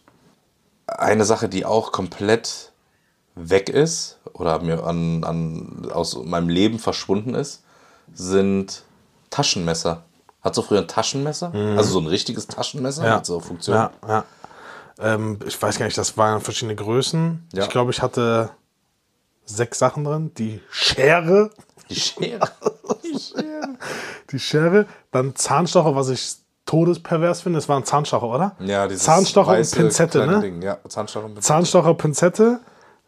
Eine 0.88 1.26
Sache, 1.26 1.50
die 1.50 1.66
auch 1.66 1.92
komplett 1.92 2.71
weg 3.36 3.70
ist 3.70 4.20
oder 4.34 4.62
mir 4.62 4.84
an, 4.84 5.24
an, 5.24 5.90
aus 5.92 6.18
meinem 6.24 6.50
Leben 6.50 6.80
verschwunden 6.80 7.34
ist, 7.34 7.64
sind 8.14 8.84
Taschenmesser. 9.30 10.04
Hat 10.42 10.56
so 10.56 10.62
früher 10.62 10.80
ein 10.80 10.88
Taschenmesser? 10.88 11.54
Also 11.78 11.92
so 11.92 12.00
ein 12.00 12.08
richtiges 12.08 12.48
Taschenmesser 12.48 13.06
ja. 13.06 13.16
mit 13.18 13.26
so 13.26 13.40
Funktion? 13.40 13.76
Ja, 13.76 13.92
ja. 14.08 14.24
Ähm, 15.00 15.40
ich 15.46 15.60
weiß 15.62 15.78
gar 15.78 15.86
nicht, 15.86 15.98
das 15.98 16.18
waren 16.18 16.42
verschiedene 16.42 16.76
Größen. 16.76 17.48
Ja. 17.54 17.64
Ich 17.64 17.70
glaube, 17.70 17.92
ich 17.92 18.02
hatte 18.02 18.50
sechs 19.46 19.80
Sachen 19.80 20.04
drin. 20.04 20.32
Die 20.38 20.62
Schere, 20.70 21.52
Die 21.90 21.96
Schere. 21.96 22.50
die 24.32 24.40
Schere, 24.40 24.86
dann 25.12 25.36
Zahnstocher, 25.36 25.96
was 25.96 26.10
ich 26.10 26.36
todespervers 26.66 27.42
finde. 27.42 27.60
Es 27.60 27.68
war 27.68 27.78
ein 27.78 27.86
Zahnstocher, 27.86 28.28
oder? 28.28 28.56
Ja, 28.60 28.88
dieses 28.88 29.04
Zahnstocher 29.04 29.58
und 29.58 29.72
Pinzette, 29.72 30.26
ne? 30.26 30.40
Ding. 30.40 30.62
Ja, 30.62 30.78
Zahnstocher 30.88 31.26
und 31.26 31.34
Pinzette. 31.34 31.48
Zahnstocher, 31.48 31.94
Pinzette, 31.96 32.60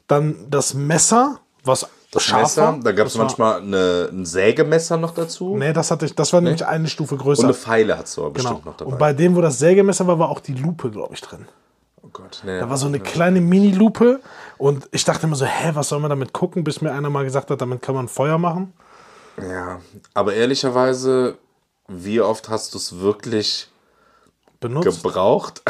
dann 0.08 0.48
das 0.50 0.74
Messer, 0.74 1.40
was 1.64 1.88
Das 2.12 2.24
scharf 2.24 2.42
Messer, 2.44 2.62
war. 2.64 2.80
da 2.80 2.92
gab 2.92 3.08
es 3.08 3.16
manchmal 3.18 3.62
eine, 3.62 4.10
ein 4.12 4.26
Sägemesser 4.26 4.98
noch 4.98 5.14
dazu. 5.14 5.56
Nee, 5.58 5.74
das 5.74 5.90
hatte 5.92 6.06
ich, 6.06 6.14
das 6.16 6.32
war 6.34 6.42
nämlich 6.42 6.66
eine 6.66 6.88
Stufe 6.88 7.16
Und 7.16 7.22
größer. 7.22 7.44
eine 7.46 7.54
Pfeile 7.54 7.98
hat 7.98 8.06
es 8.06 8.18
aber 8.20 8.32
genau. 8.32 8.50
bestimmt 8.50 8.66
noch 8.66 8.78
dabei. 8.78 8.92
Und 8.92 9.00
bei 9.00 9.14
dem, 9.14 9.36
wo 9.36 9.42
das 9.42 9.60
Sägemesser 9.60 10.06
war, 10.08 10.20
war 10.20 10.30
auch 10.30 10.40
die 10.40 10.54
Lupe, 10.54 10.92
glaube 10.92 11.14
ich, 11.14 11.22
drin. 11.22 11.48
oh 12.02 12.10
Gott, 12.12 12.42
nee. 12.46 12.60
Da 12.60 12.70
war 12.70 12.78
so 12.78 12.86
eine 12.88 13.00
kleine 13.00 13.42
Mini-Lupe 13.42 14.20
und 14.58 14.88
ich 14.92 15.04
dachte 15.06 15.26
immer 15.26 15.36
so, 15.36 15.46
hä, 15.46 15.72
was 15.74 15.90
soll 15.90 16.00
man 16.00 16.10
damit 16.10 16.34
gucken, 16.34 16.64
bis 16.64 16.82
mir 16.82 16.92
einer 16.92 17.10
mal 17.10 17.24
gesagt 17.24 17.50
hat, 17.50 17.62
damit 17.62 17.82
kann 17.82 17.96
man 17.96 18.08
Feuer 18.08 18.38
machen. 18.38 18.74
Ja, 19.42 19.80
aber 20.14 20.34
ehrlicherweise, 20.36 21.38
wie 21.88 22.22
oft 22.22 22.50
hast 22.50 22.74
du 22.74 22.78
es 22.78 23.00
wirklich 23.00 23.68
Benutzt. 24.60 25.02
gebraucht? 25.04 25.64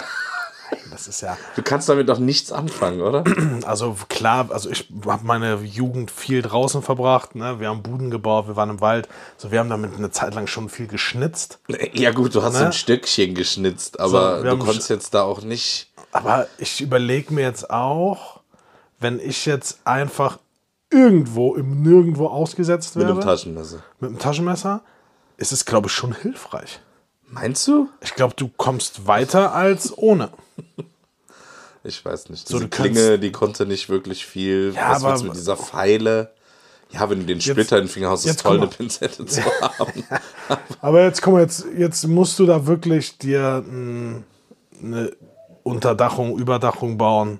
Das 0.93 1.07
ist 1.07 1.21
ja, 1.21 1.37
Du 1.55 1.63
kannst 1.63 1.89
damit 1.89 2.07
doch 2.07 2.19
nichts 2.19 2.51
anfangen, 2.51 3.01
oder? 3.01 3.23
also 3.65 3.95
klar, 4.09 4.47
also 4.51 4.69
ich 4.69 4.87
habe 5.05 5.25
meine 5.25 5.55
Jugend 5.63 6.11
viel 6.11 6.41
draußen 6.41 6.81
verbracht, 6.83 7.33
ne? 7.35 7.59
wir 7.59 7.67
haben 7.69 7.81
Buden 7.81 8.11
gebaut, 8.11 8.47
wir 8.47 8.55
waren 8.55 8.69
im 8.69 8.79
Wald, 8.79 9.09
so 9.37 9.51
wir 9.51 9.59
haben 9.59 9.69
damit 9.69 9.95
eine 9.97 10.11
Zeit 10.11 10.35
lang 10.35 10.45
schon 10.47 10.69
viel 10.69 10.87
geschnitzt. 10.87 11.59
ja 11.93 12.11
gut, 12.11 12.35
du 12.35 12.43
hast 12.43 12.53
Ne? 12.59 12.67
ein 12.67 12.73
Stückchen 12.73 13.33
geschnitzt, 13.33 13.99
aber 13.99 14.37
So, 14.41 14.43
du 14.51 14.57
konntest 14.59 14.89
jetzt 14.89 15.13
da 15.13 15.23
auch 15.23 15.41
nicht... 15.41 15.91
Aber 16.11 16.47
ich 16.59 16.79
überlege 16.79 17.33
mir 17.33 17.41
jetzt 17.41 17.69
auch, 17.71 18.41
wenn 18.99 19.19
ich 19.19 19.45
jetzt 19.47 19.79
einfach 19.85 20.37
irgendwo 20.91 21.55
im 21.55 21.81
Nirgendwo 21.81 22.27
ausgesetzt 22.27 22.95
Mit 22.95 23.05
wäre, 23.07 23.13
einem 23.17 23.21
Taschenmesser. 23.25 23.79
mit 23.99 24.11
einem 24.11 24.19
Taschenmesser, 24.19 24.81
ist 25.37 25.51
es, 25.51 25.65
glaube 25.65 25.87
ich, 25.87 25.93
schon 25.93 26.13
hilfreich. 26.13 26.79
Meinst 27.27 27.67
du? 27.67 27.89
Ich 28.01 28.13
glaube, 28.13 28.35
du 28.37 28.47
kommst 28.47 29.07
weiter 29.07 29.55
als 29.55 29.97
ohne. 29.97 30.29
Ich 31.85 32.03
weiß 32.05 32.29
nicht. 32.29 32.47
So, 32.47 32.59
Diese 32.59 32.69
kannst- 32.69 32.93
Klinge, 32.93 33.19
die 33.19 33.33
konnte 33.33 33.65
nicht 33.65 33.89
wirklich 33.89 34.25
viel. 34.25 34.71
Ja, 34.73 34.91
Was 34.91 35.03
aber- 35.03 35.23
mit 35.23 35.35
dieser 35.35 35.57
Pfeile? 35.57 36.31
Ja, 36.91 37.09
wenn 37.09 37.19
du 37.19 37.25
den 37.25 37.41
Splitter 37.41 37.77
in 37.77 37.83
den 37.85 37.89
Finger 37.89 38.09
hast, 38.11 38.21
ist 38.21 38.25
jetzt 38.27 38.41
toll, 38.43 38.57
eine. 38.57 38.67
Pinzette 38.67 39.25
zu 39.25 39.43
haben. 39.43 40.03
Aber 40.79 41.01
jetzt 41.03 41.21
komm 41.21 41.39
jetzt, 41.39 41.65
jetzt 41.75 42.07
musst 42.07 42.39
du 42.39 42.45
da 42.45 42.65
wirklich 42.67 43.17
dir 43.17 43.61
mm, 43.67 44.23
eine 44.81 45.11
Unterdachung, 45.63 46.37
Überdachung 46.37 46.97
bauen. 46.97 47.39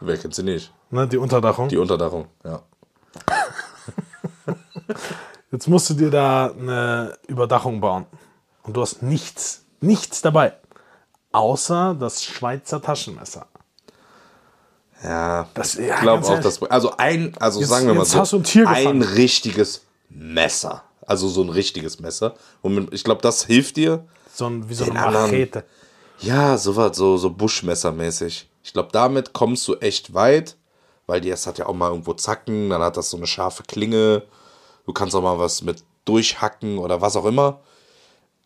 Wer 0.00 0.18
kennt 0.18 0.34
sie 0.34 0.42
nicht? 0.42 0.72
Ne, 0.90 1.06
die 1.08 1.16
Unterdachung. 1.18 1.68
Die 1.68 1.76
Unterdachung, 1.78 2.26
ja. 2.44 2.62
Jetzt 5.52 5.68
musst 5.68 5.90
du 5.90 5.94
dir 5.94 6.10
da 6.10 6.50
eine 6.50 7.16
Überdachung 7.28 7.80
bauen. 7.80 8.06
Und 8.62 8.76
du 8.76 8.82
hast 8.82 9.02
nichts, 9.02 9.64
nichts 9.80 10.20
dabei. 10.20 10.54
Außer 11.32 11.94
das 11.98 12.24
Schweizer 12.24 12.82
Taschenmesser. 12.82 13.46
Ja, 15.02 15.48
Das- 15.54 15.76
ich 15.76 15.86
ja, 15.86 16.00
glaube 16.00 16.22
ganz 16.26 16.28
auch, 16.28 16.60
ehrlich. 16.60 16.72
Also 16.72 16.96
ein, 16.98 17.34
also 17.40 17.60
Jetzt- 17.60 17.68
sagen 17.70 17.86
wir 17.86 17.94
mal 17.94 18.04
so, 18.04 18.18
ein 18.38 18.66
ein 18.66 19.02
richtiges 19.02 19.82
Messer. 20.10 20.84
Also 21.06 21.28
so 21.28 21.42
ein 21.42 21.48
richtiges 21.48 22.00
Messer. 22.00 22.34
Und 22.62 22.92
ich 22.92 23.02
glaube, 23.04 23.22
das 23.22 23.44
hilft 23.44 23.76
dir. 23.76 24.04
So 24.32 24.46
ein, 24.46 24.68
wie 24.68 24.74
so 24.74 24.84
eine 24.84 24.94
Machete. 24.94 25.64
Ja, 26.20 26.58
sowas, 26.58 26.96
so, 26.96 27.16
so 27.16 27.30
Buschmessermäßig. 27.30 28.48
Ich 28.62 28.72
glaube, 28.74 28.90
damit 28.92 29.32
kommst 29.32 29.66
du 29.68 29.76
echt 29.76 30.12
weit, 30.12 30.56
weil 31.06 31.20
die, 31.22 31.30
es 31.30 31.46
hat 31.46 31.58
ja 31.58 31.66
auch 31.66 31.74
mal 31.74 31.88
irgendwo 31.88 32.12
Zacken, 32.12 32.68
dann 32.70 32.82
hat 32.82 32.96
das 32.98 33.08
so 33.10 33.16
eine 33.16 33.26
scharfe 33.26 33.62
Klinge. 33.62 34.22
Du 34.84 34.92
kannst 34.92 35.14
auch 35.16 35.22
mal 35.22 35.38
was 35.38 35.62
mit 35.62 35.82
durchhacken 36.04 36.78
oder 36.78 37.00
was 37.00 37.16
auch 37.16 37.24
immer. 37.24 37.60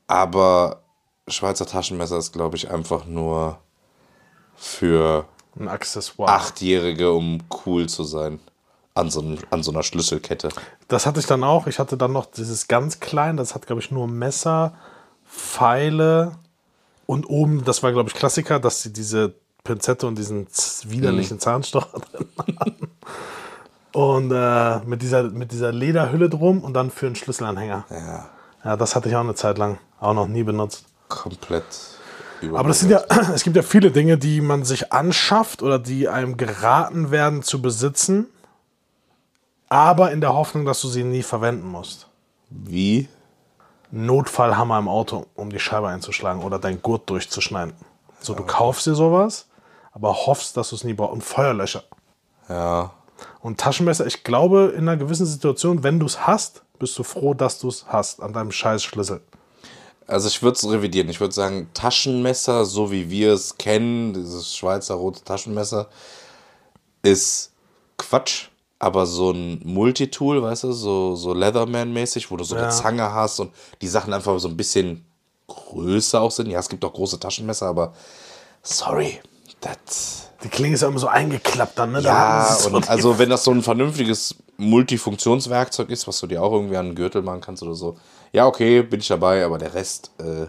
Aber 0.07 0.82
Schweizer 1.29 1.66
Taschenmesser 1.66 2.18
ist, 2.18 2.33
glaube 2.33 2.57
ich, 2.57 2.70
einfach 2.70 3.07
nur 3.07 3.59
für 4.57 5.27
Ein 5.59 5.68
Accessoire. 5.68 6.31
Achtjährige, 6.33 7.12
um 7.12 7.43
cool 7.64 7.89
zu 7.89 8.05
sein. 8.05 8.41
An 8.97 9.11
so, 9.11 9.25
an 9.51 9.62
so 9.64 9.72
einer 9.72 9.83
Schlüsselkette. 9.83 10.51
Das 10.87 11.05
hatte 11.05 11.18
ich 11.18 11.27
dann 11.27 11.43
auch. 11.43 11.66
Ich 11.66 11.81
hatte 11.81 11.97
dann 11.97 12.12
noch 12.12 12.27
dieses 12.27 12.68
ganz 12.68 13.01
klein, 13.01 13.37
das 13.37 13.55
hat, 13.57 13.66
glaube 13.66 13.83
ich, 13.83 13.91
nur 13.91 14.07
Messer, 14.07 14.75
Pfeile 15.29 16.37
und 17.07 17.29
oben, 17.29 17.64
das 17.64 17.83
war, 17.83 17.93
glaube 17.93 18.09
ich, 18.09 18.14
Klassiker, 18.14 18.61
dass 18.61 18.83
sie 18.83 18.93
diese 18.93 19.35
Pinzette 19.64 20.07
und 20.07 20.16
diesen 20.16 20.47
widerlichen 20.85 21.41
Zahnstocher 21.41 21.99
drin 22.12 22.29
hatten. 22.61 22.91
Und 23.93 24.31
äh, 24.31 24.79
mit, 24.87 25.03
dieser, 25.03 25.25
mit 25.25 25.51
dieser 25.51 25.72
Lederhülle 25.72 26.29
drum 26.29 26.62
und 26.62 26.75
dann 26.75 26.91
für 26.91 27.07
einen 27.07 27.16
Schlüsselanhänger. 27.16 27.87
Ja, 27.91 28.31
Ja, 28.64 28.77
das 28.77 28.95
hatte 28.95 29.09
ich 29.09 29.16
auch 29.16 29.20
eine 29.20 29.35
Zeit 29.35 29.59
lang. 29.59 29.79
Auch 30.01 30.14
noch 30.14 30.27
nie 30.29 30.43
benutzt. 30.43 30.87
Komplett 31.14 31.64
Aber 32.52 32.68
das 32.68 32.80
sind 32.80 32.90
ja, 32.90 33.04
es 33.34 33.42
gibt 33.42 33.56
ja 33.56 33.62
viele 33.62 33.90
Dinge, 33.90 34.18
die 34.18 34.40
man 34.40 34.64
sich 34.64 34.92
anschafft 34.92 35.62
oder 35.62 35.78
die 35.78 36.08
einem 36.08 36.36
geraten 36.36 37.10
werden 37.10 37.42
zu 37.42 37.62
besitzen, 37.62 38.26
aber 39.68 40.12
in 40.12 40.20
der 40.20 40.34
Hoffnung, 40.34 40.64
dass 40.64 40.80
du 40.80 40.88
sie 40.88 41.04
nie 41.04 41.22
verwenden 41.22 41.66
musst. 41.66 42.08
Wie? 42.50 43.08
Notfallhammer 43.90 44.78
im 44.78 44.88
Auto, 44.88 45.26
um 45.34 45.50
die 45.50 45.60
Scheibe 45.60 45.88
einzuschlagen 45.88 46.42
oder 46.42 46.58
dein 46.58 46.82
Gurt 46.82 47.08
durchzuschneiden. 47.08 47.74
So, 48.20 48.34
du 48.34 48.42
kaufst 48.42 48.86
dir 48.86 48.94
sowas, 48.94 49.46
aber 49.92 50.26
hoffst, 50.26 50.56
dass 50.56 50.70
du 50.70 50.76
es 50.76 50.84
nie 50.84 50.94
brauchst. 50.94 51.12
Und 51.12 51.22
Feuerlöscher. 51.22 51.84
Ja. 52.48 52.90
Und 53.40 53.60
Taschenmesser, 53.60 54.06
ich 54.06 54.24
glaube, 54.24 54.74
in 54.76 54.88
einer 54.88 54.96
gewissen 54.96 55.26
Situation, 55.26 55.82
wenn 55.82 56.00
du 56.00 56.06
es 56.06 56.26
hast, 56.26 56.62
bist 56.78 56.98
du 56.98 57.02
froh, 57.02 57.34
dass 57.34 57.58
du 57.60 57.68
es 57.68 57.86
hast 57.88 58.20
an 58.20 58.32
deinem 58.32 58.50
scheiß 58.50 58.82
Schlüssel. 58.82 59.20
Also 60.07 60.28
ich 60.28 60.42
würde 60.42 60.57
es 60.57 60.68
revidieren. 60.68 61.09
Ich 61.09 61.20
würde 61.20 61.34
sagen, 61.34 61.68
Taschenmesser, 61.74 62.64
so 62.64 62.90
wie 62.90 63.11
wir 63.11 63.32
es 63.32 63.57
kennen, 63.57 64.14
dieses 64.14 64.55
Schweizer 64.55 64.94
rote 64.94 65.22
Taschenmesser, 65.24 65.88
ist 67.02 67.52
Quatsch. 67.96 68.48
Aber 68.78 69.07
so 69.07 69.30
ein 69.30 69.62
Multitool, 69.64 70.42
weißt 70.42 70.64
du, 70.64 70.72
so, 70.72 71.16
so 71.16 71.32
Leatherman-mäßig, 71.32 72.30
wo 72.30 72.36
du 72.36 72.44
so 72.44 72.55
Ja. 72.55 72.64
eine 72.64 72.70
Zange 72.70 73.11
hast 73.12 73.40
und 73.40 73.50
die 73.80 73.88
Sachen 73.88 74.12
einfach 74.12 74.38
so 74.38 74.48
ein 74.48 74.57
bisschen 74.59 75.07
größer 75.46 76.20
auch 76.20 76.30
sind. 76.30 76.50
Ja, 76.50 76.59
es 76.59 76.68
gibt 76.68 76.84
auch 76.84 76.92
große 76.92 77.18
Taschenmesser, 77.18 77.66
aber 77.66 77.94
sorry, 78.62 79.20
das... 79.61 80.28
Die 80.42 80.48
Klinge 80.48 80.74
ist 80.74 80.82
ja 80.82 80.88
immer 80.88 80.98
so 80.98 81.07
eingeklappt 81.07 81.78
dann, 81.78 81.92
ne? 81.92 82.02
Da 82.02 82.09
Ja, 82.11 82.57
so 82.61 82.68
und 82.68 82.90
also 82.90 83.18
wenn 83.18 83.30
das 83.30 83.44
so 83.44 83.52
ein 83.52 83.62
vernünftiges 83.62 84.34
Multifunktionswerkzeug 84.57 85.90
ist, 85.90 86.07
was 86.07 86.20
du 86.20 86.26
dir 86.26 86.42
auch 86.42 86.52
irgendwie 86.52 86.76
an 86.76 86.86
einen 86.86 86.94
Gürtel 86.94 87.22
machen 87.22 87.40
kannst 87.40 87.62
oder 87.62 87.74
so, 87.74 87.96
ja, 88.32 88.46
okay, 88.46 88.82
bin 88.82 89.00
ich 89.00 89.09
dabei, 89.09 89.44
aber 89.44 89.59
der 89.59 89.74
Rest, 89.74 90.11
äh, 90.18 90.46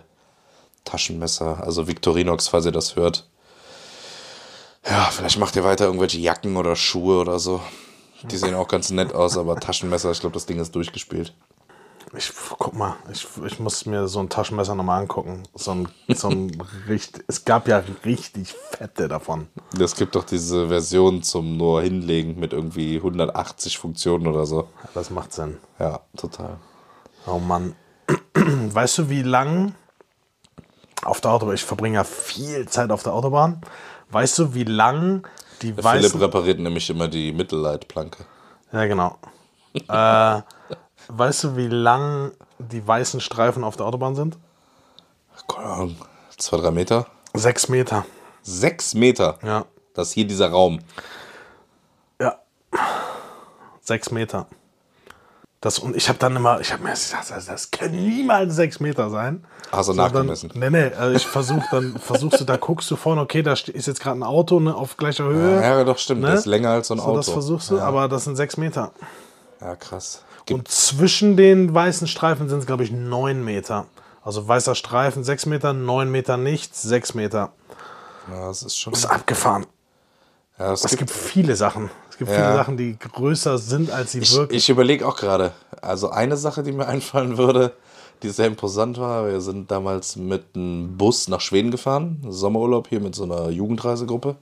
Taschenmesser, 0.84 1.64
also 1.64 1.88
Victorinox, 1.88 2.48
falls 2.48 2.66
ihr 2.66 2.72
das 2.72 2.96
hört. 2.96 3.28
Ja, 4.88 5.10
vielleicht 5.12 5.40
macht 5.40 5.56
ihr 5.56 5.64
weiter 5.64 5.86
irgendwelche 5.86 6.20
Jacken 6.20 6.58
oder 6.58 6.76
Schuhe 6.76 7.20
oder 7.20 7.40
so. 7.40 7.60
Die 8.30 8.38
sehen 8.38 8.54
auch 8.54 8.68
ganz 8.68 8.92
nett 8.92 9.14
aus, 9.14 9.38
aber 9.38 9.60
Taschenmesser, 9.60 10.12
ich 10.12 10.20
glaube, 10.20 10.36
das 10.36 10.46
Ding 10.46 10.60
ist 10.60 10.74
durchgespielt. 10.76 11.34
Ich 12.18 12.32
guck 12.58 12.74
mal, 12.74 12.96
ich, 13.12 13.28
ich 13.46 13.60
muss 13.60 13.86
mir 13.86 14.08
so 14.08 14.20
ein 14.20 14.30
Taschenmesser 14.30 14.76
nochmal 14.76 15.02
angucken. 15.02 15.44
So 15.54 15.72
ein, 15.72 15.88
so 16.10 16.30
ein 16.30 16.62
richtig, 16.88 17.24
es 17.28 17.46
gab 17.46 17.68
ja 17.68 17.84
richtig 18.06 18.54
fette 18.54 19.08
davon. 19.08 19.48
Es 19.80 19.96
gibt 19.96 20.16
doch 20.16 20.24
diese 20.24 20.68
Version 20.68 21.24
zum 21.24 21.58
nur 21.58 21.82
hinlegen 21.82 22.40
mit 22.40 22.54
irgendwie 22.54 22.98
180 22.98 23.78
Funktionen 23.78 24.28
oder 24.28 24.46
so. 24.46 24.68
Das 24.94 25.10
macht 25.10 25.34
Sinn. 25.34 25.58
Ja, 25.80 26.02
total. 26.16 26.58
Oh 27.28 27.40
Mann. 27.40 27.76
Weißt 28.36 28.98
du, 29.00 29.10
wie 29.10 29.24
lang 29.24 29.76
auf 31.04 31.22
der 31.22 31.32
Autobahn, 31.32 31.56
ich 31.56 31.64
verbringe 31.64 31.96
ja 31.96 32.04
viel 32.04 32.68
Zeit 32.68 32.92
auf 32.92 33.04
der 33.04 33.14
Autobahn. 33.14 33.62
Weißt 34.10 34.40
du, 34.40 34.54
wie 34.54 34.64
lang 34.64 35.28
die 35.62 35.74
Der 35.74 35.84
weißen... 35.84 36.10
Philipp 36.10 36.22
repariert 36.22 36.60
nämlich 36.60 36.90
immer 36.90 37.08
die 37.08 37.32
Mittelleitplanke. 37.32 38.26
Ja, 38.72 38.86
genau. 38.86 39.18
äh, 39.88 40.42
weißt 41.08 41.44
du, 41.44 41.58
wie 41.58 41.68
lang 41.68 42.32
die 42.60 42.86
weißen 42.86 43.20
Streifen 43.22 43.64
auf 43.64 43.76
der 43.78 43.86
Autobahn 43.86 44.16
sind? 44.16 44.38
Keine 45.48 45.68
Ahnung, 45.68 45.96
zwei, 46.38 46.58
drei 46.58 46.72
Meter? 46.72 47.06
Sechs 47.34 47.68
Meter. 47.70 48.06
Sechs 48.44 48.94
Meter. 48.94 49.38
Ja. 49.44 49.66
Das 49.94 50.10
ist 50.10 50.14
hier 50.14 50.26
dieser 50.28 50.50
Raum. 50.50 50.80
Ja. 52.20 52.36
Sechs 53.82 54.12
Meter. 54.12 54.48
Das, 55.62 55.80
und 55.80 55.96
ich 55.96 56.10
habe 56.10 56.20
dann 56.20 56.36
immer, 56.36 56.60
ich 56.60 56.72
habe 56.72 56.84
mir 56.84 56.92
gesagt, 56.92 57.32
das, 57.32 57.48
das 57.48 57.72
können 57.72 57.96
niemals 58.08 58.56
sechs 58.56 58.80
Meter 58.80 59.10
sein. 59.10 59.46
Hast 59.72 59.90
du 59.90 59.94
So, 59.94 59.98
dann- 59.98 60.12
nachgemessen? 60.14 60.52
Nee, 60.54 60.70
nee, 60.70 60.92
also 60.94 61.16
ich 61.16 61.26
versuche 61.26 61.66
dann, 61.72 61.98
versuchst 61.98 62.40
du, 62.40 62.44
da 62.46 62.58
guckst 62.58 62.90
du 62.92 62.96
vorne, 62.96 63.22
okay, 63.22 63.42
da 63.42 63.54
ist 63.54 63.68
jetzt 63.88 64.00
gerade 64.00 64.20
ein 64.20 64.24
Auto 64.24 64.60
ne, 64.60 64.76
auf 64.76 64.96
gleicher 64.96 65.24
Höhe. 65.24 65.62
Ja, 65.62 65.84
doch, 65.84 65.98
stimmt. 65.98 66.22
Ne? 66.22 66.28
Das 66.28 66.42
ist 66.42 66.46
länger 66.46 66.70
als 66.70 66.90
so 66.90 66.94
ein 66.94 67.00
so, 67.00 67.06
Auto. 67.06 67.16
das 67.18 67.30
versuchst 67.30 67.72
du, 67.72 67.78
ja. 67.78 67.84
aber 67.84 68.08
das 68.08 68.26
sind 68.26 68.36
sechs 68.36 68.58
Meter. 68.58 68.92
Ja, 69.66 69.76
krass. 69.76 70.22
Und 70.52 70.68
zwischen 70.68 71.38
den 71.38 71.74
weißen 71.74 72.08
Streifen 72.08 72.50
sind 72.50 72.60
es, 72.60 72.66
glaube 72.68 72.84
ich, 72.84 72.92
neun 72.92 73.44
Meter. 73.44 73.88
Also 74.24 74.48
weißer 74.48 74.76
Streifen 74.76 75.24
sechs 75.24 75.48
Meter, 75.48 75.74
neun 75.74 76.12
Meter 76.12 76.38
nichts, 76.38 76.84
sechs 76.84 77.16
Meter. 77.16 77.52
Ja, 78.32 78.48
das 78.48 78.62
ist 78.62 78.78
schon. 78.78 78.94
Das 78.94 79.02
ist 79.02 79.06
abgefahren. 79.10 79.66
Ja, 80.60 80.74
es 80.74 80.84
Es 80.84 80.92
gibt, 80.92 81.00
gibt 81.00 81.12
viele 81.12 81.56
Sachen. 81.56 81.90
Es 82.12 82.18
gibt 82.18 82.30
Ja. 82.30 82.38
viele 82.38 82.54
Sachen, 82.56 82.78
die 82.78 82.98
größer 82.98 83.58
sind, 83.58 83.90
als 83.92 84.12
sie 84.12 84.20
ich 84.20 84.36
wirken. 84.36 84.54
ich 84.54 84.70
überlege 84.70 85.08
auch 85.08 85.16
gerade. 85.18 85.52
Also 85.82 86.10
eine 86.12 86.38
Sache, 86.38 86.62
die 86.64 86.72
mir 86.72 86.88
einfallen 86.88 87.38
würde, 87.40 87.74
die 88.24 88.30
sehr 88.30 88.46
imposant 88.48 89.00
war. 89.00 89.28
Wir 89.28 89.42
sind 89.42 89.70
damals 89.72 90.16
mit 90.16 90.44
einem 90.56 90.96
Bus 90.96 91.28
nach 91.28 91.42
Schweden 91.42 91.72
gefahren. 91.72 92.24
Sommerurlaub 92.30 92.88
hier 92.88 93.00
mit 93.00 93.16
so 93.16 93.24
einer 93.24 93.50
Jugendreisegruppe. 93.50 94.36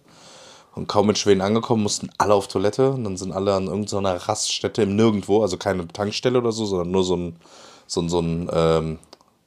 Und 0.75 0.87
kaum 0.87 1.09
in 1.09 1.15
Schweden 1.15 1.41
angekommen, 1.41 1.83
mussten 1.83 2.09
alle 2.17 2.33
auf 2.33 2.47
Toilette. 2.47 2.91
Und 2.91 3.03
dann 3.03 3.17
sind 3.17 3.31
alle 3.31 3.53
an 3.53 3.67
irgendeiner 3.67 4.15
Raststätte 4.15 4.81
im 4.81 4.95
Nirgendwo, 4.95 5.41
also 5.41 5.57
keine 5.57 5.87
Tankstelle 5.87 6.39
oder 6.39 6.51
so, 6.51 6.65
sondern 6.65 6.91
nur 6.91 7.03
so 7.03 7.15
ein, 7.15 7.35
so 7.85 8.01
ein, 8.01 8.09
so 8.09 8.19
ein, 8.19 8.49
ähm, 8.51 8.99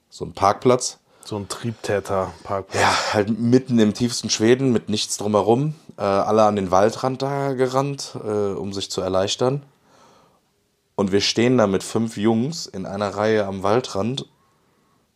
so 0.09 0.25
ein 0.25 0.33
Parkplatz. 0.33 0.99
so 1.25 1.37
ein 1.37 1.49
Triebtäter-Parkplatz. 1.49 2.81
Ja, 2.81 2.95
halt 3.13 3.39
mitten 3.39 3.79
im 3.81 3.93
tiefsten 3.93 4.31
Schweden 4.31 4.73
mit 4.73 4.89
nichts 4.89 5.17
drumherum. 5.17 5.75
Äh, 5.99 6.03
alle 6.03 6.45
an 6.45 6.55
den 6.55 6.71
Waldrand 6.71 7.21
da 7.23 7.55
gerannt, 7.55 8.17
äh, 8.25 8.53
um 8.53 8.73
sich 8.73 8.91
zu 8.91 9.01
erleichtern. 9.01 9.63
Und 10.95 11.13
wir 11.13 11.21
stehen 11.21 11.59
da 11.59 11.67
mit 11.67 11.83
fünf 11.83 12.17
Jungs 12.17 12.67
in 12.67 12.87
einer 12.87 13.11
Reihe 13.17 13.47
am 13.47 13.63
Waldrand 13.63 14.27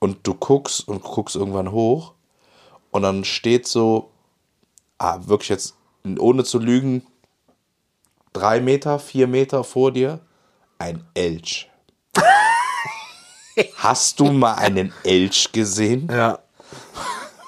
und 0.00 0.26
du 0.26 0.34
guckst 0.34 0.86
und 0.86 1.02
guckst 1.02 1.36
irgendwann 1.36 1.70
hoch 1.70 2.12
und 2.90 3.02
dann 3.02 3.24
steht 3.24 3.66
so, 3.66 4.10
ah, 4.98 5.18
wirklich 5.26 5.48
jetzt, 5.50 5.76
ohne 6.18 6.44
zu 6.44 6.58
lügen, 6.58 7.06
drei 8.32 8.60
Meter, 8.60 8.98
vier 8.98 9.26
Meter 9.26 9.64
vor 9.64 9.92
dir 9.92 10.20
ein 10.78 11.04
Elch. 11.14 11.70
Hast 13.76 14.20
du 14.20 14.32
mal 14.32 14.54
einen 14.54 14.92
Elch 15.04 15.52
gesehen? 15.52 16.08
Ja. 16.10 16.38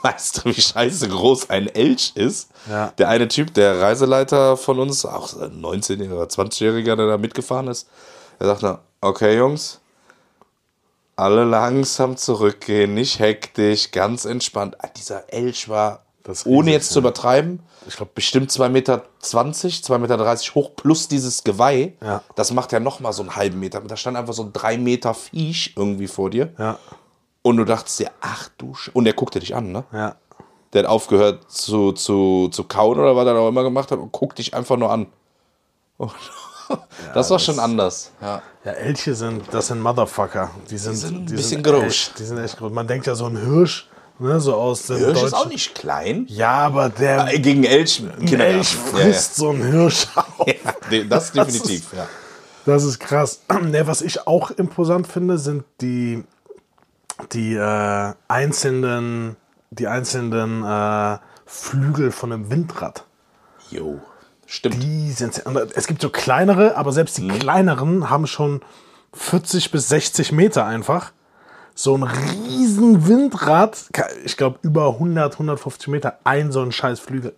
Weißt 0.02 0.38
du, 0.44 0.50
wie 0.50 0.60
scheiße 0.60 1.08
groß 1.08 1.48
ein 1.50 1.68
Elch 1.68 2.12
ist? 2.16 2.50
Ja. 2.68 2.88
Der 2.98 3.08
eine 3.08 3.28
Typ, 3.28 3.54
der 3.54 3.80
Reiseleiter 3.80 4.56
von 4.56 4.80
uns, 4.80 5.06
auch 5.06 5.28
so 5.28 5.40
ein 5.40 5.62
19- 5.62 6.12
oder 6.12 6.24
20-Jähriger, 6.24 6.96
der 6.96 7.06
da 7.06 7.18
mitgefahren 7.18 7.68
ist, 7.68 7.88
der 8.40 8.48
sagt 8.48 8.64
dann, 8.64 8.78
okay 9.00 9.36
Jungs, 9.36 9.80
alle 11.14 11.44
langsam 11.44 12.16
zurückgehen, 12.16 12.94
nicht 12.94 13.20
hektisch, 13.20 13.92
ganz 13.92 14.24
entspannt. 14.24 14.74
Ah, 14.80 14.88
Dieser 14.88 15.32
Elch 15.32 15.68
war, 15.68 16.04
ohne 16.44 16.70
jetzt 16.72 16.90
zu 16.90 16.98
übertreiben, 17.00 17.60
Ich 17.88 17.96
glaub- 17.96 18.14
bestimmt 18.14 18.50
2,20 18.50 18.68
Meter, 18.70 19.02
2,30 19.22 19.98
Meter 19.98 20.54
hoch 20.54 20.70
plus 20.76 21.08
dieses 21.08 21.42
Geweih. 21.44 21.94
Ja. 22.02 22.22
Das 22.36 22.52
macht 22.52 22.72
ja 22.72 22.80
nochmal 22.80 23.12
so 23.12 23.22
einen 23.22 23.34
halben 23.36 23.58
Meter. 23.60 23.80
Da 23.80 23.96
stand 23.96 24.16
einfach 24.16 24.34
so 24.34 24.44
ein 24.44 24.52
3 24.52 24.78
Meter 24.78 25.14
Viech 25.14 25.74
irgendwie 25.76 26.06
vor 26.08 26.30
dir. 26.30 26.52
Ja. 26.58 26.78
Und 27.42 27.56
du 27.56 27.64
dachtest 27.64 27.98
dir, 27.98 28.10
ach 28.20 28.48
du 28.56 28.74
Sch 28.74 28.90
Und 28.92 29.04
der 29.04 29.14
guckte 29.14 29.40
dich 29.40 29.54
an, 29.54 29.72
ne? 29.72 29.84
Ja. 29.92 30.16
Der 30.72 30.84
hat 30.84 30.88
aufgehört 30.88 31.50
zu, 31.50 31.92
zu, 31.92 32.48
zu 32.50 32.64
kauen 32.64 32.98
oder 32.98 33.14
was 33.16 33.26
er 33.26 33.34
da 33.34 33.40
auch 33.40 33.48
immer 33.48 33.62
gemacht 33.62 33.90
hat 33.90 33.98
und 33.98 34.12
guckt 34.12 34.38
dich 34.38 34.54
einfach 34.54 34.76
nur 34.76 34.90
an. 34.90 35.06
Und 35.98 36.12
das 37.14 37.30
war 37.30 37.38
schon 37.38 37.58
anders. 37.58 38.12
Ja. 38.20 38.42
Ja, 38.64 38.72
Elche 38.72 39.14
sind, 39.14 39.42
das 39.52 39.66
sind 39.66 39.80
Motherfucker. 39.80 40.50
Die 40.70 40.78
sind, 40.78 40.94
sind 40.94 41.14
ein 41.14 41.26
die 41.26 41.34
bisschen 41.34 41.62
sind 41.62 41.66
groß. 41.66 42.12
Die 42.18 42.24
sind 42.24 42.38
echt 42.38 42.56
groß. 42.56 42.72
Man 42.72 42.86
denkt 42.86 43.06
ja 43.06 43.14
so 43.14 43.26
ein 43.26 43.36
Hirsch, 43.36 43.90
ne, 44.22 44.40
so 44.40 44.54
aus 44.54 44.86
dem 44.86 44.96
Hirsch 44.98 45.22
ist 45.22 45.34
auch 45.34 45.48
nicht 45.48 45.74
klein. 45.74 46.26
Ja, 46.28 46.52
aber 46.52 46.88
der 46.88 47.32
Äh, 47.34 47.38
Gegen 47.40 47.64
Elch, 47.64 48.02
ein. 48.20 48.40
Elch 48.40 48.74
frisst 48.76 49.36
so 49.36 49.50
einen 49.50 49.62
Hirsch 49.64 50.06
auf. 50.14 50.24
Ja, 50.46 50.54
ja. 50.90 51.04
Das 51.04 51.32
definitiv. 51.32 51.92
ja. 51.94 52.06
Das 52.64 52.84
ist 52.84 52.98
krass. 53.00 53.40
Ne, 53.62 53.86
was 53.86 54.02
ich 54.02 54.26
auch 54.26 54.50
imposant 54.50 55.06
finde, 55.06 55.38
sind 55.38 55.64
die, 55.80 56.24
die 57.32 57.54
äh, 57.54 58.12
einzelnen, 58.28 59.36
die 59.70 59.86
einzelnen 59.88 60.64
äh, 60.64 61.18
Flügel 61.46 62.10
von 62.12 62.32
einem 62.32 62.50
Windrad. 62.50 63.04
Jo, 63.70 64.00
stimmt. 64.46 64.82
Die 64.82 65.12
sind 65.12 65.42
es 65.74 65.86
gibt 65.86 66.02
so 66.02 66.10
kleinere, 66.10 66.76
aber 66.76 66.92
selbst 66.92 67.18
die 67.18 67.28
kleineren 67.28 68.10
haben 68.10 68.26
schon 68.26 68.60
40 69.14 69.70
bis 69.70 69.88
60 69.88 70.32
Meter 70.32 70.64
einfach. 70.64 71.12
So 71.74 71.96
ein 71.96 72.02
riesen 72.02 73.06
Windrad, 73.08 73.76
ich 74.24 74.36
glaube 74.36 74.58
über 74.62 74.88
100, 74.88 75.32
150 75.34 75.88
Meter, 75.88 76.18
ein 76.24 76.52
so 76.52 76.60
ein 76.60 76.70
scheiß 76.72 77.00
Flügel. 77.00 77.34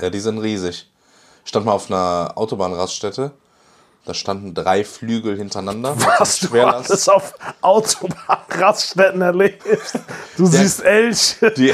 Ja, 0.00 0.10
die 0.10 0.20
sind 0.20 0.38
riesig. 0.38 0.90
Stand 1.44 1.66
mal 1.66 1.72
auf 1.72 1.90
einer 1.90 2.32
Autobahnraststätte. 2.36 3.32
Da 4.06 4.12
standen 4.12 4.52
drei 4.54 4.84
Flügel 4.84 5.36
hintereinander. 5.36 5.94
Was 6.18 6.40
du 6.40 6.60
alles 6.60 7.08
auf 7.08 7.34
Autobahnraststätten 7.60 9.20
erlebt. 9.22 9.62
Du 10.36 10.46
siehst 10.46 10.82
Elche. 10.82 11.52
Die, 11.52 11.72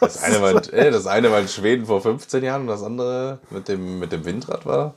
das, 0.00 0.20
eine 0.24 0.42
war, 0.42 0.50
in- 0.50 0.92
das 0.92 1.06
eine 1.06 1.30
war 1.30 1.38
in 1.38 1.46
Schweden 1.46 1.86
vor 1.86 2.00
15 2.00 2.42
Jahren 2.42 2.62
und 2.62 2.66
das 2.66 2.82
andere 2.82 3.38
mit 3.50 3.68
dem, 3.68 4.00
mit 4.00 4.10
dem 4.10 4.24
Windrad 4.24 4.66
war 4.66 4.94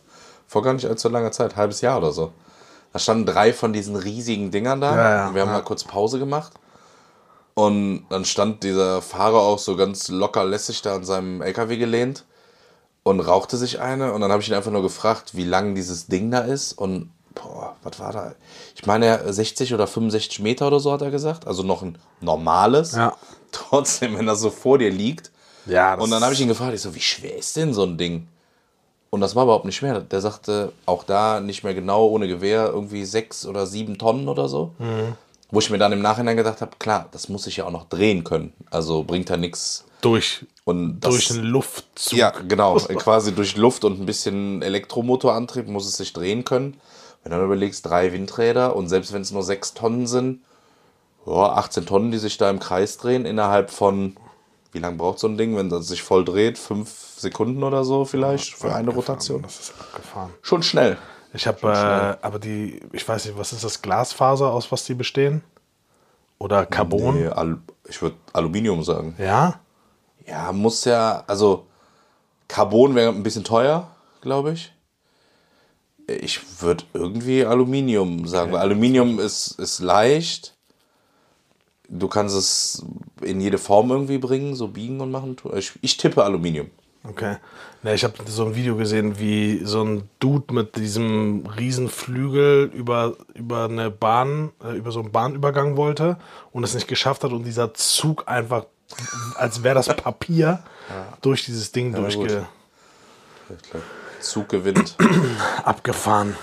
vor 0.47 0.64
gar 0.64 0.74
nicht 0.74 0.88
allzu 0.88 1.08
langer 1.08 1.32
Zeit, 1.32 1.56
halbes 1.56 1.82
Jahr 1.82 2.00
oder 2.00 2.12
so. 2.12 2.32
Da 2.93 2.99
standen 2.99 3.25
drei 3.25 3.53
von 3.53 3.73
diesen 3.73 3.95
riesigen 3.95 4.51
Dingern 4.51 4.81
da. 4.81 4.95
Ja, 4.95 5.09
ja, 5.09 5.27
und 5.27 5.35
wir 5.35 5.41
haben 5.41 5.49
ja. 5.49 5.55
mal 5.55 5.63
kurz 5.63 5.83
Pause 5.83 6.19
gemacht. 6.19 6.53
Und 7.53 8.05
dann 8.09 8.25
stand 8.25 8.63
dieser 8.63 9.01
Fahrer 9.01 9.41
auch 9.41 9.59
so 9.59 9.75
ganz 9.75 10.07
locker 10.07 10.45
lässig 10.45 10.81
da 10.81 10.95
an 10.95 11.03
seinem 11.03 11.41
LKW 11.41 11.77
gelehnt 11.77 12.23
und 13.03 13.19
rauchte 13.19 13.57
sich 13.57 13.79
eine. 13.79 14.13
Und 14.13 14.21
dann 14.21 14.31
habe 14.31 14.41
ich 14.41 14.47
ihn 14.47 14.55
einfach 14.55 14.71
nur 14.71 14.81
gefragt, 14.81 15.35
wie 15.35 15.43
lang 15.43 15.75
dieses 15.75 16.07
Ding 16.07 16.31
da 16.31 16.39
ist. 16.39 16.73
Und 16.73 17.11
boah, 17.35 17.75
was 17.83 17.99
war 17.99 18.13
da? 18.13 18.35
Ich 18.75 18.85
meine, 18.85 19.31
60 19.31 19.73
oder 19.73 19.87
65 19.87 20.39
Meter 20.39 20.67
oder 20.67 20.79
so 20.79 20.91
hat 20.91 21.01
er 21.01 21.11
gesagt. 21.11 21.47
Also 21.47 21.63
noch 21.63 21.81
ein 21.81 21.97
normales. 22.21 22.95
Ja. 22.95 23.15
Trotzdem, 23.51 24.17
wenn 24.17 24.25
das 24.25 24.39
so 24.39 24.49
vor 24.49 24.77
dir 24.77 24.89
liegt. 24.89 25.31
Ja, 25.65 25.95
Und 25.95 26.09
dann 26.11 26.23
habe 26.23 26.33
ich 26.33 26.41
ihn 26.41 26.47
gefragt, 26.47 26.73
ich 26.73 26.81
so, 26.81 26.95
wie 26.95 27.01
schwer 27.01 27.37
ist 27.37 27.55
denn 27.55 27.73
so 27.73 27.83
ein 27.83 27.97
Ding? 27.97 28.27
Und 29.10 29.22
das 29.22 29.36
war 29.36 29.43
überhaupt 29.43 29.66
nicht 29.66 29.78
schwer. 29.78 30.01
Der 30.01 30.22
sagte, 30.22 30.72
auch 30.86 31.03
da 31.03 31.39
nicht 31.39 31.64
mehr 31.64 31.74
genau, 31.74 32.07
ohne 32.07 32.28
Gewehr, 32.28 32.68
irgendwie 32.68 33.05
sechs 33.05 33.45
oder 33.45 33.66
sieben 33.66 33.97
Tonnen 33.97 34.28
oder 34.28 34.47
so. 34.47 34.72
Wo 35.51 35.60
ich 35.60 35.70
mir 35.72 35.80
dann 35.80 35.91
im 35.91 36.01
Nachhinein 36.01 36.38
gedacht 36.38 36.62
habe, 36.62 36.72
klar, 36.78 37.07
das 37.12 37.28
muss 37.28 37.47
ich 37.47 37.57
ja 37.57 37.66
auch 37.66 37.72
noch 37.72 37.89
drehen 37.89 38.24
können. 38.24 38.53
Also 38.70 39.03
bringt 39.03 39.30
ja 39.30 39.38
nichts. 39.38 39.86
durch, 40.01 40.45
Und 40.64 40.99
das, 40.99 41.12
durch 41.12 41.32
einen 41.32 41.43
Luftzug. 41.43 42.18
Ja, 42.20 42.30
genau. 42.47 42.76
Quasi 42.97 43.34
durch 43.34 43.57
Luft 43.57 43.84
und 43.84 43.99
ein 43.99 44.05
bisschen 44.05 44.62
Elektromotorantrieb 44.62 45.68
muss 45.68 45.88
es 45.88 45.97
sich 45.97 46.14
drehen 46.14 46.45
können. 46.45 46.80
Wenn 47.24 47.32
du 47.32 47.38
dann 47.38 47.45
überlegst, 47.45 47.86
drei 47.86 48.14
Windräder 48.14 48.76
und 48.76 48.89
selbst 48.89 49.12
wenn 49.12 49.24
es 49.24 49.32
nur 49.32 49.43
sechs 49.43 49.74
Tonnen 49.74 50.05
sind, 50.05 50.41
ja, 51.26 51.34
18 51.34 51.86
Tonnen, 51.86 52.12
die 52.12 52.18
sich 52.18 52.38
da 52.38 52.49
im 52.49 52.60
Kreis 52.60 52.97
drehen, 52.97 53.26
innerhalb 53.26 53.72
von, 53.72 54.16
wie 54.72 54.80
lange 54.80 54.97
braucht 54.97 55.20
so 55.20 55.28
ein 55.28 55.38
Ding, 55.38 55.55
wenn 55.55 55.70
das 55.70 55.88
sich 55.88 56.03
voll 56.03 56.24
dreht? 56.24 56.57
Fünf 56.57 57.15
Sekunden 57.17 57.63
oder 57.63 57.84
so 57.84 58.05
vielleicht 58.05 58.53
für 58.53 58.74
eine 58.74 58.91
Rotation. 58.91 59.41
Das 59.41 59.59
ist 59.59 59.74
abgefahren. 59.80 60.32
Schon 60.41 60.63
schnell. 60.63 60.97
Ich 61.34 61.45
habe, 61.47 61.67
äh, 61.67 62.26
aber 62.26 62.39
die, 62.39 62.80
ich 62.91 63.07
weiß 63.07 63.26
nicht, 63.26 63.38
was 63.38 63.53
ist 63.53 63.63
das, 63.63 63.82
Glasfaser, 63.82 64.51
aus 64.51 64.72
was 64.72 64.86
die 64.86 64.95
bestehen? 64.95 65.43
Oder 66.39 66.65
Carbon? 66.65 67.20
Nee, 67.20 67.28
Al 67.28 67.59
ich 67.88 68.01
würde 68.01 68.15
Aluminium 68.34 68.84
sagen. 68.84 69.15
Ja? 69.17 69.59
Ja, 70.26 70.51
muss 70.51 70.86
ja, 70.86 71.24
also 71.28 71.65
Carbon 72.47 72.95
wäre 72.95 73.11
ein 73.11 73.24
bisschen 73.24 73.43
teuer, 73.43 73.89
glaube 74.22 74.53
ich. 74.53 74.72
Ich 76.07 76.61
würde 76.61 76.86
irgendwie 76.93 77.45
Aluminium 77.45 78.28
sagen, 78.28 78.51
weil 78.51 78.61
Aluminium 78.61 79.20
ist, 79.20 79.59
ist 79.59 79.80
leicht. 79.80 80.55
Du 81.89 82.07
kannst 82.07 82.35
es 82.35 82.85
in 83.21 83.41
jede 83.41 83.57
Form 83.57 83.89
irgendwie 83.89 84.17
bringen, 84.17 84.55
so 84.55 84.67
biegen 84.67 85.01
und 85.01 85.11
machen. 85.11 85.35
Ich, 85.55 85.73
ich 85.81 85.97
tippe 85.97 86.23
Aluminium. 86.23 86.67
Okay. 87.03 87.37
Ne, 87.81 87.95
ich 87.95 88.03
habe 88.03 88.15
so 88.27 88.45
ein 88.45 88.55
Video 88.55 88.75
gesehen, 88.75 89.19
wie 89.19 89.61
so 89.63 89.83
ein 89.83 90.09
Dude 90.19 90.53
mit 90.53 90.75
diesem 90.75 91.45
riesen 91.45 91.89
Flügel 91.89 92.69
über, 92.73 93.15
über 93.33 93.65
eine 93.65 93.89
Bahn, 93.89 94.51
äh, 94.63 94.75
über 94.75 94.91
so 94.91 94.99
einen 94.99 95.11
Bahnübergang 95.11 95.77
wollte 95.77 96.17
und 96.51 96.63
es 96.63 96.73
nicht 96.73 96.87
geschafft 96.87 97.23
hat 97.23 97.31
und 97.31 97.43
dieser 97.43 97.73
Zug 97.73 98.27
einfach, 98.27 98.65
als 99.35 99.63
wäre 99.63 99.75
das 99.75 99.87
Papier, 99.87 100.61
durch 101.21 101.45
dieses 101.45 101.71
Ding 101.71 101.93
gut. 101.93 102.03
durchge 102.03 102.47
Zug 104.19 104.49
gewinnt. 104.49 104.95
abgefahren. 105.63 106.35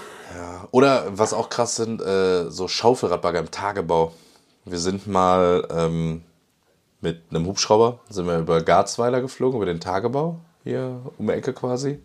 Oder 0.70 1.06
was 1.10 1.32
auch 1.32 1.48
krass 1.48 1.76
sind, 1.76 2.00
äh, 2.02 2.50
so 2.50 2.68
Schaufelradbagger 2.68 3.38
im 3.40 3.50
Tagebau. 3.50 4.12
Wir 4.66 4.78
sind 4.78 5.06
mal 5.06 5.66
ähm, 5.70 6.22
mit 7.00 7.22
einem 7.30 7.46
Hubschrauber, 7.46 8.00
sind 8.10 8.26
wir 8.26 8.38
über 8.38 8.60
Garzweiler 8.62 9.20
geflogen, 9.20 9.56
über 9.56 9.66
den 9.66 9.80
Tagebau, 9.80 10.40
hier 10.64 11.00
um 11.18 11.26
die 11.28 11.32
Ecke 11.34 11.52
quasi. 11.52 12.00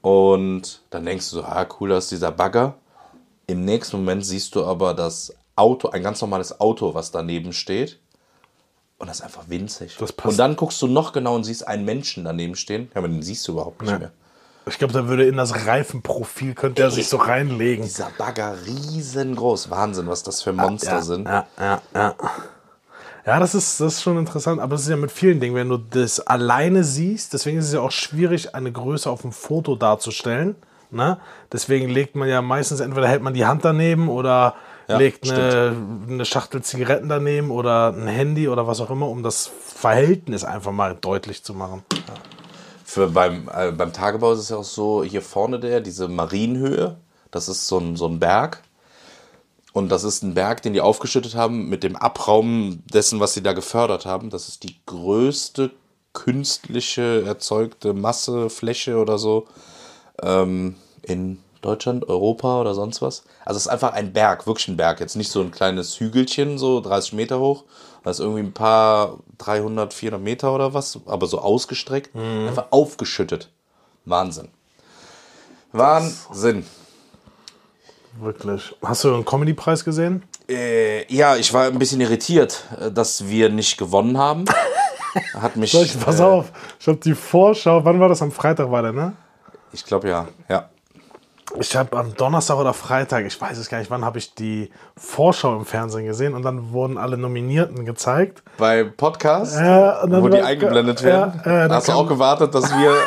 Und 0.00 0.80
dann 0.90 1.04
denkst 1.04 1.28
du 1.30 1.36
so, 1.36 1.42
ah 1.44 1.66
cool, 1.78 1.90
da 1.90 1.98
ist 1.98 2.10
dieser 2.10 2.32
Bagger. 2.32 2.74
Im 3.46 3.64
nächsten 3.64 3.98
Moment 3.98 4.24
siehst 4.24 4.54
du 4.54 4.64
aber 4.64 4.94
das 4.94 5.34
Auto, 5.54 5.88
ein 5.88 6.02
ganz 6.02 6.20
normales 6.20 6.60
Auto, 6.60 6.94
was 6.94 7.10
daneben 7.10 7.52
steht. 7.52 7.98
Und 8.98 9.08
das 9.08 9.18
ist 9.18 9.24
einfach 9.24 9.48
winzig. 9.48 9.96
Das 9.98 10.12
passt. 10.12 10.32
und 10.32 10.38
dann 10.38 10.56
guckst 10.56 10.80
du 10.80 10.86
noch 10.86 11.12
genau 11.12 11.34
und 11.34 11.44
siehst 11.44 11.66
einen 11.66 11.84
Menschen 11.84 12.24
daneben 12.24 12.54
stehen. 12.56 12.90
Ja, 12.94 12.98
aber 13.00 13.08
den 13.08 13.22
siehst 13.22 13.46
du 13.46 13.52
überhaupt 13.52 13.82
nicht 13.82 13.90
Ja. 13.90 13.98
mehr. 13.98 14.12
Ich 14.68 14.78
glaube, 14.78 14.92
da 14.92 15.06
würde 15.06 15.24
in 15.26 15.36
das 15.36 15.66
Reifenprofil 15.66 16.54
könnte 16.54 16.82
er 16.82 16.90
sich 16.90 17.08
so 17.08 17.18
reinlegen. 17.18 17.84
Dieser 17.84 18.10
Bagger 18.18 18.56
riesengroß. 18.66 19.70
Wahnsinn, 19.70 20.08
was 20.08 20.24
das 20.24 20.42
für 20.42 20.52
Monster 20.52 20.96
ja, 20.96 21.02
sind. 21.02 21.26
Ja, 21.26 21.46
ja, 21.58 21.82
ja. 21.94 22.14
Ja, 23.24 23.40
das 23.40 23.54
ist, 23.54 23.80
das 23.80 23.94
ist 23.94 24.02
schon 24.02 24.18
interessant, 24.18 24.60
aber 24.60 24.76
das 24.76 24.82
ist 24.82 24.88
ja 24.88 24.96
mit 24.96 25.10
vielen 25.10 25.40
Dingen, 25.40 25.56
wenn 25.56 25.68
du 25.68 25.78
das 25.78 26.20
alleine 26.20 26.84
siehst, 26.84 27.32
deswegen 27.32 27.58
ist 27.58 27.66
es 27.66 27.72
ja 27.72 27.80
auch 27.80 27.90
schwierig, 27.90 28.54
eine 28.54 28.70
Größe 28.70 29.10
auf 29.10 29.22
dem 29.22 29.32
Foto 29.32 29.74
darzustellen. 29.74 30.54
Ne? 30.90 31.18
Deswegen 31.52 31.88
legt 31.88 32.14
man 32.14 32.28
ja 32.28 32.40
meistens, 32.40 32.78
entweder 32.78 33.08
hält 33.08 33.22
man 33.22 33.34
die 33.34 33.44
Hand 33.44 33.64
daneben 33.64 34.08
oder 34.08 34.54
Ja, 34.88 34.98
legt 34.98 35.28
eine, 35.28 35.76
eine 36.08 36.24
Schachtel 36.24 36.62
Zigaretten 36.62 37.08
daneben 37.08 37.50
oder 37.50 37.92
ein 37.92 38.06
Handy 38.06 38.48
oder 38.48 38.68
was 38.68 38.80
auch 38.80 38.90
immer, 38.90 39.08
um 39.08 39.24
das 39.24 39.50
Verhältnis 39.60 40.44
einfach 40.44 40.72
mal 40.72 40.96
deutlich 41.00 41.42
zu 41.42 41.54
machen. 41.54 41.82
Für 42.88 43.08
beim, 43.08 43.50
äh, 43.52 43.72
beim 43.72 43.92
Tagebau 43.92 44.32
ist 44.32 44.38
es 44.38 44.50
ja 44.50 44.58
auch 44.58 44.64
so, 44.64 45.02
hier 45.02 45.20
vorne 45.20 45.58
der, 45.58 45.80
diese 45.80 46.06
Marienhöhe, 46.06 46.96
das 47.32 47.48
ist 47.48 47.66
so 47.66 47.78
ein, 47.78 47.96
so 47.96 48.06
ein 48.06 48.20
Berg. 48.20 48.62
Und 49.72 49.88
das 49.88 50.04
ist 50.04 50.22
ein 50.22 50.34
Berg, 50.34 50.62
den 50.62 50.72
die 50.72 50.80
aufgeschüttet 50.80 51.34
haben 51.34 51.68
mit 51.68 51.82
dem 51.82 51.96
Abraum 51.96 52.84
dessen, 52.86 53.18
was 53.18 53.34
sie 53.34 53.42
da 53.42 53.54
gefördert 53.54 54.06
haben. 54.06 54.30
Das 54.30 54.46
ist 54.46 54.62
die 54.62 54.76
größte 54.86 55.72
künstliche 56.12 57.24
erzeugte 57.26 57.92
Masse, 57.92 58.50
Fläche 58.50 58.98
oder 58.98 59.18
so 59.18 59.48
ähm, 60.22 60.76
in 61.02 61.42
Deutschland, 61.66 62.08
Europa 62.08 62.60
oder 62.60 62.74
sonst 62.74 63.02
was. 63.02 63.24
Also 63.44 63.58
es 63.58 63.66
ist 63.66 63.72
einfach 63.72 63.92
ein 63.92 64.12
Berg, 64.12 64.46
wirklich 64.46 64.68
ein 64.68 64.76
Berg. 64.76 65.00
Jetzt 65.00 65.16
nicht 65.16 65.30
so 65.30 65.40
ein 65.40 65.50
kleines 65.50 65.98
Hügelchen, 65.98 66.58
so 66.58 66.80
30 66.80 67.12
Meter 67.14 67.40
hoch. 67.40 67.64
Das 68.04 68.18
ist 68.18 68.24
irgendwie 68.24 68.42
ein 68.42 68.52
paar 68.52 69.18
300, 69.38 69.92
400 69.92 70.22
Meter 70.22 70.54
oder 70.54 70.74
was, 70.74 71.00
aber 71.06 71.26
so 71.26 71.40
ausgestreckt. 71.40 72.14
Einfach 72.14 72.66
aufgeschüttet. 72.70 73.50
Wahnsinn. 74.04 74.48
Wahnsinn. 75.72 76.64
Wirklich. 78.20 78.74
Hast 78.82 79.04
du 79.04 79.12
einen 79.12 79.24
Comedy-Preis 79.24 79.84
gesehen? 79.84 80.22
Äh, 80.48 81.12
ja, 81.12 81.36
ich 81.36 81.52
war 81.52 81.66
ein 81.66 81.78
bisschen 81.78 82.00
irritiert, 82.00 82.64
äh, 82.80 82.90
dass 82.90 83.26
wir 83.26 83.48
nicht 83.48 83.76
gewonnen 83.76 84.16
haben. 84.16 84.44
Hat 85.34 85.56
mich. 85.56 85.72
Soll 85.72 85.84
ich, 85.84 85.98
pass 85.98 86.20
äh, 86.20 86.22
auf, 86.22 86.52
ich 86.78 86.86
habe 86.86 86.98
die 86.98 87.14
Vorschau, 87.14 87.84
wann 87.84 87.98
war 88.00 88.08
das? 88.08 88.22
Am 88.22 88.30
Freitag 88.30 88.70
war 88.70 88.82
der, 88.82 88.92
ne? 88.92 89.12
Ich 89.72 89.84
glaube 89.84 90.08
ja. 90.08 90.28
Ja. 90.48 90.70
Ich 91.58 91.74
habe 91.74 91.96
am 91.96 92.14
Donnerstag 92.14 92.56
oder 92.58 92.74
Freitag, 92.74 93.24
ich 93.24 93.40
weiß 93.40 93.56
es 93.58 93.68
gar 93.68 93.78
nicht, 93.78 93.90
wann 93.90 94.04
habe 94.04 94.18
ich 94.18 94.34
die 94.34 94.70
Vorschau 94.96 95.56
im 95.56 95.64
Fernsehen 95.64 96.06
gesehen 96.06 96.34
und 96.34 96.42
dann 96.42 96.72
wurden 96.72 96.98
alle 96.98 97.16
Nominierten 97.16 97.84
gezeigt. 97.86 98.42
Bei 98.58 98.84
Podcast, 98.84 99.56
Ja, 99.56 100.06
dann 100.06 100.22
wo 100.22 100.28
die 100.28 100.38
war- 100.38 100.46
eingeblendet 100.46 101.00
ja, 101.00 101.06
werden, 101.06 101.42
ja, 101.44 101.52
dann 101.68 101.72
hast 101.72 101.88
du 101.88 101.92
auch 101.92 102.06
gewartet, 102.06 102.54
dass 102.54 102.70
wir. 102.70 102.94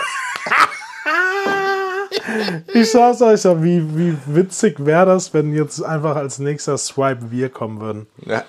Ich 2.73 2.91
saß 2.91 3.21
ich 3.33 3.41
sag, 3.41 3.61
wie, 3.63 3.81
wie 3.97 4.15
witzig 4.27 4.85
wäre 4.85 5.05
das, 5.07 5.33
wenn 5.33 5.53
jetzt 5.53 5.81
einfach 5.83 6.15
als 6.15 6.37
nächster 6.37 6.77
Swipe 6.77 7.31
wir 7.31 7.49
kommen 7.49 7.81
würden. 7.81 8.07
Ja, 8.25 8.43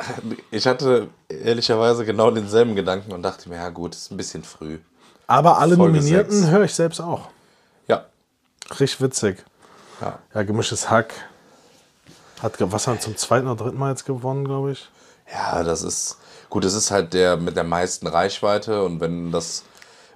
ich 0.51 0.67
hatte 0.67 1.09
ehrlicherweise 1.29 2.05
genau 2.05 2.31
denselben 2.31 2.75
Gedanken 2.75 3.13
und 3.13 3.23
dachte 3.23 3.49
mir, 3.49 3.57
ja 3.57 3.71
gut, 3.71 3.95
ist 3.95 4.11
ein 4.11 4.17
bisschen 4.19 4.43
früh. 4.45 4.79
Aber 5.27 5.59
alle 5.59 5.77
Folge 5.77 5.95
Nominierten 5.95 6.51
höre 6.51 6.65
ich 6.65 6.75
selbst 6.75 7.01
auch. 7.01 7.29
Ja. 7.89 8.05
Richtig 8.79 9.01
witzig. 9.01 9.43
Ja. 10.01 10.19
Ja, 10.35 10.43
gemischtes 10.43 10.91
Hack. 10.91 11.13
Hat, 12.43 12.59
ge- 12.59 12.69
was 12.71 12.87
hat 12.87 13.03
zum 13.03 13.17
zweiten 13.17 13.47
oder 13.47 13.65
dritten 13.65 13.79
Mal 13.79 13.91
jetzt 13.91 14.07
gewonnen, 14.07 14.45
glaube 14.45 14.73
ich. 14.73 14.89
Ja, 15.33 15.63
das 15.63 15.83
ist. 15.83 16.19
Gut, 16.49 16.65
es 16.65 16.75
ist 16.75 16.91
halt 16.91 17.13
der 17.15 17.37
mit 17.37 17.57
der 17.57 17.65
meisten 17.65 18.07
Reichweite 18.07 18.83
und 18.85 19.01
wenn 19.01 19.31
das 19.31 19.63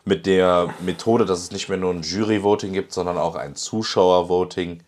mit 0.05 0.26
der 0.26 0.68
Methode, 0.80 1.24
dass 1.26 1.39
es 1.39 1.51
nicht 1.53 1.68
mehr 1.68 1.78
nur 1.78 1.93
ein 1.93 2.03
Jury-Voting 2.03 2.72
gibt, 2.72 2.93
sondern 2.93 3.16
auch 3.18 3.37
ein 3.37 3.55
Zuschauer-Voting 3.55 4.80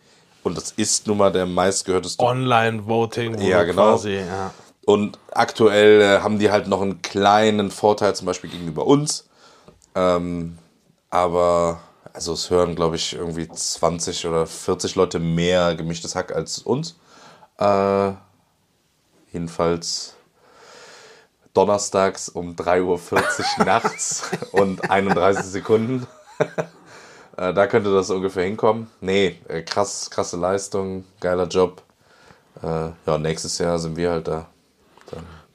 und 0.43 0.57
das 0.57 0.71
ist 0.71 1.07
nun 1.07 1.17
mal 1.17 1.31
der 1.31 1.45
meistgehörteste 1.45 2.23
Online-Voting, 2.23 3.39
Ja, 3.39 3.63
genau. 3.63 3.93
quasi, 3.93 4.15
ja. 4.17 4.51
Und 4.85 5.17
aktuell 5.31 6.01
äh, 6.01 6.19
haben 6.19 6.39
die 6.39 6.51
halt 6.51 6.67
noch 6.67 6.81
einen 6.81 7.01
kleinen 7.01 7.71
Vorteil, 7.71 8.15
zum 8.15 8.25
Beispiel 8.25 8.49
gegenüber 8.49 8.85
uns. 8.87 9.27
Ähm, 9.95 10.57
aber, 11.09 11.79
also 12.17 12.33
es 12.33 12.49
hören, 12.49 12.75
glaube 12.75 12.95
ich, 12.95 13.13
irgendwie 13.13 13.47
20 13.47 14.25
oder 14.25 14.47
40 14.47 14.95
Leute 14.95 15.19
mehr 15.19 15.75
gemischtes 15.75 16.15
Hack 16.15 16.33
als 16.33 16.57
uns. 16.57 16.95
Äh, 17.59 18.13
jedenfalls 19.31 20.15
donnerstags 21.53 22.27
um 22.27 22.55
3.40 22.55 23.59
Uhr 23.59 23.65
nachts 23.65 24.31
und 24.51 24.89
31 24.89 25.45
Sekunden. 25.45 26.07
Äh, 27.39 27.53
da 27.53 27.67
könnte 27.67 27.93
das 27.93 28.09
ungefähr 28.09 28.45
hinkommen. 28.45 28.89
Nee, 28.99 29.37
äh, 29.47 29.61
krass, 29.61 30.09
krasse 30.09 30.37
Leistung, 30.37 31.05
geiler 31.19 31.45
Job. 31.45 31.83
Äh, 32.63 32.89
ja, 33.05 33.17
nächstes 33.19 33.59
Jahr 33.59 33.77
sind 33.77 33.95
wir 33.95 34.09
halt 34.09 34.27
da. 34.27 34.47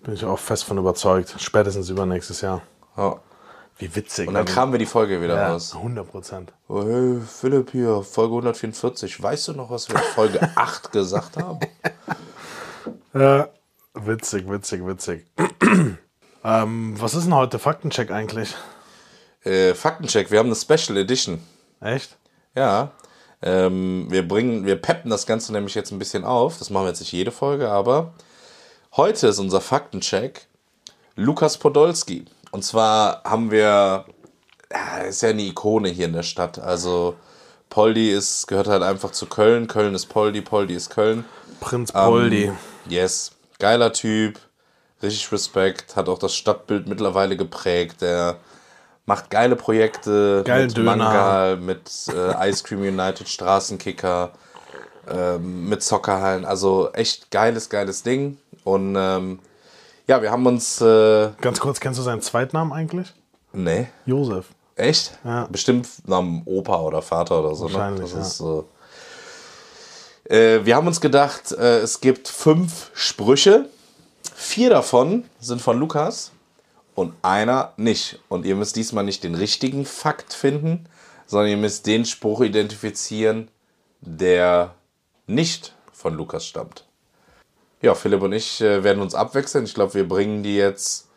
Bin 0.04 0.14
ich 0.14 0.24
auch 0.24 0.38
fest 0.38 0.62
von 0.62 0.78
überzeugt. 0.78 1.34
Spätestens 1.38 1.88
übernächstes 1.88 2.40
Jahr. 2.40 2.62
Ja. 2.96 3.18
Wie 3.78 3.94
witzig. 3.96 4.28
Und 4.28 4.34
dann 4.34 4.44
kramen 4.44 4.72
wir 4.72 4.78
die 4.78 4.86
Folge 4.86 5.20
wieder 5.20 5.36
ja, 5.36 5.52
raus. 5.52 5.74
100 5.74 6.08
Prozent. 6.08 6.52
Oh, 6.68 6.84
hey, 6.84 7.20
Philipp 7.20 7.72
hier, 7.72 8.02
Folge 8.02 8.34
144. 8.34 9.22
Weißt 9.22 9.48
du 9.48 9.52
noch, 9.54 9.70
was 9.70 9.88
wir 9.88 9.96
in 9.96 10.02
Folge 10.14 10.40
8 10.56 10.92
gesagt 10.92 11.36
haben? 11.36 11.58
Ja, 13.14 13.48
witzig, 13.94 14.48
witzig, 14.48 14.86
witzig. 14.86 15.26
ähm, 16.44 16.94
was 17.00 17.14
ist 17.14 17.24
denn 17.24 17.34
heute 17.34 17.58
Faktencheck 17.58 18.10
eigentlich? 18.10 18.54
Äh, 19.44 19.74
Faktencheck, 19.74 20.30
wir 20.30 20.38
haben 20.38 20.46
eine 20.46 20.56
Special 20.56 20.96
Edition. 20.96 21.40
Echt? 21.80 22.16
Ja. 22.54 22.92
Ähm, 23.42 24.06
wir 24.08 24.26
bringen, 24.26 24.64
wir 24.64 24.76
peppen 24.76 25.10
das 25.10 25.26
Ganze 25.26 25.52
nämlich 25.52 25.74
jetzt 25.74 25.90
ein 25.90 25.98
bisschen 25.98 26.24
auf. 26.24 26.58
Das 26.58 26.70
machen 26.70 26.84
wir 26.84 26.90
jetzt 26.90 27.00
nicht 27.00 27.12
jede 27.12 27.32
Folge, 27.32 27.68
aber 27.70 28.14
heute 28.96 29.26
ist 29.26 29.38
unser 29.38 29.60
Faktencheck 29.60 30.46
Lukas 31.16 31.58
Podolski. 31.58 32.24
Und 32.52 32.62
zwar 32.62 33.24
haben 33.24 33.50
wir, 33.50 34.04
ja, 34.70 34.98
ist 35.08 35.22
ja 35.22 35.30
eine 35.30 35.42
Ikone 35.42 35.88
hier 35.88 36.04
in 36.04 36.12
der 36.12 36.22
Stadt. 36.22 36.58
Also 36.58 37.16
Poldi 37.70 38.12
ist, 38.12 38.46
gehört 38.46 38.68
halt 38.68 38.82
einfach 38.82 39.10
zu 39.10 39.26
Köln. 39.26 39.66
Köln 39.66 39.94
ist 39.94 40.06
Poldi, 40.06 40.42
Poldi 40.42 40.74
ist 40.74 40.90
Köln. 40.90 41.24
Prinz 41.60 41.90
Poldi. 41.90 42.44
Ähm, 42.44 42.56
yes. 42.88 43.32
Geiler 43.58 43.92
Typ. 43.94 44.38
Richtig 45.02 45.32
Respekt. 45.32 45.96
Hat 45.96 46.10
auch 46.10 46.18
das 46.18 46.34
Stadtbild 46.34 46.86
mittlerweile 46.86 47.38
geprägt. 47.38 48.02
Der 48.02 48.36
macht 49.06 49.30
geile 49.30 49.56
Projekte 49.56 50.42
Geilen 50.44 50.66
mit 50.66 50.76
Döner. 50.76 50.96
Mangal, 50.96 51.56
mit 51.56 51.90
äh, 52.08 52.50
Ice 52.50 52.62
Cream 52.64 52.82
United, 52.82 53.28
Straßenkicker, 53.28 54.30
ähm, 55.10 55.70
mit 55.70 55.82
Soccerhallen. 55.82 56.44
Also 56.44 56.90
echt 56.92 57.30
geiles, 57.30 57.70
geiles 57.70 58.02
Ding. 58.02 58.36
Und 58.62 58.94
ähm, 58.98 59.38
ja, 60.08 60.22
wir 60.22 60.30
haben 60.30 60.46
uns. 60.46 60.80
Äh, 60.80 61.30
Ganz 61.40 61.60
kurz, 61.60 61.80
kennst 61.80 61.98
du 61.98 62.02
seinen 62.02 62.20
Zweitnamen 62.22 62.72
eigentlich? 62.72 63.12
nee. 63.52 63.88
Josef. 64.06 64.46
Echt? 64.74 65.18
Ja. 65.24 65.46
Bestimmt 65.50 65.86
nach 66.06 66.24
Opa 66.46 66.80
oder 66.80 67.02
Vater 67.02 67.40
oder 67.40 67.54
so. 67.54 67.68
Ne? 67.68 67.74
Wahrscheinlich, 67.74 68.12
Das 68.12 68.38
ja. 68.38 68.60
ist. 68.60 68.64
Äh, 70.30 70.64
wir 70.64 70.76
haben 70.76 70.86
uns 70.86 71.00
gedacht, 71.00 71.52
äh, 71.52 71.80
es 71.80 72.00
gibt 72.00 72.28
fünf 72.28 72.90
Sprüche. 72.94 73.68
Vier 74.34 74.70
davon 74.70 75.24
sind 75.40 75.60
von 75.60 75.78
Lukas 75.78 76.32
und 76.94 77.12
einer 77.22 77.74
nicht. 77.76 78.20
Und 78.28 78.46
ihr 78.46 78.56
müsst 78.56 78.76
diesmal 78.76 79.04
nicht 79.04 79.24
den 79.24 79.34
richtigen 79.34 79.84
Fakt 79.84 80.32
finden, 80.32 80.88
sondern 81.26 81.50
ihr 81.50 81.56
müsst 81.58 81.86
den 81.86 82.04
Spruch 82.06 82.40
identifizieren, 82.40 83.48
der 84.00 84.74
nicht 85.26 85.74
von 85.92 86.14
Lukas 86.14 86.46
stammt. 86.46 86.86
Ja, 87.82 87.94
Philipp 87.94 88.22
und 88.22 88.32
ich 88.32 88.60
äh, 88.60 88.82
werden 88.84 89.02
uns 89.02 89.14
abwechseln. 89.14 89.64
Ich 89.64 89.74
glaube, 89.74 89.94
wir 89.94 90.08
bringen 90.08 90.42
die 90.42 90.56
jetzt 90.56 91.08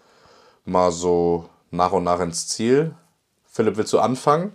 mal 0.65 0.91
so 0.91 1.47
nach 1.71 1.91
und 1.91 2.03
nach 2.03 2.19
ins 2.19 2.47
Ziel. 2.47 2.95
Philipp, 3.45 3.77
willst 3.77 3.93
du 3.93 3.99
anfangen? 3.99 4.51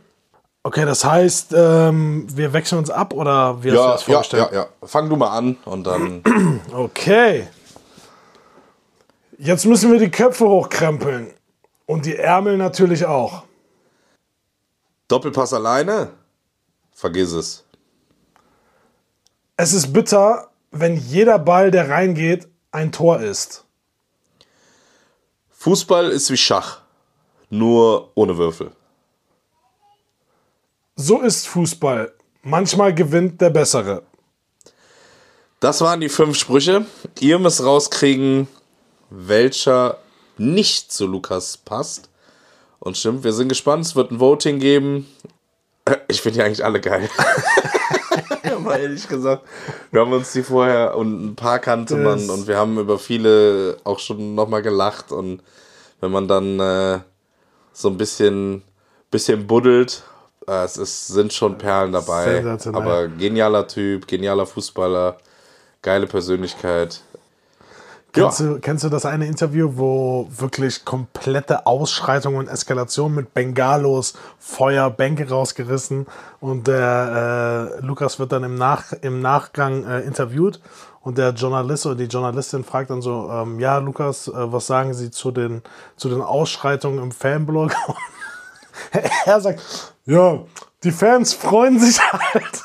Okay, 0.62 0.84
das 0.84 1.04
heißt, 1.04 1.54
ähm, 1.56 2.26
wir 2.36 2.52
wechseln 2.52 2.78
uns 2.78 2.90
ab 2.90 3.14
oder 3.14 3.62
wie 3.62 3.70
hast 3.70 3.76
du 3.76 3.80
Ja, 3.82 3.92
das 3.92 4.00
ja, 4.06 4.12
vorgestellt? 4.12 4.48
ja, 4.52 4.58
ja. 4.60 4.66
Fang 4.86 5.08
du 5.08 5.16
mal 5.16 5.30
an 5.30 5.56
und 5.64 5.84
dann. 5.84 6.22
Okay. 6.72 7.48
Jetzt 9.38 9.64
müssen 9.64 9.90
wir 9.90 9.98
die 9.98 10.10
Köpfe 10.10 10.46
hochkrempeln. 10.46 11.32
Und 11.86 12.04
die 12.04 12.16
Ärmel 12.16 12.56
natürlich 12.58 13.06
auch. 13.06 13.44
Doppelpass 15.08 15.52
alleine? 15.54 16.10
Vergiss 16.92 17.32
es. 17.32 17.64
Es 19.56 19.72
ist 19.72 19.92
bitter, 19.92 20.49
wenn 20.70 20.96
jeder 20.96 21.38
Ball, 21.38 21.70
der 21.70 21.88
reingeht, 21.88 22.48
ein 22.70 22.92
Tor 22.92 23.20
ist. 23.20 23.64
Fußball 25.50 26.10
ist 26.10 26.30
wie 26.30 26.36
Schach, 26.36 26.80
nur 27.50 28.12
ohne 28.14 28.38
Würfel. 28.38 28.72
So 30.96 31.20
ist 31.20 31.48
Fußball. 31.48 32.12
Manchmal 32.42 32.94
gewinnt 32.94 33.40
der 33.40 33.50
Bessere. 33.50 34.02
Das 35.60 35.80
waren 35.82 36.00
die 36.00 36.08
fünf 36.08 36.38
Sprüche. 36.38 36.86
Ihr 37.20 37.38
müsst 37.38 37.62
rauskriegen, 37.62 38.48
welcher 39.10 39.98
nicht 40.38 40.90
zu 40.90 41.06
Lukas 41.06 41.58
passt. 41.58 42.08
Und 42.78 42.96
stimmt, 42.96 43.24
wir 43.24 43.34
sind 43.34 43.48
gespannt. 43.48 43.84
Es 43.84 43.96
wird 43.96 44.10
ein 44.10 44.20
Voting 44.20 44.58
geben. 44.58 45.06
Ich 46.08 46.20
finde 46.22 46.38
die 46.38 46.44
eigentlich 46.44 46.64
alle 46.64 46.80
geil. 46.80 47.08
Mal 48.60 48.80
ehrlich 48.80 49.08
gesagt. 49.08 49.44
Wir 49.90 50.00
haben 50.02 50.12
uns 50.12 50.32
die 50.32 50.42
vorher 50.42 50.96
und 50.96 51.24
ein 51.24 51.36
paar 51.36 51.58
kannte 51.60 51.96
man 51.96 52.18
Das- 52.18 52.28
und 52.28 52.46
wir 52.46 52.56
haben 52.58 52.78
über 52.78 52.98
viele 52.98 53.78
auch 53.84 53.98
schon 53.98 54.34
nochmal 54.34 54.60
gelacht. 54.62 55.12
Und 55.12 55.42
wenn 56.00 56.10
man 56.10 56.28
dann 56.28 56.60
äh, 56.60 56.98
so 57.72 57.88
ein 57.88 57.96
bisschen, 57.96 58.62
bisschen 59.10 59.46
buddelt, 59.46 60.02
äh, 60.46 60.64
es 60.64 60.76
ist, 60.76 61.08
sind 61.08 61.32
schon 61.32 61.56
Perlen 61.58 61.92
dabei. 61.92 62.24
Aber 62.74 63.08
genialer 63.08 63.66
Typ, 63.66 64.06
genialer 64.06 64.46
Fußballer, 64.46 65.16
geile 65.82 66.06
Persönlichkeit. 66.06 67.00
Kennst, 68.12 68.40
du, 68.40 68.58
kennst 68.58 68.82
du 68.82 68.88
das 68.88 69.06
eine 69.06 69.26
Interview, 69.26 69.72
wo 69.76 70.26
wirklich 70.30 70.84
komplette 70.84 71.66
Ausschreitung 71.66 72.36
und 72.36 72.48
Eskalation 72.48 73.14
mit 73.14 73.34
Bengalos, 73.34 74.14
Feuer, 74.38 74.90
Bänke 74.90 75.28
rausgerissen 75.28 76.06
und 76.40 76.66
der 76.66 77.78
äh, 77.78 77.86
Lukas 77.86 78.18
wird 78.18 78.32
dann 78.32 78.42
im, 78.42 78.56
Nach, 78.56 78.92
im 79.02 79.20
Nachgang 79.20 79.84
äh, 79.84 80.00
interviewt 80.00 80.60
und 81.02 81.18
der 81.18 81.30
Journalist 81.30 81.86
oder 81.86 81.94
die 81.94 82.04
Journalistin 82.04 82.64
fragt 82.64 82.90
dann 82.90 83.00
so, 83.00 83.30
ähm, 83.30 83.60
ja 83.60 83.78
Lukas, 83.78 84.28
äh, 84.28 84.32
was 84.34 84.66
sagen 84.66 84.92
Sie 84.92 85.10
zu 85.10 85.30
den, 85.30 85.62
zu 85.96 86.08
den 86.08 86.20
Ausschreitungen 86.20 87.02
im 87.02 87.12
Fanblog? 87.12 87.72
er 89.24 89.40
sagt, 89.40 89.94
ja, 90.04 90.40
die 90.82 90.90
Fans 90.90 91.32
freuen 91.32 91.78
sich 91.78 92.00
halt. 92.12 92.64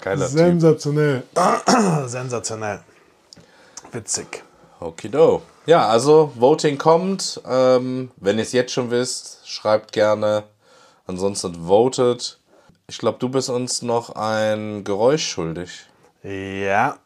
Geiler 0.00 0.26
Typ. 0.28 0.38
Sensationell. 0.38 1.22
Sensationell. 2.06 2.80
Witzig. 3.92 4.42
Okido. 4.80 5.42
Ja, 5.66 5.88
also 5.88 6.32
Voting 6.36 6.78
kommt. 6.78 7.40
Ähm, 7.46 8.10
wenn 8.16 8.38
ihr 8.38 8.42
es 8.42 8.52
jetzt 8.52 8.72
schon 8.72 8.90
wisst, 8.90 9.48
schreibt 9.48 9.92
gerne. 9.92 10.44
Ansonsten 11.06 11.66
votet. 11.66 12.38
Ich 12.86 12.98
glaube, 12.98 13.18
du 13.18 13.28
bist 13.28 13.50
uns 13.50 13.82
noch 13.82 14.16
ein 14.16 14.84
Geräusch 14.84 15.28
schuldig. 15.28 15.86
Ja. 16.22 16.98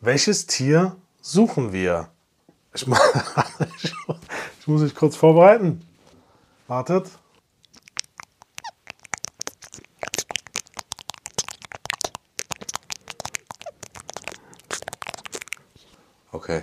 Welches 0.00 0.46
Tier 0.46 0.96
suchen 1.20 1.72
wir? 1.72 2.08
Ich, 2.74 2.86
ich 4.60 4.66
muss 4.66 4.82
mich 4.82 4.94
kurz 4.94 5.16
vorbereiten. 5.16 5.86
Wartet. 6.68 7.06
Okay. 16.30 16.62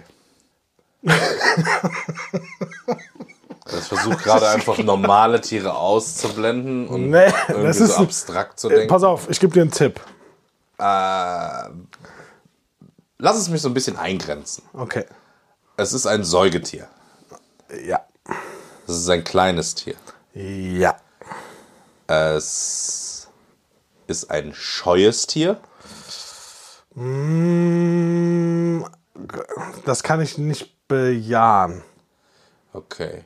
Das 4.10 4.22
versucht 4.22 4.24
gerade 4.24 4.50
einfach 4.56 4.78
normale 4.80 5.42
Tiere 5.42 5.76
auszublenden 5.76 6.88
und 6.88 7.10
Nee, 7.10 7.32
irgendwie 7.48 7.68
das 7.68 7.78
so 7.78 7.96
abstrakt 8.04 8.60
zu 8.60 8.70
denken. 8.70 8.88
Pass 8.88 9.04
auf, 9.04 9.30
ich 9.30 9.40
gebe 9.40 9.54
dir 9.54 9.62
einen 9.62 9.72
Tipp. 9.72 10.00
Äh, 10.78 11.70
lass 13.18 13.38
es 13.38 13.50
mich 13.50 13.62
so 13.62 13.70
ein 13.70 13.74
bisschen 13.74 13.98
eingrenzen. 13.98 14.64
Okay. 14.74 15.06
Es 15.78 15.94
ist 15.94 16.06
ein 16.06 16.24
Säugetier. 16.24 16.88
Ja. 17.86 18.02
Es 18.88 18.96
ist 18.98 19.10
ein 19.10 19.24
kleines 19.24 19.76
Tier. 19.76 19.96
Ja. 20.34 20.96
Es 22.08 23.28
ist 24.08 24.32
ein 24.32 24.54
scheues 24.54 25.28
Tier. 25.28 25.58
Mm, 26.96 28.84
Das 29.86 30.02
kann 30.04 30.22
ich 30.22 30.38
nicht 30.38 30.88
bejahen. 30.88 31.84
Okay. 32.74 33.26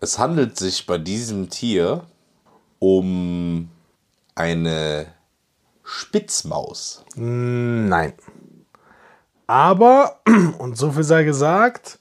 Es 0.00 0.18
handelt 0.18 0.56
sich 0.56 0.86
bei 0.86 0.98
diesem 0.98 1.50
Tier 1.50 2.04
um 2.78 3.68
eine 4.34 5.06
Spitzmaus. 5.82 7.04
Nein. 7.16 8.12
Aber, 9.46 10.20
und 10.58 10.76
so 10.76 10.92
viel 10.92 11.04
sei 11.04 11.24
gesagt, 11.24 11.98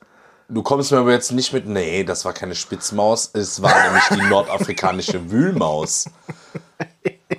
Du 0.50 0.64
kommst 0.64 0.94
mir 0.94 1.00
aber 1.00 1.12
jetzt 1.12 1.32
nicht 1.34 1.52
mit, 1.52 1.68
nee, 1.68 2.06
das 2.06 2.24
war 2.24 2.32
keine 2.32 2.56
Spitzmaus, 2.56 3.32
es 3.34 3.62
war 3.62 3.74
nämlich 3.86 4.04
die 4.12 4.30
nordafrikanische 4.30 5.30
Wühlmaus. 5.30 6.06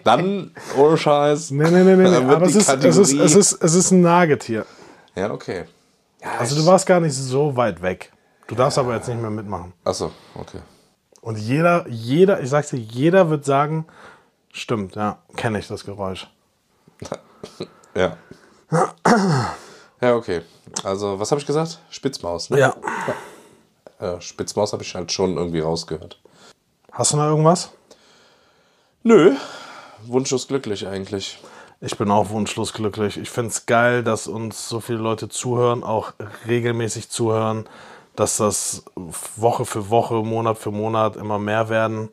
Dann, 0.05 0.53
ohne 0.77 0.99
Scheiß. 0.99 1.51
nee, 1.53 1.71
nee, 1.71 1.83
nee, 1.85 1.97
nee, 1.97 2.15
aber 2.15 2.43
es 2.43 2.55
ist, 2.55 2.69
es, 2.69 2.97
ist, 2.99 3.13
es, 3.15 3.35
ist, 3.35 3.53
es 3.63 3.75
ist 3.75 3.91
ein 3.93 4.03
Nagetier. 4.03 4.67
Ja, 5.15 5.33
okay. 5.33 5.65
Ja, 6.23 6.33
Also 6.39 6.57
du 6.57 6.67
warst 6.67 6.87
gar 6.87 7.01
nicht 7.01 7.15
so 7.15 7.57
weit 7.57 7.81
weg. 7.81 8.13
Du 8.49 8.55
darfst 8.55 8.79
aber 8.79 8.95
jetzt 8.95 9.07
nicht 9.09 9.21
mehr 9.21 9.31
mitmachen. 9.31 9.75
Achso, 9.85 10.11
okay. 10.35 10.61
Und 11.21 11.39
jeder, 11.39 11.87
jeder, 11.89 12.41
ich 12.41 12.49
sag's 12.49 12.71
dir, 12.71 12.79
jeder 12.79 13.29
wird 13.29 13.45
sagen, 13.45 13.87
stimmt, 14.53 14.97
ja, 14.97 15.19
kenne 15.37 15.59
ich 15.59 15.69
das 15.69 15.85
Geräusch. 15.85 16.27
Ja. 17.95 18.17
Ja, 20.01 20.15
okay. 20.15 20.43
Also, 20.85 21.19
was 21.19 21.33
habe 21.33 21.41
ich 21.41 21.47
gesagt? 21.47 21.81
Spitzmaus, 21.91 22.49
ne? 22.51 22.61
Ja. 22.61 22.77
Ja, 24.01 24.21
Spitzmaus 24.21 24.73
habe 24.73 24.85
ich 24.85 24.95
halt 24.95 25.11
schon 25.11 25.37
irgendwie 25.37 25.59
rausgehört. 25.61 26.21
Hast 26.93 27.13
du 27.13 27.17
noch 27.17 27.25
irgendwas? 27.25 27.73
Nö. 29.03 29.35
Wunschlos 30.07 30.47
glücklich 30.47 30.87
eigentlich. 30.87 31.43
Ich 31.81 31.97
bin 31.99 32.11
auch 32.13 32.31
wunschlos 32.31 32.73
glücklich. 32.73 33.17
Ich 33.17 33.31
finde 33.31 33.51
es 33.51 33.67
geil, 33.67 34.05
dass 34.05 34.29
uns 34.29 34.69
so 34.69 34.79
viele 34.79 34.99
Leute 34.99 35.29
zuhören, 35.29 35.83
auch 35.83 36.13
regelmäßig 36.47 37.09
zuhören, 37.09 37.69
dass 38.19 38.39
das 38.39 38.83
Woche 39.37 39.65
für 39.65 39.91
Woche, 39.91 40.15
Monat 40.15 40.59
für 40.59 40.73
Monat 40.73 41.15
immer 41.15 41.39
mehr 41.39 41.69
werden. 41.69 42.09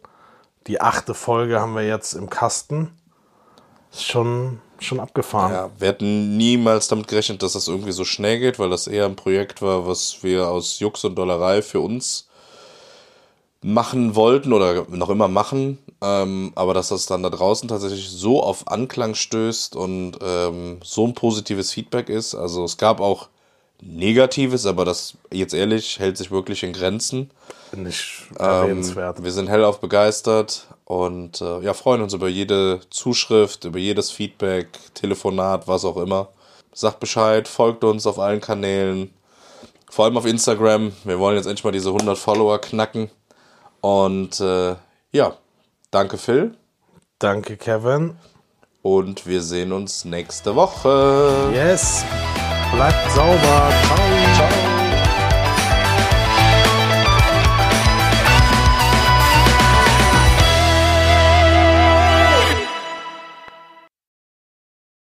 Die 0.67 0.79
achte 0.79 1.15
Folge 1.15 1.59
haben 1.59 1.75
wir 1.75 1.85
jetzt 1.85 2.13
im 2.13 2.29
Kasten. 2.29 2.91
Ist 3.91 4.05
schon, 4.05 4.61
schon 4.77 4.99
abgefahren. 4.99 5.51
Ja, 5.51 5.69
wir 5.79 5.87
hätten 5.87 6.37
niemals 6.37 6.87
damit 6.89 7.07
gerechnet, 7.07 7.41
dass 7.41 7.53
das 7.53 7.67
irgendwie 7.67 7.91
so 7.91 8.05
schnell 8.05 8.39
geht, 8.39 8.59
weil 8.59 8.69
das 8.69 8.85
eher 8.85 9.05
ein 9.05 9.15
Projekt 9.15 9.63
war, 9.63 9.87
was 9.87 10.21
wir 10.21 10.47
aus 10.47 10.79
Jux 10.79 11.03
und 11.05 11.15
Dollerei 11.15 11.63
für 11.63 11.79
uns 11.79 12.27
machen 13.63 14.13
wollten 14.13 14.53
oder 14.53 14.85
noch 14.89 15.09
immer 15.09 15.27
machen. 15.27 15.79
Ähm, 16.03 16.51
aber 16.53 16.75
dass 16.75 16.89
das 16.89 17.07
dann 17.07 17.23
da 17.23 17.31
draußen 17.31 17.67
tatsächlich 17.67 18.07
so 18.11 18.43
auf 18.43 18.67
Anklang 18.67 19.15
stößt 19.15 19.75
und 19.75 20.19
ähm, 20.21 20.81
so 20.83 21.07
ein 21.07 21.15
positives 21.15 21.71
Feedback 21.71 22.09
ist. 22.09 22.35
Also 22.35 22.63
es 22.63 22.77
gab 22.77 23.01
auch 23.01 23.29
Negatives, 23.81 24.65
aber 24.65 24.85
das 24.85 25.15
jetzt 25.31 25.53
ehrlich 25.53 25.99
hält 25.99 26.17
sich 26.17 26.31
wirklich 26.31 26.63
in 26.63 26.73
Grenzen. 26.73 27.29
Nicht 27.75 28.23
Ähm, 28.39 28.45
erwähnenswert. 28.45 29.23
wir 29.23 29.31
sind 29.31 29.47
hellauf 29.49 29.79
begeistert 29.81 30.67
und 30.85 31.41
äh, 31.41 31.59
ja, 31.61 31.73
freuen 31.73 32.01
uns 32.01 32.13
über 32.13 32.27
jede 32.27 32.79
Zuschrift, 32.89 33.65
über 33.65 33.79
jedes 33.79 34.11
Feedback, 34.11 34.67
Telefonat, 34.93 35.67
was 35.67 35.83
auch 35.85 35.97
immer. 35.97 36.29
Sagt 36.73 36.99
Bescheid, 36.99 37.47
folgt 37.47 37.83
uns 37.83 38.05
auf 38.07 38.17
allen 38.19 38.41
Kanälen, 38.41 39.13
vor 39.89 40.05
allem 40.05 40.17
auf 40.17 40.25
Instagram. 40.25 40.91
Wir 41.03 41.19
wollen 41.19 41.35
jetzt 41.37 41.45
endlich 41.45 41.63
mal 41.63 41.71
diese 41.71 41.89
100 41.89 42.17
Follower 42.17 42.59
knacken. 42.59 43.09
Und 43.81 44.39
äh, 44.39 44.75
ja, 45.11 45.37
danke 45.91 46.17
Phil 46.17 46.55
Danke, 47.19 47.55
Kevin. 47.55 48.17
und 48.81 49.25
wir 49.25 49.41
sehen 49.41 49.71
uns 49.71 50.03
nächste 50.05 50.55
Woche. 50.55 51.49
Yes. 51.53 52.03
Bleibt 52.75 53.11
sauber. 53.11 53.71
Ciao. 53.87 54.14